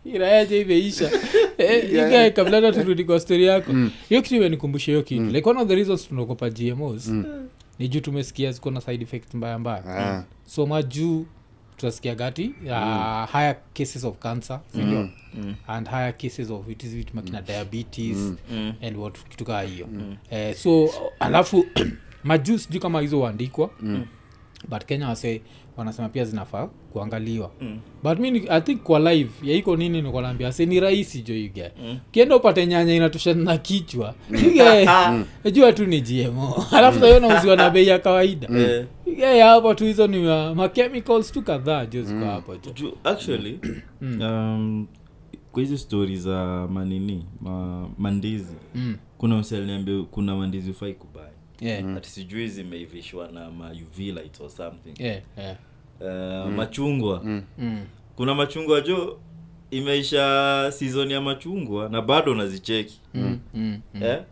irayaje 0.06 0.62
imeisha. 0.62 1.12
Eh, 1.58 1.90
igae 1.90 2.32
kabla 2.32 2.62
hata 2.62 2.72
turudi 2.82 3.04
kwa 3.04 3.20
stori 3.20 3.46
yako. 3.46 3.72
Hiyo 4.10 4.22
kitu 4.22 4.36
imenikumbusha 4.36 4.92
hiyo 4.92 5.04
kitu. 5.04 5.24
Like 5.24 5.50
one 5.50 5.62
of 5.62 5.68
the 5.68 5.76
reasons 5.76 6.08
tunaogopa 6.08 6.50
gmos 6.50 7.12
ni 7.80 7.88
juu 7.88 8.00
tumesikia 8.00 8.52
ziko 8.52 8.72
na 8.72 8.82
side 8.82 9.04
effect 9.04 9.34
mbaya 9.34 9.60
mbaya. 9.60 9.84
Ah. 9.86 10.24
so 10.46 10.66
majuu 10.66 11.26
tutasikia 11.76 12.16
gati 12.16 12.54
uh, 12.66 12.70
higher 13.32 13.56
cases 13.74 14.04
of 14.04 14.18
cancer 14.20 14.60
sindio 14.72 15.10
and 15.68 15.90
higher 15.90 16.18
cases 16.18 16.50
of 16.50 16.70
it 16.70 16.84
is 16.84 16.90
vitu 16.96 17.16
makina 17.16 17.42
diabetes 17.42 18.18
and 18.82 18.98
what 18.98 19.18
kitu 19.30 19.46
kaa 19.46 19.62
hiyo. 19.62 19.88
Eh, 20.32 20.56
so 20.56 20.90
alafu 21.20 21.66
majuu 22.24 22.58
sijuu 22.58 22.80
kama 22.80 23.02
hizo 23.02 23.18
huandikwa 23.18 23.70
but 24.70 24.86
kenya 24.86 25.08
wase 25.10 25.42
wanasema 25.78 26.10
pia 26.10 26.26
zinafaa 26.26 26.68
kuangaliwa. 26.94 27.52
Mm. 27.62 27.80
but 28.04 28.20
mi 28.20 28.46
i 28.50 28.62
think 28.62 28.82
kwa 28.84 29.00
live 29.14 29.32
yaiko 29.44 29.76
nini 29.76 30.02
nikwanaambia 30.02 30.52
se 30.52 30.66
ni 30.66 30.80
rahisi 30.80 31.22
jo 31.22 31.36
yuge 31.36 31.72
mm. 31.84 32.00
kienda 32.12 32.36
upate 32.36 32.66
nyanya 32.68 32.96
inatoshana 32.96 33.58
kichwa. 33.58 34.14
Yuge 34.44 34.88
jua 35.52 35.74
tu 35.74 35.86
ni 35.86 36.02
gmo 36.02 36.66
alafu 36.78 37.00
sahiyo 37.00 37.20
nauziwa 37.20 37.56
na 37.56 37.70
bei 37.70 37.88
ya 37.88 38.00
kawaida. 38.00 38.48
Eh, 38.60 38.86
yuge 39.08 39.42
hapo 39.42 39.74
tu 39.74 39.84
hizo 39.86 40.08
ni 40.08 40.18
ma- 40.18 40.56
machemicals 40.56 41.32
tu 41.32 41.42
kadhaa 41.42 41.86
jo 41.86 42.02
ziko 42.04 42.26
hapo 42.26 42.56
jo. 42.56 42.94
Actually 43.04 43.60
um, 44.02 44.88
kwa 45.52 45.62
hizi 45.62 45.78
stori 45.78 46.16
za 46.18 46.68
manini 46.72 47.26
ma, 47.42 47.90
mandizi. 47.98 48.56
Mm. 48.76 48.96
kuna 49.18 49.38
msaliambia 49.38 50.04
kuna 50.12 50.36
mandizi 50.36 50.72
ufai 50.72 50.94
kubaya 50.94 51.30
yeah. 51.62 51.98
ati 51.98 52.10
sijui 52.10 52.48
zimeivishwa 52.48 53.28
na 53.32 53.52
mauv 53.52 54.00
light 54.00 54.42
or 54.42 54.50
something 54.50 55.04
Yeah, 55.04 55.22
yeah. 55.38 55.56
uh, 56.46 56.52
machungwa 56.52 57.22
Mm. 57.24 57.86
kuna 58.16 58.36
machungwa 58.36 58.82
jo 58.82 59.20
imeisha 59.72 60.72
season 60.74 61.12
ya 61.12 61.22
machungwa 61.22 61.90
na 61.90 62.02
bado 62.02 62.32
unazicheki 62.32 63.00
Mm. 63.14 63.40
Mm. 63.54 63.82
eh? 64.02 64.24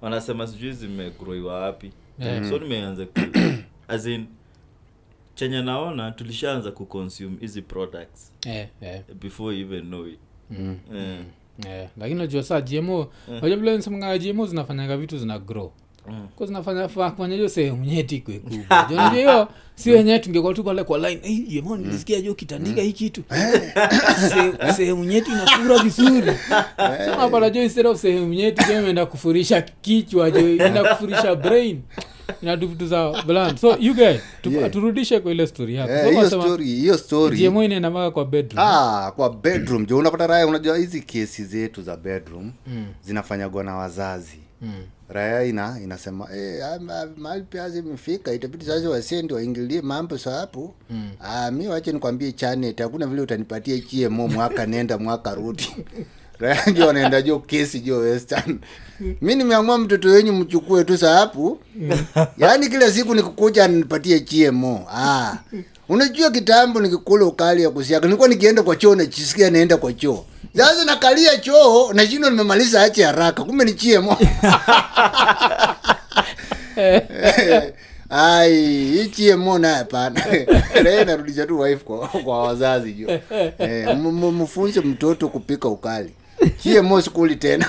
wanasema 0.00 0.46
sijui 0.46 0.72
zimegroiwa 0.72 1.60
wapi 1.60 1.92
Yeah. 2.18 2.48
so 2.48 2.58
nimeanza 2.58 3.06
ku 3.06 3.20
as 3.88 4.06
in 4.06 4.26
chenye 5.34 5.62
naona 5.62 6.10
tulishaanza 6.10 6.70
kuconsume 6.70 7.36
hizi 7.40 7.62
products 7.62 8.32
Yeah, 8.46 8.68
yeah. 8.80 9.00
before 9.20 9.60
even 9.60 9.82
know 9.86 10.06
it 10.08 10.18
mm. 10.50 10.78
Yeah, 11.66 11.88
lakini 11.96 12.18
najua 12.20 12.42
saa 12.42 12.60
gmo 12.60 13.12
najua 13.40 13.56
vile 13.56 14.18
gmo 14.18 14.46
zinafanyanga 14.46 14.96
vitu 14.96 15.18
zina 15.18 15.38
grow 15.38 15.72
Mm. 16.08 16.26
Hiyo 17.36 17.48
sehemu 17.48 17.84
nyeti 17.84 18.20
kwe 18.20 18.38
kubwa. 18.38 18.86
Jo, 18.90 18.94
unajua 18.94 19.18
hiyo 19.18 19.48
si 19.74 19.90
wenyewe 19.90 20.18
tungekuwa 20.18 20.54
tu 20.54 20.64
pale 20.64 20.84
kwa 20.84 20.98
line 20.98 21.20
"Hey, 21.22 21.62
nilisikia 21.76 22.20
jo 22.20 22.34
kitandika 22.34 22.82
hii 22.82 22.92
kitu. 22.92 23.22
Se- 24.28 24.72
sehemu 24.76 25.04
nyeti 25.04 25.30
inafura 25.30 25.78
vizuri. 25.82 26.32
So 27.04 27.12
unapata 27.14 27.50
jo 27.50 27.62
instead 27.62 27.86
of 27.86 28.00
sehemu 28.00 28.34
nyeti 28.34 28.64
jo 28.68 28.78
imeenda 28.80 29.06
kufurisha 29.06 29.62
kichwa 29.62 30.30
jo 30.30 30.54
inaenda 30.54 30.84
kufurisha 30.94 31.34
brain. 31.34 31.80
Inadu 32.42 32.68
vitu 32.68 32.86
za 32.86 33.22
bland. 33.26 33.58
So 33.58 33.76
you 33.80 33.94
guys 33.94 34.20
tu, 34.42 34.50
Yeah. 34.52 34.70
turudishe 34.70 35.20
kwa 35.20 35.32
ile 35.32 35.46
story 35.46 35.74
yako. 35.74 35.92
Eh, 35.92 36.02
So 36.02 36.08
hiyo 36.08 36.20
unasema 36.20 36.42
story 36.42 36.64
hiyo 36.66 36.98
story. 36.98 37.36
Gmo 37.38 37.64
inaenda 37.64 38.10
kwa 38.10 38.24
bedroom. 38.24 38.66
Ah, 38.68 39.12
kwa 39.16 39.30
bedroom. 39.34 39.86
Jo 39.86 39.96
unapata 39.98 40.26
raya 40.26 40.46
unajua 40.46 40.76
hizi 40.78 41.00
kesi 41.00 41.44
zetu 41.44 41.82
za 41.82 41.96
bedroom 41.96 42.52
Mm. 42.66 42.86
zinafanyagwa 43.02 43.64
na 43.64 43.76
wazazi. 43.76 44.38
Mm. 44.62 44.72
Raya 45.12 45.44
ina 45.44 45.78
inasema 45.84 46.28
eh, 46.36 46.64
ah, 46.66 46.78
ma- 46.78 47.08
mahali 47.16 47.42
pia 47.42 47.70
zimefika 47.70 48.32
itabidi 48.32 48.64
sasa 48.64 48.90
wasendi 48.90 49.34
waingilie 49.34 49.80
mambo 49.82 50.18
sa 50.18 50.30
hapo. 50.30 50.74
Mm. 50.90 51.10
ah, 51.20 51.50
mi 51.50 51.68
wache 51.68 51.92
nikwambie 51.92 52.32
chanet 52.32 52.78
hakuna 52.80 53.06
vile 53.06 53.22
utanipatia 53.22 53.76
gmo 53.92 54.28
mwaka 54.28 54.66
nenda 54.66 54.98
mwaka 54.98 55.34
rudi. 55.34 55.76
Raya 56.38 56.66
ndio 56.66 56.86
wanaenda 56.86 57.22
jo 57.22 57.38
kesi 57.38 57.80
jo 57.80 57.98
western. 57.98 58.58
Mi 59.20 59.34
nimeamua 59.34 59.78
mtoto 59.78 60.08
wenyu 60.08 60.32
mchukue 60.32 60.84
tu 60.84 60.98
sahapu 60.98 61.58
yaani 62.38 62.68
kila 62.68 62.90
siku 62.90 63.14
nikukuja 63.14 63.68
nipatie 63.68 64.20
gmo 64.20 64.86
ah. 64.94 65.36
Unajua 65.92 66.30
kitambo 66.30 66.80
nikikula 66.80 67.24
ukali 67.24 67.62
ya 67.62 67.70
kusiaka 67.70 68.06
nilikuwa 68.06 68.28
nikienda 68.28 68.62
kwa 68.62 68.76
choo 68.76 68.94
nachisikia 68.94 69.50
naenda 69.50 69.76
kwa 69.76 69.92
choo. 69.92 70.24
Sasa 70.56 70.84
nakalia 70.84 71.36
choo 71.36 71.92
nashindwa 71.92 72.30
nimemaliza 72.30 72.82
ache 72.82 73.04
haraka 73.04 73.44
kumbe 73.44 73.64
ni 73.64 73.72
gmo 73.72 74.16
ai 78.10 78.54
hii 78.64 79.08
gmo 79.16 79.58
naye 79.58 79.74
hapana. 79.74 80.24
Leo 80.84 81.04
narudisha 81.04 81.46
tu 81.46 81.60
wife 81.60 81.84
kwa, 81.84 82.08
kwa 82.08 82.42
wazazi 82.42 82.92
jo 82.92 83.20
eh, 83.58 83.96
mfunze 83.96 84.80
mtoto 84.80 85.28
kupika 85.28 85.68
ukali 85.68 86.12
gmo 86.64 87.00
skuli 87.02 87.36
tena. 87.36 87.66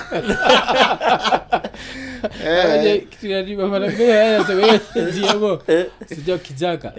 Kijaka. 6.38 6.92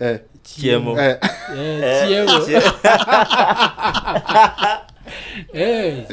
Eh, 0.00 0.18
Chiemo. 0.42 1.00
eh, 1.00 1.16
Eh, 1.58 2.06
chiemo. 2.08 2.32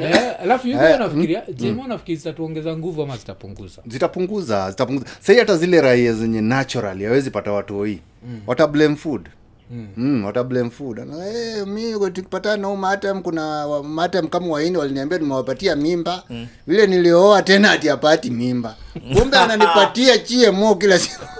Eh, 0.00 0.34
alafu 0.42 0.68
nafikiria 0.68 1.42
nafikiri 1.88 2.16
zitatuongeza 2.16 2.76
nguvu 2.76 3.02
ama 3.02 3.16
zitapunguza? 3.16 3.82
Zitapunguza 3.86 4.70
zitapunguza. 4.70 5.06
Sahii 5.20 5.38
hata 5.38 5.56
zile 5.56 5.80
raia 5.80 6.12
zenye 6.12 6.40
natural 6.40 7.06
awezi 7.06 7.30
pata 7.30 7.52
watoi 7.52 7.98
mm. 8.28 8.40
wata 8.46 8.66
blame 8.66 8.96
food 8.96 9.28
Mm. 9.70 9.88
Mm, 9.96 10.24
wata 10.24 10.44
blame 10.44 10.70
food. 10.70 10.98
Na 10.98 11.24
hey, 11.24 11.64
mi 11.64 11.92
tukipatana 11.92 12.56
na 12.56 12.76
matam 12.76 13.22
kuna 13.22 13.66
matam 13.82 14.28
kama 14.28 14.46
waini 14.46 14.76
waliniambia 14.76 15.18
nimewapatia 15.18 15.76
mimba. 15.76 16.22
Mm. 16.30 16.46
vile 16.66 16.86
nilioa 16.86 17.42
tena 17.42 17.70
ati 17.70 17.90
apati 17.90 18.30
mimba. 18.30 18.76
Kumbe 19.18 19.38
ananipatia 19.44 20.18
gmo 20.18 20.74
kila 20.74 20.98
siku. 20.98 21.24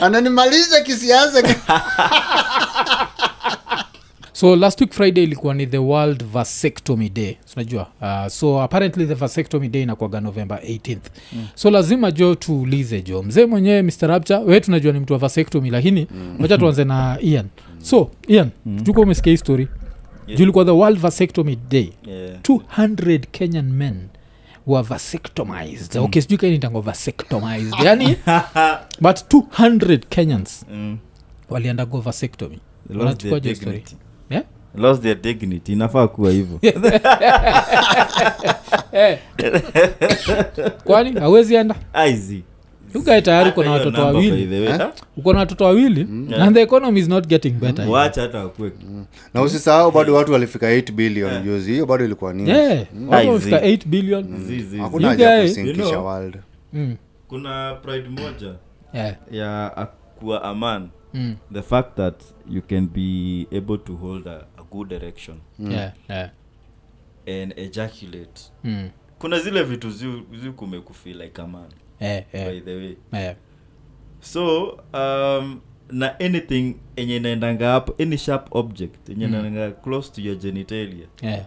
Ananimaliza 0.00 0.80
kisiasa 0.80 1.42
so 4.40 4.56
last 4.56 4.80
week 4.80 4.92
friday 4.92 5.24
ilikuwa 5.24 5.54
ni 5.54 5.66
the 5.66 5.78
world 5.78 6.24
vasectomy 6.24 7.08
day 7.08 7.36
unajua 7.56 7.86
uh, 8.00 8.26
so 8.26 8.60
apparently 8.62 9.06
the 9.06 9.14
vasectomy 9.14 9.68
day 9.68 9.82
inakwaga 9.82 10.20
november 10.20 10.58
18th 10.58 10.98
mm. 11.32 11.46
so 11.54 11.70
lazima 11.70 12.10
jo 12.10 12.34
tuulize 12.34 13.02
jo 13.02 13.22
mzee 13.22 13.46
mwenyewe 13.46 13.82
mr 13.82 14.06
rapture 14.08 14.38
we 14.38 14.60
tunajua 14.60 14.92
ni 14.92 15.00
mtu 15.00 15.12
wa 15.12 15.18
vasectomy 15.18 15.70
lakini 15.70 16.06
wacha 16.38 16.58
tuanze 16.58 16.84
na 16.84 17.18
ian 17.20 17.46
so 17.82 18.10
ian 18.28 18.50
mm. 18.66 18.80
tuko 18.84 19.00
umesikia 19.00 19.30
hii 19.30 19.36
story 19.36 19.68
Yeah. 20.26 20.38
julikuwa 20.40 20.64
the 20.64 20.70
world 20.70 20.98
vasectomy 20.98 21.56
day 21.70 21.88
Yeah. 22.06 22.40
200 22.40 23.18
kenyan 23.30 23.72
men 23.72 24.08
were 24.66 24.88
vasectomized 24.88 25.94
mm. 25.98 26.04
okay 26.04 26.22
sijui 26.22 26.38
kainitango 26.38 26.80
vasectomized 26.80 27.74
yani 27.84 28.16
but 29.00 29.16
200 29.16 29.98
kenyans 30.08 30.66
Mm. 30.72 30.98
waliandago 31.50 32.00
vasectomy 32.00 32.58
Wanachukua 32.98 33.40
jo 33.40 33.54
story? 33.54 33.84
Lost 34.74 35.02
their 35.02 35.20
dignity. 35.20 35.72
Inafaa 35.72 36.08
kuwa 36.08 36.30
hivyo. 36.30 36.58
Eh. 38.92 39.18
kwani? 40.84 41.20
Hawezi 41.20 41.54
enda. 41.54 41.74
Aizi 41.92 42.42
ukae 42.94 43.22
tayari 43.22 43.50
uko 43.50 43.64
na 43.64 43.70
watoto 43.70 44.02
wawili. 44.02 44.68
uko 45.16 45.32
na 45.32 45.38
watoto 45.38 45.64
wawili 45.64 46.00
and 46.40 46.54
the 46.54 46.62
economy 46.62 47.00
is 47.00 47.08
not 47.08 47.26
getting 47.26 47.50
better 47.50 47.88
wacha 47.88 48.22
hata 48.22 48.38
wakue. 48.38 48.72
Na 49.34 49.42
usisahau 49.42 49.90
bado 49.90 50.14
watu 50.14 50.32
walifika 50.32 50.66
8 50.76 50.92
billion 50.92 51.42
juzi. 51.42 51.72
Hiyo 51.72 51.86
bado 51.86 52.04
ilikuwa 52.04 52.32
nini 52.32 52.50
yeah. 52.50 52.70
Aizi. 52.70 52.86
watu 53.08 53.28
wamefika 53.28 53.60
8 53.60 53.86
billion. 53.86 54.36
Zi, 54.46 54.56
zi, 54.56 54.62
zi. 54.62 54.78
hakuna 54.78 55.02
mm. 55.08 55.18
haja 55.18 55.42
kusinkisha 55.42 55.82
You 55.82 55.90
know- 55.90 56.04
world. 56.04 56.36
Mm, 56.72 56.96
kuna 57.28 57.74
pride 57.74 58.08
moja 58.08 58.54
yeah, 58.94 59.14
ya 59.30 59.76
akuwa 59.76 60.42
aman. 60.44 60.88
Mm, 61.14 61.36
the 61.52 61.62
fact 61.62 61.96
that 61.96 62.22
you 62.50 62.62
can 62.62 62.88
be 62.88 63.46
able 63.58 63.78
to 63.78 63.92
hold 63.94 64.28
a, 64.28 64.40
good 64.70 64.92
erection 64.92 65.36
yeah, 65.58 65.92
yeah, 66.08 66.30
and 67.26 67.58
ejaculate. 67.58 68.40
Mm, 68.64 68.90
kuna 69.18 69.38
zile 69.40 69.62
vitu 69.62 69.90
zi, 69.90 70.06
zi 70.42 70.50
kumekufeel 70.50 71.22
like 71.22 71.42
a 71.42 71.46
man 71.46 71.68
yeah, 72.00 72.22
yeah, 72.32 72.48
by 72.50 72.60
the 72.60 72.76
way. 72.76 72.96
Yeah. 73.12 73.36
so 74.20 74.68
um, 74.94 75.60
na 75.90 76.20
anything 76.20 76.76
enye 76.96 77.16
inaendanga 77.16 77.70
hapo 77.70 78.02
any 78.02 78.16
sharp 78.18 78.54
object 78.54 79.08
enye 79.08 79.26
Mm. 79.26 79.34
inaendanga 79.34 79.70
close 79.70 80.12
to 80.12 80.20
your 80.20 80.36
genitalia. 80.36 81.06
Yeah, 81.22 81.46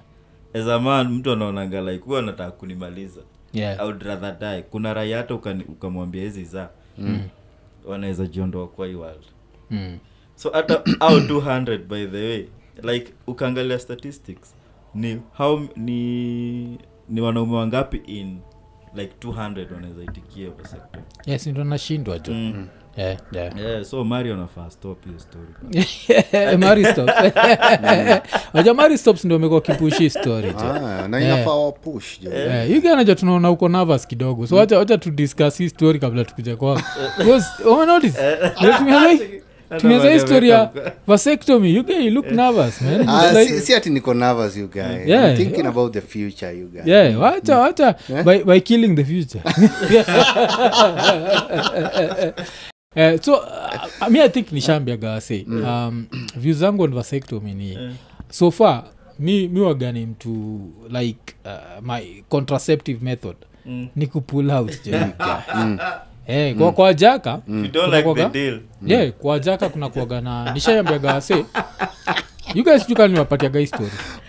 as 0.53 0.67
a 0.67 0.80
man 0.80 1.07
mtu 1.13 1.32
anaonanga 1.32 1.82
like 1.82 2.03
huwa 2.05 2.19
anataka 2.19 2.51
kunimaliza. 2.51 3.21
Yeah. 3.53 3.80
I 3.80 3.84
would 3.84 4.01
rather 4.03 4.38
die. 4.39 4.61
Kuna 4.61 4.93
rai 4.93 5.11
hata 5.11 5.36
ukamwambia 5.69 6.24
hizi 6.24 6.43
za 6.43 6.69
Mm, 6.97 7.19
wanaweza 7.86 8.28
jiondoa 8.28 8.67
kwa 8.67 8.88
hii 8.88 8.93
world. 8.93 9.24
Mm, 9.69 9.97
so 10.36 10.49
hata 10.49 10.84
au 10.99 11.19
200 11.19 11.78
by 11.78 12.05
the 12.07 12.28
way 12.28 12.45
like 12.84 13.13
ukaangalia 13.28 13.80
statistics 13.80 14.55
ni 14.95 15.21
how 15.38 15.61
ni 15.76 16.80
ni 17.09 17.21
wanaume 17.21 17.55
wangapi 17.55 17.97
in 17.97 18.39
like 18.95 19.13
200 19.28 19.74
wanawezaitikia 19.74 20.51
kwa 20.51 20.67
sekta 20.67 20.99
yes 21.26 21.47
ndo 21.47 21.63
nashindwa 21.63 22.19
jo. 22.19 22.34
Mm. 22.34 22.67
yeah, 22.97 23.17
yeah. 23.32 23.57
yeah, 23.59 23.84
so 23.84 24.03
mario 24.03 24.38
nafaa 24.38 24.69
stop 24.69 25.05
hiyo 25.05 25.19
story. 25.19 26.57
Mary 26.57 26.86
Waja 28.53 28.74
Mary 28.80 28.97
Stops 28.97 29.26
ndio 29.26 29.38
amekuwa 29.38 29.61
kipushi 29.61 30.09
story 30.09 30.49
jo. 30.49 30.59
Ah, 30.59 31.07
Eh, 32.34 32.69
tunaona 33.15 33.51
uko 33.51 33.69
nervous 33.69 34.07
kidogo. 34.07 34.47
So 34.47 34.55
wacha 34.55 34.78
wacha 34.78 34.97
tudiscuss 34.97 35.57
hii 35.57 35.69
story 35.69 35.99
kabla 35.99 36.24
tukuja 36.26 36.55
kwako 36.55 36.82
Because, 37.17 37.63
umenotice? 37.69 38.17
Vile 39.82 40.14
historia. 40.14 40.70
vasectomy. 41.07 41.74
You 41.76 41.84
guy 41.84 41.99
you 42.05 42.11
look 42.11 42.32
nervous 42.32 42.82
man. 42.82 43.01
Uh, 43.01 43.32
like- 43.34 43.49
si, 43.49 43.61
si 43.61 43.74
ati 43.74 43.89
niko 43.89 44.14
nervous 44.14 44.57
you 44.57 44.68
guy. 44.68 45.03
Yeah. 45.05 45.30
I'm 45.32 45.38
thinking 45.38 45.66
about 45.66 45.93
the 45.93 46.01
future 46.01 46.51
you 46.57 46.68
guy. 46.68 46.82
Yeah 46.91 47.20
wacha 47.22 47.57
wacha. 47.59 47.95
By, 48.24 48.43
by 48.43 48.59
killing 48.59 48.95
the 48.95 49.03
future. 49.05 49.41
Uh, 52.95 53.18
so 53.22 53.34
uh, 53.36 54.09
mi 54.09 54.20
i 54.22 54.30
think 54.30 54.51
nishambiaga 54.51 55.09
wase 55.09 55.45
um, 55.49 56.05
view 56.36 56.53
zangu 56.53 56.84
on 56.84 56.93
vasectomy 56.93 57.53
ni 57.53 57.78
so 58.30 58.51
far 58.51 58.84
mi, 59.20 59.47
mi 59.47 59.59
wagani 59.59 60.05
mtu 60.05 60.59
like 60.89 61.36
uh, 61.45 61.84
my 61.93 62.24
contraceptive 62.30 62.99
method 63.05 63.36
Mm. 63.66 63.88
ni 63.95 64.07
kupull 64.07 64.51
out 64.51 64.72
jo, 64.86 64.91
you 64.91 65.78
guy. 66.28 66.53
kwa, 66.53 66.67
mm. 66.67 66.74
kwa 66.74 66.93
jaka 66.93 67.41
you 67.47 67.67
don't 67.67 67.93
like 67.93 68.03
the 68.03 68.09
kunakuwaga- 68.09 68.32
deal 68.32 68.59
yeah, 68.86 69.11
kwa 69.11 69.39
jaka 69.39 69.69
kuna 69.69 69.89
kuaga 69.89 70.21
na 70.21 70.53
nishaambiaga 70.53 71.13
wase 71.13 71.45
you 72.55 72.63
guys 72.63 72.89
niwapatiaga 73.07 73.59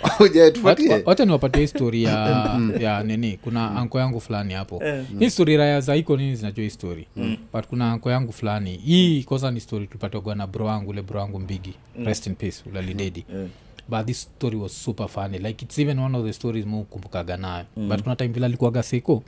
wacha 1.07 1.25
niwapatia 1.25 1.61
histori 1.61 2.05
ya, 2.05 2.61
ya 2.81 3.03
nini? 3.03 3.39
Kuna 3.43 3.77
anko 3.77 3.99
yangu 3.99 4.21
fulani 4.21 4.55
hapo. 4.55 4.83
Hii 5.19 5.31
stori 5.31 5.57
raya 5.57 5.81
za 5.81 5.97
iko 5.97 6.17
nini 6.17 6.37
zinajua 6.37 6.65
histori 6.65 7.07
story? 7.13 7.39
But 7.53 7.67
kuna 7.67 7.93
anko 7.93 8.11
yangu 8.11 8.33
fulani. 8.33 8.77
Hii 8.77 9.23
kosa 9.23 9.51
ni 9.51 9.61
story 9.61 9.87
tulipatiagwa 9.87 10.35
na 10.35 10.47
bro 10.47 10.67
wangu 10.67 10.91
ule 10.91 11.03
bro 11.03 11.21
wangu 11.21 11.39
mbigi. 11.39 11.75
Rest 12.05 12.27
in 12.27 12.35
peace 12.35 12.63
ulalidedi 12.71 13.25
Yeah. 13.35 13.47
But 13.89 14.07
this 14.07 14.21
story 14.23 14.57
was 14.57 14.73
super 14.85 15.09
funny. 15.09 15.39
Like 15.39 15.65
it's 15.65 15.79
even 15.79 15.99
one 15.99 16.15
of 16.19 16.25
the 16.25 16.33
stories 16.33 16.67
mukumbukaga 16.67 17.37
nayo. 17.37 17.65
But 17.77 18.03
kuna 18.03 18.17
time 18.17 18.33
vile 18.33 18.47
alikuwaga 18.47 18.83
seko 18.83 19.23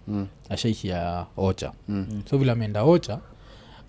ashaishia 0.49 1.27
ocha. 1.37 1.73
So 2.31 2.39
vile 2.39 2.53
ameenda 2.53 2.83
ocha 2.83 3.19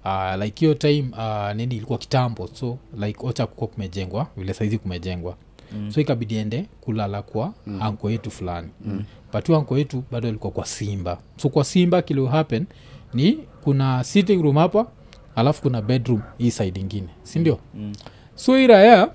uh, 0.06 0.44
like 0.44 0.60
hiyo 0.60 0.74
time 0.74 1.10
uh, 1.12 1.52
nini 1.56 1.76
ilikuwa 1.76 2.00
kitambo. 2.00 2.48
So 2.54 2.78
like 3.00 3.20
ocha 3.28 3.48
kuko 3.48 3.68
kumejengwa 3.68 4.28
vile 4.38 4.54
saizi 4.54 4.78
kumejengwa. 4.78 5.36
Mm. 5.72 5.92
so 5.92 6.02
ikabidi 6.02 6.36
ende 6.36 6.66
kulala 6.82 7.22
kwa 7.22 7.54
mm. 7.66 7.82
anko 7.82 8.10
yetu 8.12 8.32
fulani. 8.32 8.68
Mm. 8.86 9.04
but 9.34 9.48
huyo 9.48 9.60
anko 9.60 9.78
yetu 9.78 10.04
bado 10.12 10.28
alikuwa 10.30 10.52
kwa 10.52 10.66
simba. 10.66 11.18
So 11.38 11.50
kwa 11.50 11.64
simba 11.64 12.02
kilo 12.02 12.28
happen 12.28 12.66
ni 13.14 13.40
kuna 13.64 14.04
sitting 14.04 14.42
room 14.42 14.56
hapa 14.58 14.88
alafu 15.36 15.62
kuna 15.62 15.82
bedroom 15.82 16.22
hii 16.38 16.52
side 16.52 16.80
ingine 16.80 17.08
sindio 17.24 17.60
mm. 17.76 17.94
so 18.36 18.56
hii 18.56 18.68
raya 18.68 19.12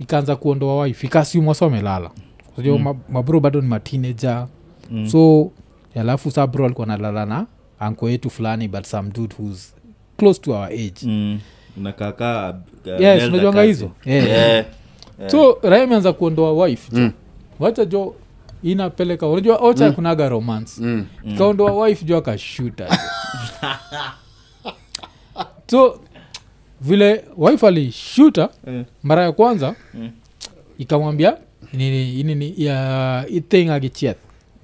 ikaanza 0.00 0.36
kuondoa 0.36 0.82
wife 0.82 1.06
ikasiumwa 1.06 1.54
so 1.54 1.66
amelala 1.66 2.10
Unajua 2.56 2.78
ma- 2.78 2.94
mabro 3.08 3.40
bado 3.40 3.60
ni 3.60 3.68
mateenager 3.68 4.46
mm. 4.90 5.08
so 5.08 5.50
alafu 5.94 6.30
sa 6.30 6.46
bro 6.46 6.64
alikuwa 6.64 6.86
nalala 6.86 7.26
na 7.26 7.46
anko 7.80 8.10
yetu 8.10 8.30
fulani 8.30 8.68
but 8.68 8.84
some 8.84 9.10
dude 9.10 9.34
who's 9.38 9.74
close 10.16 10.40
to 10.40 10.52
our 10.52 10.66
age 10.66 10.94
Mm. 11.02 11.40
Yes, 13.00 13.22
unajuanga 13.28 13.62
hizo? 13.62 13.90
Yeah. 14.04 14.26
yeah. 14.28 14.64
so 15.26 15.58
raya 15.62 15.84
imeanza 15.84 16.12
kuondoa 16.12 16.52
wife 16.64 16.96
jo 16.96 17.10
wacha 17.58 17.84
jo 17.84 18.14
inapeleka 18.62 19.28
unajua 19.28 19.56
ocha 19.56 19.86
mm. 19.88 19.92
kunaga 19.92 20.28
romance 20.28 20.82
Mm. 20.82 21.06
ikaondoa 21.28 21.72
wife 21.84 22.04
jo 22.04 22.16
akashuta 22.16 22.88
so 25.70 26.00
vile 26.80 27.24
wife 27.36 27.66
alishuta 27.66 28.48
Mm. 28.66 28.84
mara 29.02 29.22
ya 29.22 29.32
kwanza 29.32 29.74
Mm. 29.94 30.10
ikamwambia 30.78 31.36
nini 31.72 32.22
nini 32.22 32.54
ya 32.56 33.24
ithing 33.28 33.70
agichieth 33.70 34.16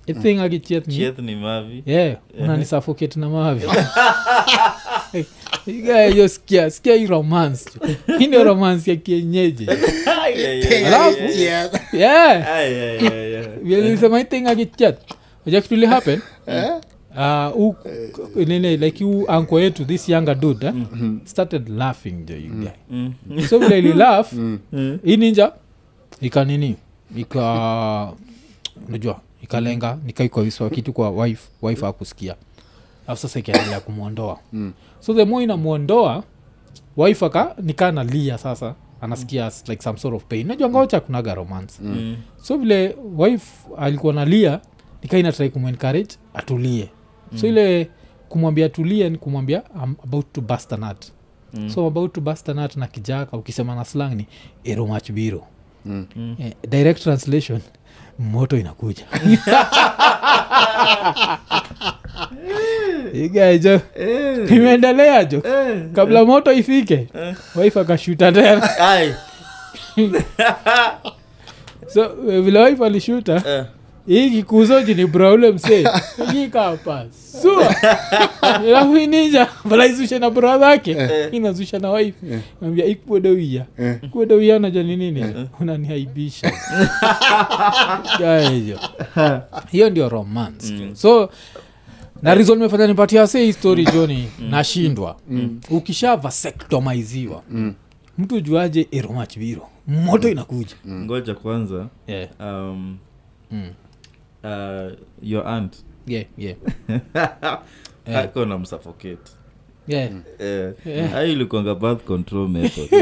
ithing 0.06 0.38
agichieth 0.40 0.88
yeah, 1.86 2.16
unanisafokate 2.40 3.20
na 3.20 3.28
mavi. 3.28 3.66
Yo 6.16 6.28
skia 6.28 6.70
skia 6.70 6.94
hii 6.94 7.06
romance 7.06 7.70
jo. 7.80 7.94
hii 8.18 8.26
ndio 8.26 8.44
romance 8.44 8.90
ya 8.90 8.96
kienyeji. 8.96 9.66
Alafu- 10.86 11.38
Yeah. 11.92 12.44
yeah 12.52 13.48
vilisema 13.62 14.20
ithing 14.20 14.46
agichieth 14.46 14.98
aja 15.46 15.60
kituli 15.60 15.86
happen 15.86 16.20
uh, 17.16 17.60
u, 17.60 17.74
like 18.60 19.04
u 19.04 19.24
anko 19.30 19.60
yetu 19.60 19.84
this 19.84 20.08
younger 20.08 20.34
dude 20.34 20.66
eh, 20.66 20.74
started 21.24 21.68
laughing 21.68 22.26
jo 22.26 22.36
you 22.36 22.52
guy. 22.52 23.42
So 23.48 23.58
vile 23.58 23.78
ili 23.78 23.92
mm-hmm. 24.32 24.98
ninja 25.04 25.52
ikanini 26.20 26.76
ika 27.16 28.12
unajua 28.88 29.20
ikalenga 29.42 29.98
nikaikoiswa 30.06 30.70
kitu 30.70 30.92
kwa 30.92 31.10
wife 31.10 31.48
wife 31.62 31.86
akusikia 31.86 32.34
alafu 33.06 33.22
sasa 33.22 33.38
ikaendelea 33.38 33.80
kumwondoa. 33.80 34.38
So 35.00 35.14
the 35.14 35.24
more 35.24 35.44
inamwondoa 35.44 36.24
wife 36.96 37.26
aka 37.26 37.54
nikaa 37.62 37.92
nalia 37.92 38.38
sasa 38.38 38.74
anasikia 39.00 39.44
mm. 39.44 39.50
like 39.68 39.82
some 39.82 39.98
sort 39.98 40.14
of 40.16 40.24
pain. 40.24 40.46
Najua 40.46 40.68
ngaocha 40.68 41.00
kunaga 41.00 41.34
romance. 41.34 41.74
So 42.42 42.56
vile 42.58 42.96
wife 43.16 43.46
alikuwa 43.78 44.12
nalia 44.12 44.60
nikaa 45.02 45.18
inatrai 45.18 45.50
kumencourage 45.50 46.14
atulie 46.34 46.88
so 47.34 47.46
ile 47.46 47.88
kumwambia 48.28 48.68
tulia 48.68 49.08
ni 49.08 49.18
kumwambia 49.18 49.62
I'm 49.84 49.94
about 50.04 50.32
to 50.32 50.40
bust 50.40 50.72
a 50.72 50.76
nut 50.76 51.04
mm. 51.54 51.70
so 51.70 51.86
about 51.86 52.12
to 52.12 52.20
bust 52.20 52.48
a 52.48 52.54
nut 52.54 52.76
na 52.76 52.86
kijaka 52.86 53.36
ukisema 53.36 53.74
na 53.74 53.84
slang 53.84 54.14
ni 54.14 54.26
eromachbiro 54.64 55.42
Mm. 55.86 56.06
eh, 56.40 56.52
direct 56.68 57.02
translation 57.02 57.60
moto 58.18 58.56
inakuja. 58.58 59.04
Igajo 63.14 63.80
imeendelea 64.50 65.24
jo. 65.24 65.42
Kabla 65.92 66.24
moto 66.24 66.52
ifike 66.52 67.08
waif 67.54 67.76
akashuta 67.76 68.32
tena. 68.32 68.68
So 71.88 72.02
eh, 72.30 72.42
vile 72.42 72.58
waif 72.58 72.80
alishuta 72.82 73.42
Eh. 73.46 73.64
Hii 74.07 74.30
kikuzoji 74.30 74.94
ni 74.94 75.07
braule 75.07 75.52
msee 75.52 75.84
ikapa 76.44 77.07
sua 77.42 77.74
alafu 78.42 78.96
na 80.18 80.30
bra 80.30 80.59
zake. 80.59 80.96
Inazusha 81.32 81.78
na 81.78 81.90
wife. 81.90 82.40
Ambia 82.62 82.84
ikuodowia 82.84 83.66
kuodowia 84.11 84.59
naja 84.59 84.82
ni 84.82 84.96
nini? 84.96 85.24
Unanihaibisha 85.61 86.52
gaejo 88.18 88.78
hiyo. 89.72 89.90
Ndio 89.90 90.09
romance. 90.09 90.94
So 90.94 91.30
na 92.22 92.34
rizo 92.34 92.54
nimefanya 92.54 92.86
nipatia 92.86 93.26
se 93.26 93.44
histori 93.44 93.84
joni 93.84 94.28
nashindwa. 94.50 95.16
Ukisha 95.70 96.16
vasectomiziwa 96.16 97.42
mtu 98.18 98.40
juaje 98.40 98.88
eromachbiro 98.90 99.68
moto 99.86 100.28
inakuja. 100.28 100.74
Ngoja 100.88 101.34
kwanza. 101.34 101.86
Yeah. 102.07 102.28
um, 102.40 102.96
Mm. 103.50 103.70
Uh, 104.45 104.93
your 105.22 105.47
aunt? 105.47 105.76
Yeah, 106.07 106.24
yeah. 106.37 106.57
ako 108.24 108.45
na 108.45 108.59
msuffocate. 108.59 109.32
Yeah. 109.89 110.11
Eh, 110.39 110.74
hai 111.12 111.32
ilikuanga 111.32 111.74
birth 111.74 112.05
control 112.05 112.49
method. 112.49 112.89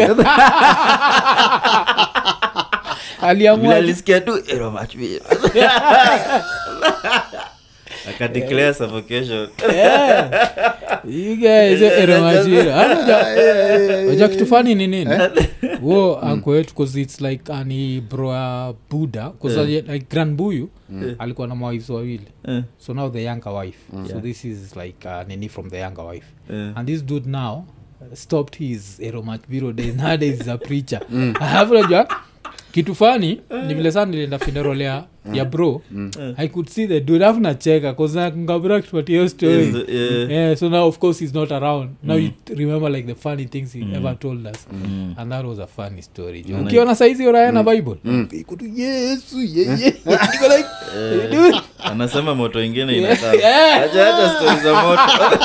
Aliamua 3.21 3.81
Vile 3.81 4.21
tu 4.21 4.43
akadeclare 8.09 8.75
suffocation. 8.75 9.49
Aja 14.11 14.29
kitu 14.29 14.47
fani 14.47 14.75
ni 14.75 14.87
nini? 14.87 15.17
Wo 15.83 16.19
anko 16.23 16.51
wetu 16.51 16.75
cause 16.75 17.01
its 17.01 17.21
like 17.21 17.53
ani 17.53 18.01
broa 18.01 18.75
buda 18.91 19.33
yeah. 19.45 19.89
like 19.89 20.07
grand 20.11 20.37
buyu 20.37 20.69
alikuwa 21.19 21.47
na 21.49 21.55
mawives 21.55 21.91
wawili. 21.91 22.27
Yeah. 22.49 22.65
so 22.79 22.95
now 22.95 23.11
the 23.11 23.25
younger 23.25 23.53
wife. 23.53 23.79
So 23.93 23.99
Yeah. 24.09 24.23
this 24.23 24.45
is 24.45 24.77
like 24.77 25.09
uh, 25.09 25.29
nini 25.29 25.49
from 25.49 25.71
the 25.71 25.79
younger 25.81 26.05
wife. 26.05 26.27
Yeah. 26.51 26.79
and 26.79 26.89
this 26.89 27.05
dude 27.05 27.31
now 27.31 27.65
stopped 28.13 28.57
his 28.59 29.01
eromachviro 29.01 29.73
days 29.73 29.95
nowadays 30.03 30.41
is 30.41 30.49
a 30.49 30.59
preacher. 30.59 31.01
Najua 31.11 32.07
kitu 32.75 32.95
fani 32.95 33.41
ni 33.67 33.75
vile 33.75 33.93
sana 33.93 34.07
nilienda 34.11 34.39
funeral 34.39 34.81
ya, 34.81 35.05
ya 35.33 35.45
bro. 35.45 35.83
I 36.37 36.49
could 36.49 36.69
see 36.69 36.87
the 36.87 37.01
dude 37.01 37.27
afu 37.27 37.41
nacheka 37.41 37.93
kuzakungabira 37.93 38.81
kitupatia 38.81 39.29
story. 39.29 39.69
Is- 39.69 39.89
eh, 39.89 40.31
yeah. 40.31 40.57
So 40.57 40.69
now 40.69 40.89
of 40.89 40.99
course 40.99 41.21
he's 41.21 41.35
not 41.35 41.53
around. 41.53 41.91
Now 42.03 42.17
you 42.17 42.31
remember 42.57 42.91
like 42.91 43.07
the 43.07 43.15
funny 43.15 43.45
things 43.45 43.73
he 43.73 43.85
ever 43.97 44.19
told 44.19 44.47
us. 44.47 44.67
And 45.17 45.33
that 45.33 45.45
was 45.45 45.59
a 45.59 45.67
funny 45.67 46.03
story 46.03 46.43
jo. 46.43 46.57
Mm. 46.57 46.67
ukiona 46.67 46.95
saizi 46.95 47.27
uraya 47.27 47.53
na 47.53 47.63
bible. 47.63 47.97
Iko 48.33 48.57
yesu 48.77 49.43
yeye 49.43 49.95
anasema 51.85 52.35
moto 52.35 52.65
ingine 52.65 52.93
Yeah. 52.97 53.19
inakaa 53.23 53.75
acha 53.85 54.17
acha 54.17 54.35
stori 54.37 54.61
za 54.61 54.83
moto. 54.83 55.37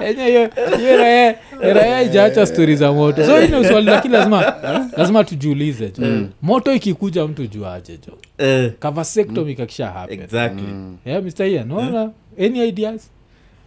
Enye 0.06 0.26
hiyo 0.26 0.50
hiyo 0.78 1.34
raya 1.72 2.02
ijaacha 2.02 2.46
stori 2.46 2.76
za 2.76 2.92
moto. 2.92 3.26
So 3.26 3.42
ine 3.44 3.64
swali 3.68 3.86
lakini 3.86 4.14
lazima 4.14 4.54
lazima 4.96 5.24
tujiulize 5.24 5.92
jo 5.98 6.26
moto 6.42 6.72
ikikuja 6.72 7.26
mtu 7.26 7.46
juaje 7.46 7.98
jo? 8.06 8.18
Eh, 8.38 8.72
kavasectomy 8.78 9.54
kakisha 9.54 9.86
happen. 9.90 10.20
Exactly. 10.20 10.68
Yeah 11.06 11.22
mr 11.22 11.46
ian 11.46 11.68
naona 11.68 12.10
any 12.38 12.68
ideas? 12.68 13.10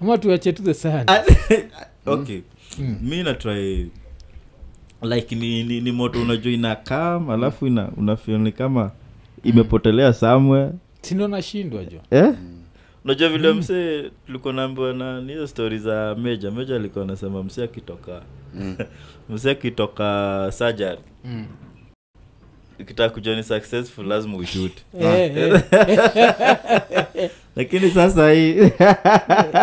Ama 0.01 0.17
tuache 0.17 0.53
to 0.53 0.63
the 0.63 0.73
science 0.73 1.11
okay. 2.05 2.39
Mi 3.01 3.23
natry 3.23 3.89
like 5.01 5.35
ni, 5.35 5.63
ni, 5.63 5.81
ni 5.81 5.91
moto 5.91 6.21
unajua 6.21 6.53
inakam 6.53 7.29
alafu 7.29 7.67
ina 7.67 7.89
unafioni 7.97 8.51
kama 8.51 8.91
imepotelea 9.43 10.13
samwe 10.13 10.69
sindo 11.01 11.27
nashindwa 11.27 11.85
jo? 11.85 11.97
Eh? 12.11 12.33
Unajua 13.07 13.29
vile 13.29 13.53
msee 13.53 14.11
tulikuwa 14.25 14.53
naambiwa 14.53 14.93
na 14.93 15.21
ni 15.21 15.33
hizo 15.33 15.47
stori 15.47 15.79
za 15.79 16.15
meja. 16.15 16.51
Meja 16.51 16.75
alikuwa 16.75 17.03
anasema 17.05 17.43
msee 17.43 17.63
akitoka. 17.63 18.21
Msee 19.29 19.51
akitoka 19.51 20.49
surgery. 20.53 20.97
Mm. 21.25 21.45
ukitaka 22.79 23.09
kujua 23.13 23.35
ni 23.35 23.43
successful 23.43 24.05
lazima 24.07 24.37
ushute 24.37 24.83
Eh, 25.01 25.37
eh, 25.37 25.61
lakini 27.55 27.91
sasa 27.91 28.31
hii 28.31 28.53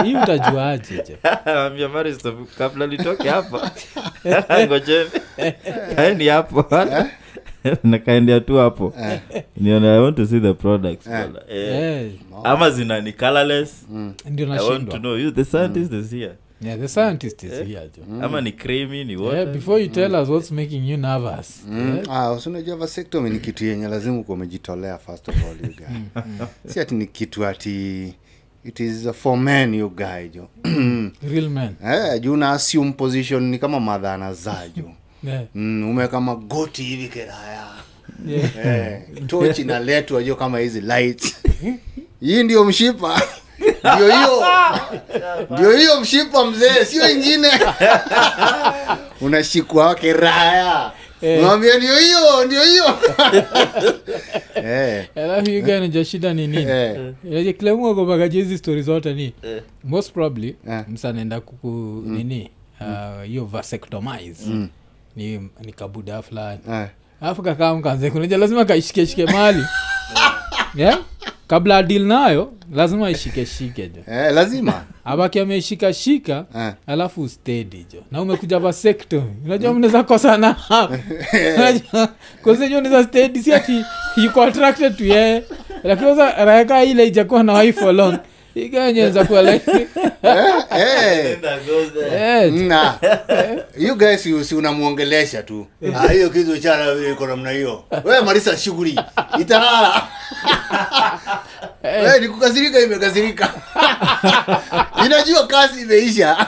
hii 0.04 0.16
utajuaje 0.22 1.18
ambia 1.44 1.88
Maristo, 1.88 2.46
kabla 2.58 2.86
litoke 2.86 3.28
hapa. 3.28 3.70
Ngojeni. 4.66 5.10
Kaeni 5.96 6.26
hapo 6.26 6.62
nakaendea 7.84 8.40
tu 8.40 8.56
hapo. 8.56 8.94
Nione 9.56 9.88
i 9.88 9.98
want 10.00 10.16
to 10.16 10.26
see 10.26 10.40
the 10.40 10.52
products. 10.54 11.06
Eh, 11.06 11.26
Eh, 11.48 12.12
ama 12.44 12.70
zina 12.70 13.00
ni 13.00 13.12
colorless. 13.12 13.86
Ndio 14.30 14.54
i 14.54 14.68
want 14.70 14.88
to 14.90 14.98
know. 14.98 15.16
You 15.18 15.30
the 15.30 15.44
scientist 15.44 15.92
is 15.92 16.10
here. 16.10 16.32
Yeah, 16.60 16.78
the 16.80 16.88
scientist 16.88 17.42
is 17.42 17.52
here 17.52 17.90
jo. 17.96 18.02
Ama 18.22 18.40
ni 18.40 18.52
creamy 18.52 19.04
ni 19.04 19.12
yeah, 19.12 19.46
before 19.52 19.82
you 19.82 19.88
tell 19.88 20.14
us 20.14 20.28
what's 20.28 20.50
making 20.50 20.88
you 20.90 20.96
nervous. 20.96 21.64
Mm. 21.68 21.98
Ah, 22.10 22.32
usinajua 22.32 22.76
vasectomy 22.76 23.30
ni 23.30 23.38
kitu 23.40 23.64
yenye 23.64 23.88
lazima 23.88 24.18
uko 24.18 24.32
umejitolea 24.32 24.98
first 24.98 25.28
of 25.28 25.34
all 25.44 25.56
you 25.68 25.76
guy. 25.76 26.22
Si 26.66 26.80
ati 26.80 26.94
ni 26.94 27.06
kitu 27.06 27.46
ati 27.46 28.14
it 28.64 28.80
is 28.80 29.08
for 29.12 29.36
men 29.38 29.74
you 29.74 29.90
guy 29.90 30.28
jo. 30.34 30.48
Real 31.30 31.48
man 31.48 31.74
eh, 31.84 32.20
juu 32.20 32.36
na 32.36 32.50
assume 32.50 32.92
position 32.92 33.42
ni 33.42 33.58
kama 33.58 33.80
madha 33.80 34.14
anazaa 34.14 34.68
jo 34.76 34.90
yeah. 35.26 35.44
mm, 35.54 35.90
umeweka 35.90 36.20
magoti 36.20 36.82
hivi 36.82 37.08
keraya 37.08 37.64
Yeah. 38.26 38.56
eh, 38.66 39.02
tochi 39.26 39.62
inaletwa 39.62 40.22
jo 40.22 40.36
kama 40.36 40.58
hizi 40.58 40.80
lights. 40.80 41.36
Hii 42.20 42.42
ndio 42.42 42.64
mshipa. 42.64 43.22
Ndio 43.94 44.06
hiyo. 44.06 44.44
Ndio 45.50 45.76
hiyo 45.76 46.00
mshipa 46.00 46.44
mzee 46.46 46.84
sio 46.84 47.10
ingine. 47.10 47.48
Unashikwa 49.20 49.86
wake 49.86 50.12
raya 50.12 50.92
Eh. 51.22 51.56
ndio 51.58 51.98
hiyo 51.98 52.44
ndio 52.46 52.62
hiyo. 52.62 52.84
Eh, 54.54 55.08
alafu 55.16 55.50
iganija 55.50 56.04
shida 56.04 56.34
ni 56.34 56.46
nini? 56.46 57.52
Kila 57.52 57.74
mtu 57.74 57.88
akomagaje 57.88 58.38
hizi 58.38 58.58
stori 58.58 58.82
zote 58.82 59.14
ni 59.14 59.34
most 59.84 60.12
probably 60.12 60.56
msanaenda 60.88 61.40
kuku 61.40 62.02
nini? 62.06 62.50
Uh, 62.80 63.22
hiyo 63.24 63.44
vasectomize 63.44 64.68
ni, 65.16 65.50
ni 65.60 65.72
kabuda 65.72 66.22
fulani 66.22 66.60
eh. 66.70 66.86
alafu 67.20 67.42
kakaa 67.42 67.74
mkanze 67.74 68.10
kunaja 68.10 68.38
lazima 68.38 68.64
kaishikeshike 68.64 69.26
mali. 69.26 69.64
Yeah? 70.74 70.98
kabla 71.46 71.76
adil 71.76 72.06
nayo 72.06 72.52
lazima 72.72 73.10
ishikeshike 73.10 73.88
jo. 73.88 74.00
Eh, 74.14 74.32
lazima. 74.32 74.84
Abaki 75.04 75.40
ameshikashika 75.40 76.44
Eh. 76.56 76.72
alafu 76.86 77.28
stedi 77.28 77.86
jo. 77.92 78.02
Na 78.10 78.22
umekuja 78.22 78.58
vasectomy 78.58 79.30
unajua 79.44 79.74
mnaweza 79.74 80.02
kosana 80.02 80.52
hapo 80.52 80.94
stedi 83.08 83.42
si 83.42 83.52
ati 83.52 83.84
yuko 84.16 84.42
attracted 84.42 84.96
to 84.96 85.04
yeye 85.04 85.42
lakini 85.84 86.14
raeka 86.44 86.84
ile 86.84 87.06
ijakuwa 87.06 87.42
na 87.42 87.52
wife 87.54 87.80
for 87.80 87.94
long 87.94 88.18
ikanyenza 88.54 89.24
kuwa 89.24 89.42
like 89.42 89.70
eh, 90.22 91.38
eh, 92.12 92.52
na. 92.52 92.94
You 93.78 93.94
guys 93.96 94.22
si- 94.22 94.44
si 94.44 94.54
unamwongelesha 94.54 95.42
tu. 95.42 95.66
Ah, 95.94 96.08
hiyo 96.08 96.30
kitu 96.30 96.58
chana 96.58 97.08
iko 97.12 97.26
namna 97.26 97.50
hiyo. 97.50 97.84
We 98.04 98.20
marisa 98.20 98.56
shughuli. 98.56 99.00
Italala. 99.40 100.02
We 101.84 102.20
nikukasirika 102.20 102.80
imekasirika. 102.80 103.54
Inajua 105.06 105.46
kazi 105.46 105.80
imeisha. 105.82 106.46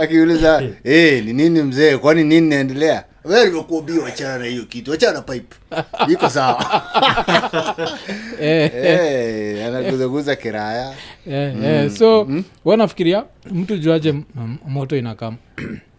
Akiuliza 0.00 0.62
hey, 0.84 1.20
ni 1.20 1.32
nini 1.32 1.62
mzee? 1.62 1.96
Kwani 1.96 2.24
nini 2.24 2.48
naendelea 2.48 3.04
we 3.26 3.44
nimekuambia 3.44 4.02
wachana 4.02 4.38
na 4.38 4.44
hiyo 4.44 4.64
kitu. 4.64 4.90
Wachana 4.90 5.22
pipe. 5.22 5.56
Iko 6.08 6.28
sawa. 6.30 6.82
Eh, 8.40 8.72
hey, 8.72 9.64
anaguzaguza 9.64 10.36
kiraya. 10.36 10.94
Eh, 11.26 11.56
eh. 11.64 11.90
so 11.90 12.28
wanafikiria 12.64 13.24
mtu 13.50 13.76
juaje 13.76 14.14
moto 14.66 14.96
inakama 14.96 15.36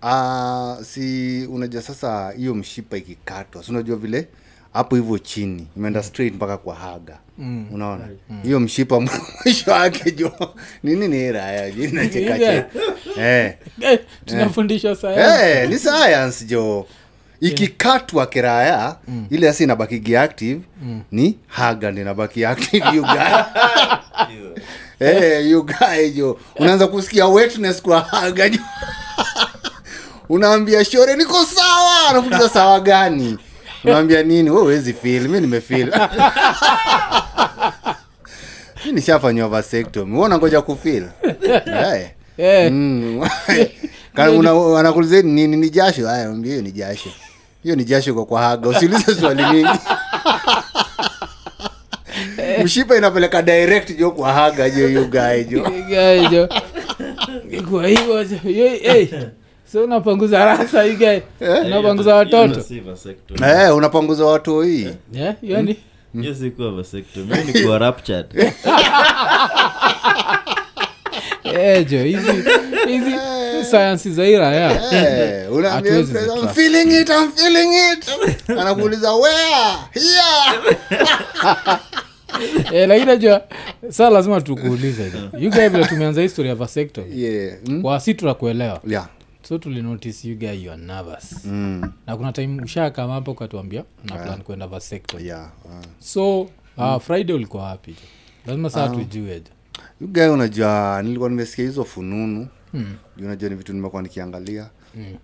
uh, 0.03 0.83
si 0.83 1.45
unajua 1.51 1.81
sasa 1.81 2.31
hiyo 2.31 2.55
mshipa 2.55 2.97
ikikatwa 2.97 3.63
si 3.63 3.71
unajua 3.71 3.97
vile? 3.97 4.27
Hapo 4.73 4.95
hivyo 4.95 5.17
chini 5.17 5.67
imeenda 5.77 6.03
straight 6.03 6.35
mpaka 6.35 6.57
kwa 6.57 6.75
haga. 6.75 7.17
Mm. 7.37 7.65
unaona? 7.73 8.07
Hiyo 8.43 8.59
mshipa 8.59 8.99
mwisho 9.45 9.71
wake 9.71 10.11
jo 10.11 10.31
nini 10.83 11.07
ni 11.07 11.31
raya 11.31 11.71
jinachekache 11.71 12.63
eh. 13.17 13.53
eh, 13.81 13.99
sayansi. 14.95 15.07
Eh, 15.07 15.69
ni 15.69 15.79
sayansi 15.79 16.45
jo 16.45 16.85
ikikatwa 17.41 18.25
kiraya 18.25 18.95
ile 19.29 19.49
asi 19.49 19.63
inabakigi 19.63 20.17
active 20.17 20.61
ni 21.11 21.37
haga 21.47 21.91
ndi 21.91 22.01
inabaki 22.01 22.45
active 22.45 22.85
you 22.95 23.01
guy. 23.03 23.19
Hey, 24.99 25.41
you 25.51 25.63
guy 25.63 26.09
jo. 26.15 26.39
Unaanza 26.55 26.87
kusikia 26.87 27.27
wetness 27.27 27.81
kwa 27.81 27.99
haga 27.99 28.49
jo. 28.49 28.59
Unaambia 30.29 30.85
shore 30.85 31.15
niko 31.15 31.45
sawa. 31.45 32.09
Anakuuliza 32.09 32.49
sawa 32.49 32.79
gani? 32.79 33.37
Unaambia 33.83 34.23
nini? 34.23 34.49
We 34.49 34.61
uwezi 34.61 34.93
feel 34.93 35.29
mi 35.29 35.41
nimefil 35.41 35.85
mi 38.85 38.91
nishafanywa 38.91 39.49
vasectomy. 39.49 40.13
Wewe 40.13 40.25
unangoja 40.25 40.61
kufil 40.61 41.03
Eh. 41.65 42.09
Eh, 42.37 42.71
Mm. 42.71 43.29
Kana 44.13 44.31
nini 45.23 45.57
ni 45.57 45.69
jasho? 45.69 46.07
Haya 46.07 46.27
ambia 46.27 46.51
hiyo 46.51 46.63
ni 46.63 46.71
jasho 46.71 47.09
hiyo 47.63 47.75
ni 47.75 47.83
jasho 47.83 48.13
kwa 48.13 48.25
kwa 48.25 48.41
haga. 48.41 48.69
Usiulize 48.69 49.15
swali 49.15 49.45
mingi. 49.45 49.69
Mshipa 52.63 52.97
inapeleka 52.97 53.41
direct 53.41 53.97
jo 53.97 54.11
kwa 54.11 54.33
haga 54.33 54.69
jo 54.69 54.87
hiyo 54.87 55.05
gae 55.05 55.43
jo. 55.43 55.71
Gae 55.89 56.27
jo. 56.29 56.49
kwa 57.71 57.87
hiyo 57.87 58.23
hiyo 58.23 58.65
yo- 58.65 58.79
eh, 58.83 59.09
so 59.71 59.83
unapanguza 59.83 60.45
rasa 60.45 60.83
you 60.83 60.97
guy. 60.97 61.19
unapanguza 61.65 62.15
watoto. 62.15 62.63
eh 63.47 63.75
unapanguza 63.75 64.25
watu 64.25 64.61
hii. 64.61 64.87
Yeah, 65.13 65.35
hiyo 65.41 65.61
ni? 65.61 65.77
Hiyo 66.21 66.35
si 66.35 66.51
kuwa 66.51 66.71
vasectomy, 66.71 67.35
ni 67.53 67.61
kwa 67.63 67.77
raptured. 67.77 68.25
Eh, 71.43 71.87
hizi 71.89 72.31
hizi 72.87 73.11
sayansi 73.71 74.11
za 74.11 74.25
ira 74.27 74.47
ya. 74.55 74.91
Eh, 74.93 75.49
anakuuliza 78.47 79.13
where? 79.13 79.77
Eh, 82.73 82.87
lakini 82.87 83.05
najua 83.05 83.41
saa 83.89 84.09
lazima 84.09 84.41
tukuulize. 84.41 85.11
You 85.39 85.51
guy 85.51 85.67
vile 85.67 85.85
tumeanza 85.85 86.21
history 86.21 86.49
ya 86.49 86.55
vasectomy 86.55 87.21
yeah 87.21 87.57
mm? 87.65 87.81
kwa 87.81 87.99
si 87.99 88.13
tunakuelewa. 88.13 88.79
Yeah. 88.87 89.07
So 89.47 89.57
tulinotice 89.57 90.27
you 90.29 90.37
guy 90.37 90.63
you 90.63 90.71
are 90.71 90.81
nervous. 90.81 91.45
Mm. 91.45 91.91
na 92.07 92.17
kuna 92.17 92.31
time 92.33 92.61
ushakama 92.63 93.13
hapo 93.13 93.31
ukatuambia 93.31 93.83
una 94.03 94.15
plan 94.15 94.41
kwenda 94.41 94.67
vasecto 94.67 95.19
yeah 95.19 95.49
uh. 95.65 95.71
so 95.99 96.41
uh, 96.77 96.97
friday 97.01 97.35
ulikuwa 97.35 97.63
wapi? 97.63 97.95
Lazima 98.45 98.69
saa 98.69 98.87
tujue 98.87 99.41
jo 100.01 100.33
unajua 100.33 101.01
nilikuwa 101.03 101.29
nimesikia 101.29 101.65
hizo 101.65 101.83
fununu. 101.83 102.47
Mm. 102.73 102.95
unajua 103.17 103.49
ni 103.49 103.55
vitu 103.55 103.73
nimekuwa 103.73 104.01
nikiangalia. 104.01 104.69
Mm. 104.95 105.15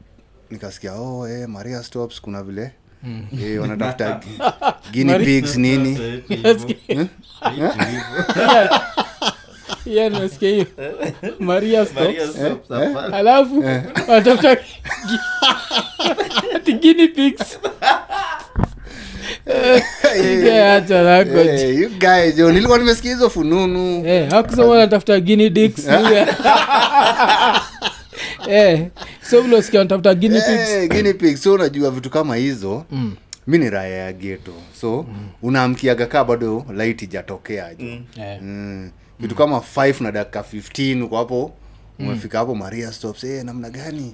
nikasikia 0.50 0.94
oh, 0.94 1.28
eh, 1.28 1.48
maria 1.50 1.84
stops 1.84 2.22
kuna 2.22 2.44
vile. 2.44 2.72
Mm. 3.04 3.28
eh, 3.44 3.62
wanatafuta 3.62 4.22
guinea 4.92 5.20
pigs 5.20 5.56
nini. 5.58 6.24
Yeah, 9.86 10.12
nimesikia 10.12 10.50
hiyo. 10.50 10.66
Maria 11.40 11.86
stops. 11.86 12.72
alafu 13.14 13.60
wanatafuta 14.08 14.52
ati 16.56 16.74
pigs 17.08 17.60
Lako. 20.90 21.40
Eh, 21.40 22.36
jo 22.36 22.52
nilikuwa 22.52 22.78
nimesikia 22.78 23.12
hizo 23.14 23.30
fununu 23.30 24.08
Eh, 24.08 24.30
hakusema 24.32 24.66
wanatafuta 24.68 25.20
guinea 25.20 25.50
dicks 25.50 25.88
Eh, 28.50 28.88
so 29.30 29.42
vile 29.42 29.56
usikia 29.58 29.86
guinea 30.14 30.42
pigs 30.42 30.70
Eh, 30.70 30.90
guinea 30.90 31.14
pigs 31.14 31.44
so 31.44 31.54
unajua 31.54 31.92
vitu 31.92 32.10
kama 32.10 32.36
hizo 32.36 32.86
mm. 32.92 33.16
mi 33.48 33.58
ni 33.58 33.70
raya 33.70 33.98
ya 33.98 34.14
geto 34.14 34.54
so 34.82 35.06
mm. 35.10 35.28
unaamkiaga 35.42 36.06
kaa 36.06 36.24
bado 36.24 36.66
light 36.76 37.02
ijatokea 37.02 37.76
jo 37.76 37.86
mm. 38.42 38.90
vitu 39.20 39.34
mm. 39.36 39.38
kama 39.38 39.58
5 39.76 40.04
na 40.04 40.12
dakika 40.12 40.40
15 40.42 41.04
uko 41.04 41.18
hapo 41.18 41.52
umefika 42.00 42.38
hapo 42.38 42.56
maria 42.56 42.92
stops 42.92 43.22
hey, 43.22 43.44
namna 43.44 43.70
gani? 43.70 44.14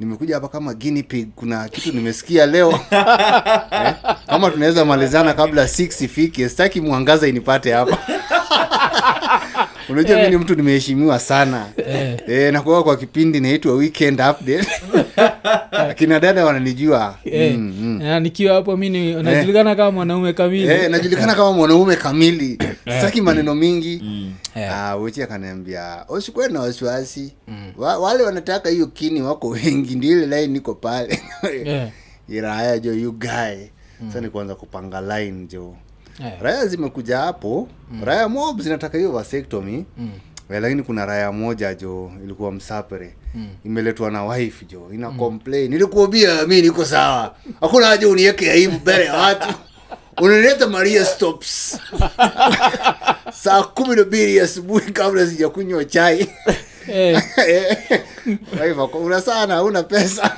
Nimekuja 0.00 0.34
hapa 0.34 0.48
kama 0.48 0.74
guinea 0.74 1.02
pig 1.02 1.28
kuna 1.36 1.68
kitu 1.68 1.92
nimesikia 1.92 2.46
leo. 2.46 2.70
Eh, 3.72 3.94
kama 4.26 4.50
tunaweza 4.50 4.84
malizana 4.84 5.34
kabla 5.34 5.64
6 5.64 6.04
ifike 6.04 6.48
sitaki 6.48 6.80
mwangaza 6.80 7.28
inipate 7.28 7.72
hapa 7.72 7.98
unajua 9.90 10.22
mi 10.22 10.28
ni 10.30 10.36
mtu 10.36 10.54
nimeheshimiwa 10.54 11.18
sana. 11.18 11.66
Eh. 11.88 12.18
eh, 12.28 12.52
nakuwa 12.52 12.84
kwa 12.84 12.96
kipindi 12.96 13.40
naitwa 13.40 13.74
weekend 13.74 14.20
update. 14.20 14.68
Akina 15.90 16.20
dada 16.20 16.44
wananijua. 16.44 17.18
Eh, 17.24 17.54
mm, 17.58 17.74
mm. 18.02 18.22
nikiwa 18.22 18.54
hapo 18.54 18.76
mi 18.76 18.88
ni- 18.90 19.22
najulikana 19.22 19.76
kama 19.76 19.90
mwanaume 19.90 20.32
kamili. 20.32 20.68
Eh, 20.68 20.90
najulikana 20.90 21.34
kama 21.34 21.52
mwanaume 21.52 21.96
kamili. 21.96 22.58
Sitaki 22.84 23.20
maneno 23.20 23.54
mingi. 23.54 24.02
Eh. 24.56 24.72
Ah, 24.74 24.96
wechi 24.96 25.22
akaniambia 25.22 26.04
usikuwe 26.08 26.48
na 26.48 26.60
wasiwasi. 26.60 27.32
Wa, 27.76 27.98
wale 27.98 28.22
wanataka 28.22 28.68
hiyo 28.68 28.86
kini 28.86 29.22
wako 29.22 29.48
wengi 29.48 29.94
ndio 29.94 30.12
ile 30.12 30.26
line 30.26 30.46
niko 30.52 30.74
pale. 30.74 31.20
Eh, 31.64 31.88
iraya 32.28 32.78
jo 32.78 32.92
you 32.94 33.12
guy. 33.12 33.66
Sasa 34.06 34.20
ni 34.20 34.28
kuanza 34.28 34.54
kupanga 34.54 35.00
line 35.00 35.46
jo 35.46 35.74
eh, 36.24 36.32
raya 36.42 36.66
zimekuja 36.66 37.18
hapo. 37.18 37.68
Raya 38.04 38.28
mob 38.28 38.60
zinataka 38.60 38.98
hiyo 38.98 39.12
vasectomy. 39.12 39.84
Eh, 40.50 40.62
lakini 40.62 40.82
kuna 40.82 41.06
raya 41.06 41.32
moja 41.32 41.74
jo 41.74 42.12
ilikuwa 42.24 42.52
msapere. 42.52 43.14
Imeletwa 43.64 44.10
na 44.10 44.24
wife 44.24 44.64
jo. 44.64 44.88
Ina 44.94 45.10
complain. 45.10 45.70
Nilikuambia 45.70 46.46
mi 46.46 46.62
niko 46.62 46.84
sawa. 46.84 47.34
Hakuna 47.60 47.86
haja 47.86 48.08
uniweke 48.08 48.50
aibu 48.50 48.76
mbele 48.80 49.04
ya 49.04 49.14
watu. 49.16 49.48
Unaleta 50.22 50.66
maria 50.68 51.04
stops. 51.04 51.78
Saa 53.42 53.62
kumi 53.62 53.96
na 53.96 54.04
mbili 54.04 54.40
asubuhi 54.40 54.92
kabla 54.92 55.26
sijakunywa 55.26 55.84
chai. 55.84 56.28
Eh, 56.88 57.22
una 59.04 59.20
sana 59.20 59.62
una 59.62 59.82
pesa. 59.82 60.30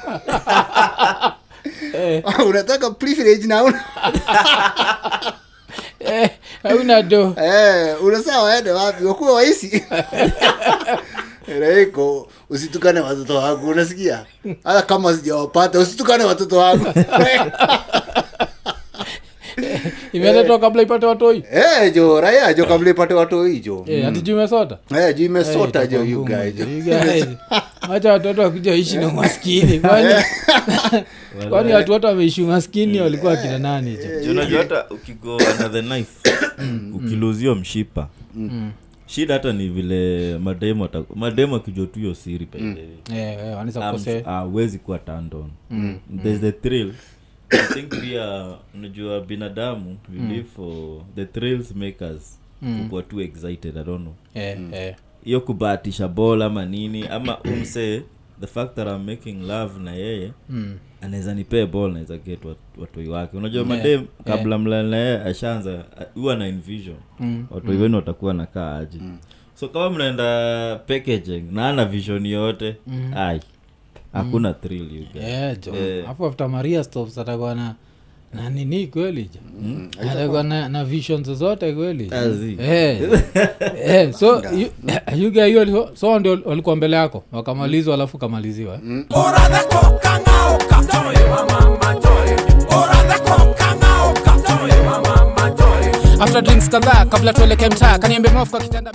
Eh, 1.95 2.25
unataka 2.47 2.91
privilege 2.91 3.47
na 3.47 3.63
una 3.65 3.85
hauna 6.63 7.03
do. 7.03 7.35
Eh, 7.45 8.05
unasaa 8.05 8.43
waende 8.43 8.71
wapi? 8.71 9.05
Wakuwa 9.05 9.33
waisi. 9.33 9.85
Reiko, 11.61 12.29
usitukane 12.51 13.01
watoto 13.01 13.37
wangu 13.37 13.69
unasikia? 13.69 14.25
Hata 14.65 14.83
kama 14.83 15.15
sijawapata 15.15 15.79
usitukane 15.79 16.25
watoto 16.25 16.59
wangu 16.59 16.87
imeletwa 20.13 20.59
kabla 20.59 20.83
ipate 20.83 21.07
watoi? 21.07 21.45
Eh, 21.53 21.95
jo 21.95 22.21
raya 22.21 22.55
jo 22.55 22.65
kabla 22.67 22.91
ipate 22.91 23.15
watoi 23.15 23.61
jo. 23.61 23.85
Eh, 23.89 24.07
ati 24.09 24.21
juu 24.21 24.33
imesota 24.33 24.79
Eh, 24.99 25.17
jo 25.17 25.25
imesota 25.25 25.83
Eh, 25.83 25.91
jo 25.91 26.05
you 26.05 26.21
ngumu, 26.21 26.51
jo 26.53 26.65
you 26.65 26.83
guys. 26.83 27.27
wacha 27.89 28.13
watoto 28.13 28.43
wakuja 28.43 28.75
ishi 28.75 28.97
na 28.97 29.09
maskini 29.13 29.79
kwani? 29.81 30.15
Kwani 31.49 31.73
watu 31.73 31.93
wote 31.93 32.07
wameishi 32.07 32.43
maskini 32.43 33.01
walikuwa 33.01 33.33
akina 33.33 33.59
nani 33.59 33.99
jo? 34.25 34.31
Unajua 34.31 34.59
hata 34.59 34.85
ukigo 34.91 35.37
under 35.37 35.73
the 35.73 35.83
knife 35.83 36.11
ukiluzio 36.95 37.55
mshipa 37.55 38.09
shida 39.07 39.35
hata 39.35 39.53
ni 39.53 39.69
vile 39.69 40.39
mademo 40.39 40.85
ata- 40.85 41.05
mademo 41.15 41.57
akijua 41.57 41.87
tu 41.87 41.99
hiyo 41.99 42.15
siri. 42.15 42.49
Eh, 42.59 42.77
eh, 43.17 43.39
wanaweza 43.47 43.81
kukosea. 43.81 44.25
hawezi 44.25 44.79
kuwa 44.79 44.99
tandon 44.99 45.45
mm. 45.71 45.99
there's 46.23 46.41
the 46.41 46.53
thrill 46.53 46.93
i 47.53 47.75
think 47.75 48.01
pia 48.01 48.55
unajua 48.75 49.21
binadamu 49.21 49.97
we 50.13 50.35
live 50.35 50.49
for 50.57 51.01
the 51.17 51.25
thrills 51.25 51.75
makers. 51.77 52.39
Kukuwa 52.83 53.03
too 53.03 53.21
excited 53.21 53.77
i 53.79 53.85
don't 53.85 54.01
know. 54.03 54.15
Mm. 54.35 54.71
yeah. 54.75 54.95
hiyo 55.25 55.41
kubahatisha 55.41 56.09
bol 56.09 56.43
ama 56.43 56.65
nini 56.67 57.07
ama 57.09 57.39
umse 57.41 58.03
the 58.41 58.47
fact 58.47 58.75
that 58.75 58.89
I'm 58.89 59.05
making 59.07 59.43
love 59.47 59.81
na 59.81 59.93
yeye 59.93 60.33
mm, 60.49 60.79
anaweza 61.01 61.35
nipee 61.35 61.67
bol 61.67 61.93
naweza 61.93 62.17
get 62.17 62.39
watoi 62.79 63.09
wake. 63.09 63.37
Unajua 63.37 63.63
Yeah, 63.63 63.69
madem 63.77 64.07
kabla 64.25 64.59
mlale 64.59 64.89
na 64.91 64.97
yeye 64.97 65.21
ashaanza 65.23 65.85
huwa 66.15 66.37
na 66.37 66.47
envision. 66.47 66.97
Mm, 67.21 67.47
watoi 67.51 67.77
wenu 67.77 67.97
watakuwa 67.97 68.35
nakaa 68.35 68.77
aje. 68.77 68.99
So 69.55 69.69
kama 69.69 69.91
mnaenda 69.91 70.77
packaging 70.87 71.45
na 71.53 71.69
ana 71.69 71.85
vision 71.85 72.27
yote 72.27 72.77
ai 73.17 73.41
hakuna 74.13 74.53
thrill 74.53 74.97
you 74.97 75.07
guys. 75.15 75.61
jo 75.61 75.73
hapo 76.07 76.27
after 76.27 76.49
maria 76.49 76.85
stops 76.85 77.19
atakuwa 77.19 77.55
na 77.55 77.75
na 78.35 78.51
nini? 78.51 78.87
Kweli 78.87 79.31
jo 79.35 79.41
atakuwa 80.11 80.43
na, 80.43 80.69
na 80.69 80.85
vision 80.85 81.25
zozote 81.25 81.73
kweli 81.73 82.05
hey. 82.11 82.19
Azi. 82.19 82.57
Eh, 82.61 83.01
eh, 83.85 84.13
so 84.13 84.37
you- 84.37 84.71
you 85.17 85.31
guy 85.31 85.47
hiyo 85.47 85.91
so 85.95 86.19
ndio 86.19 86.39
walikuwa 86.45 86.77
mbele 86.77 86.97
yako 86.97 87.25
wakamalizwa 87.33 87.95
alafu 87.95 88.19
kamaliziwa 88.19 88.75
eh? 88.75 89.05
after 96.21 96.43
drinks 96.43 96.69
kadhaa 96.71 97.05
kabla 97.07 97.33
tuelekee 97.33 97.69
mtaa 97.69 97.99
kaniembe 97.99 98.31
mofu 98.31 98.51
kwa 98.51 98.61
kitanda 98.61 98.93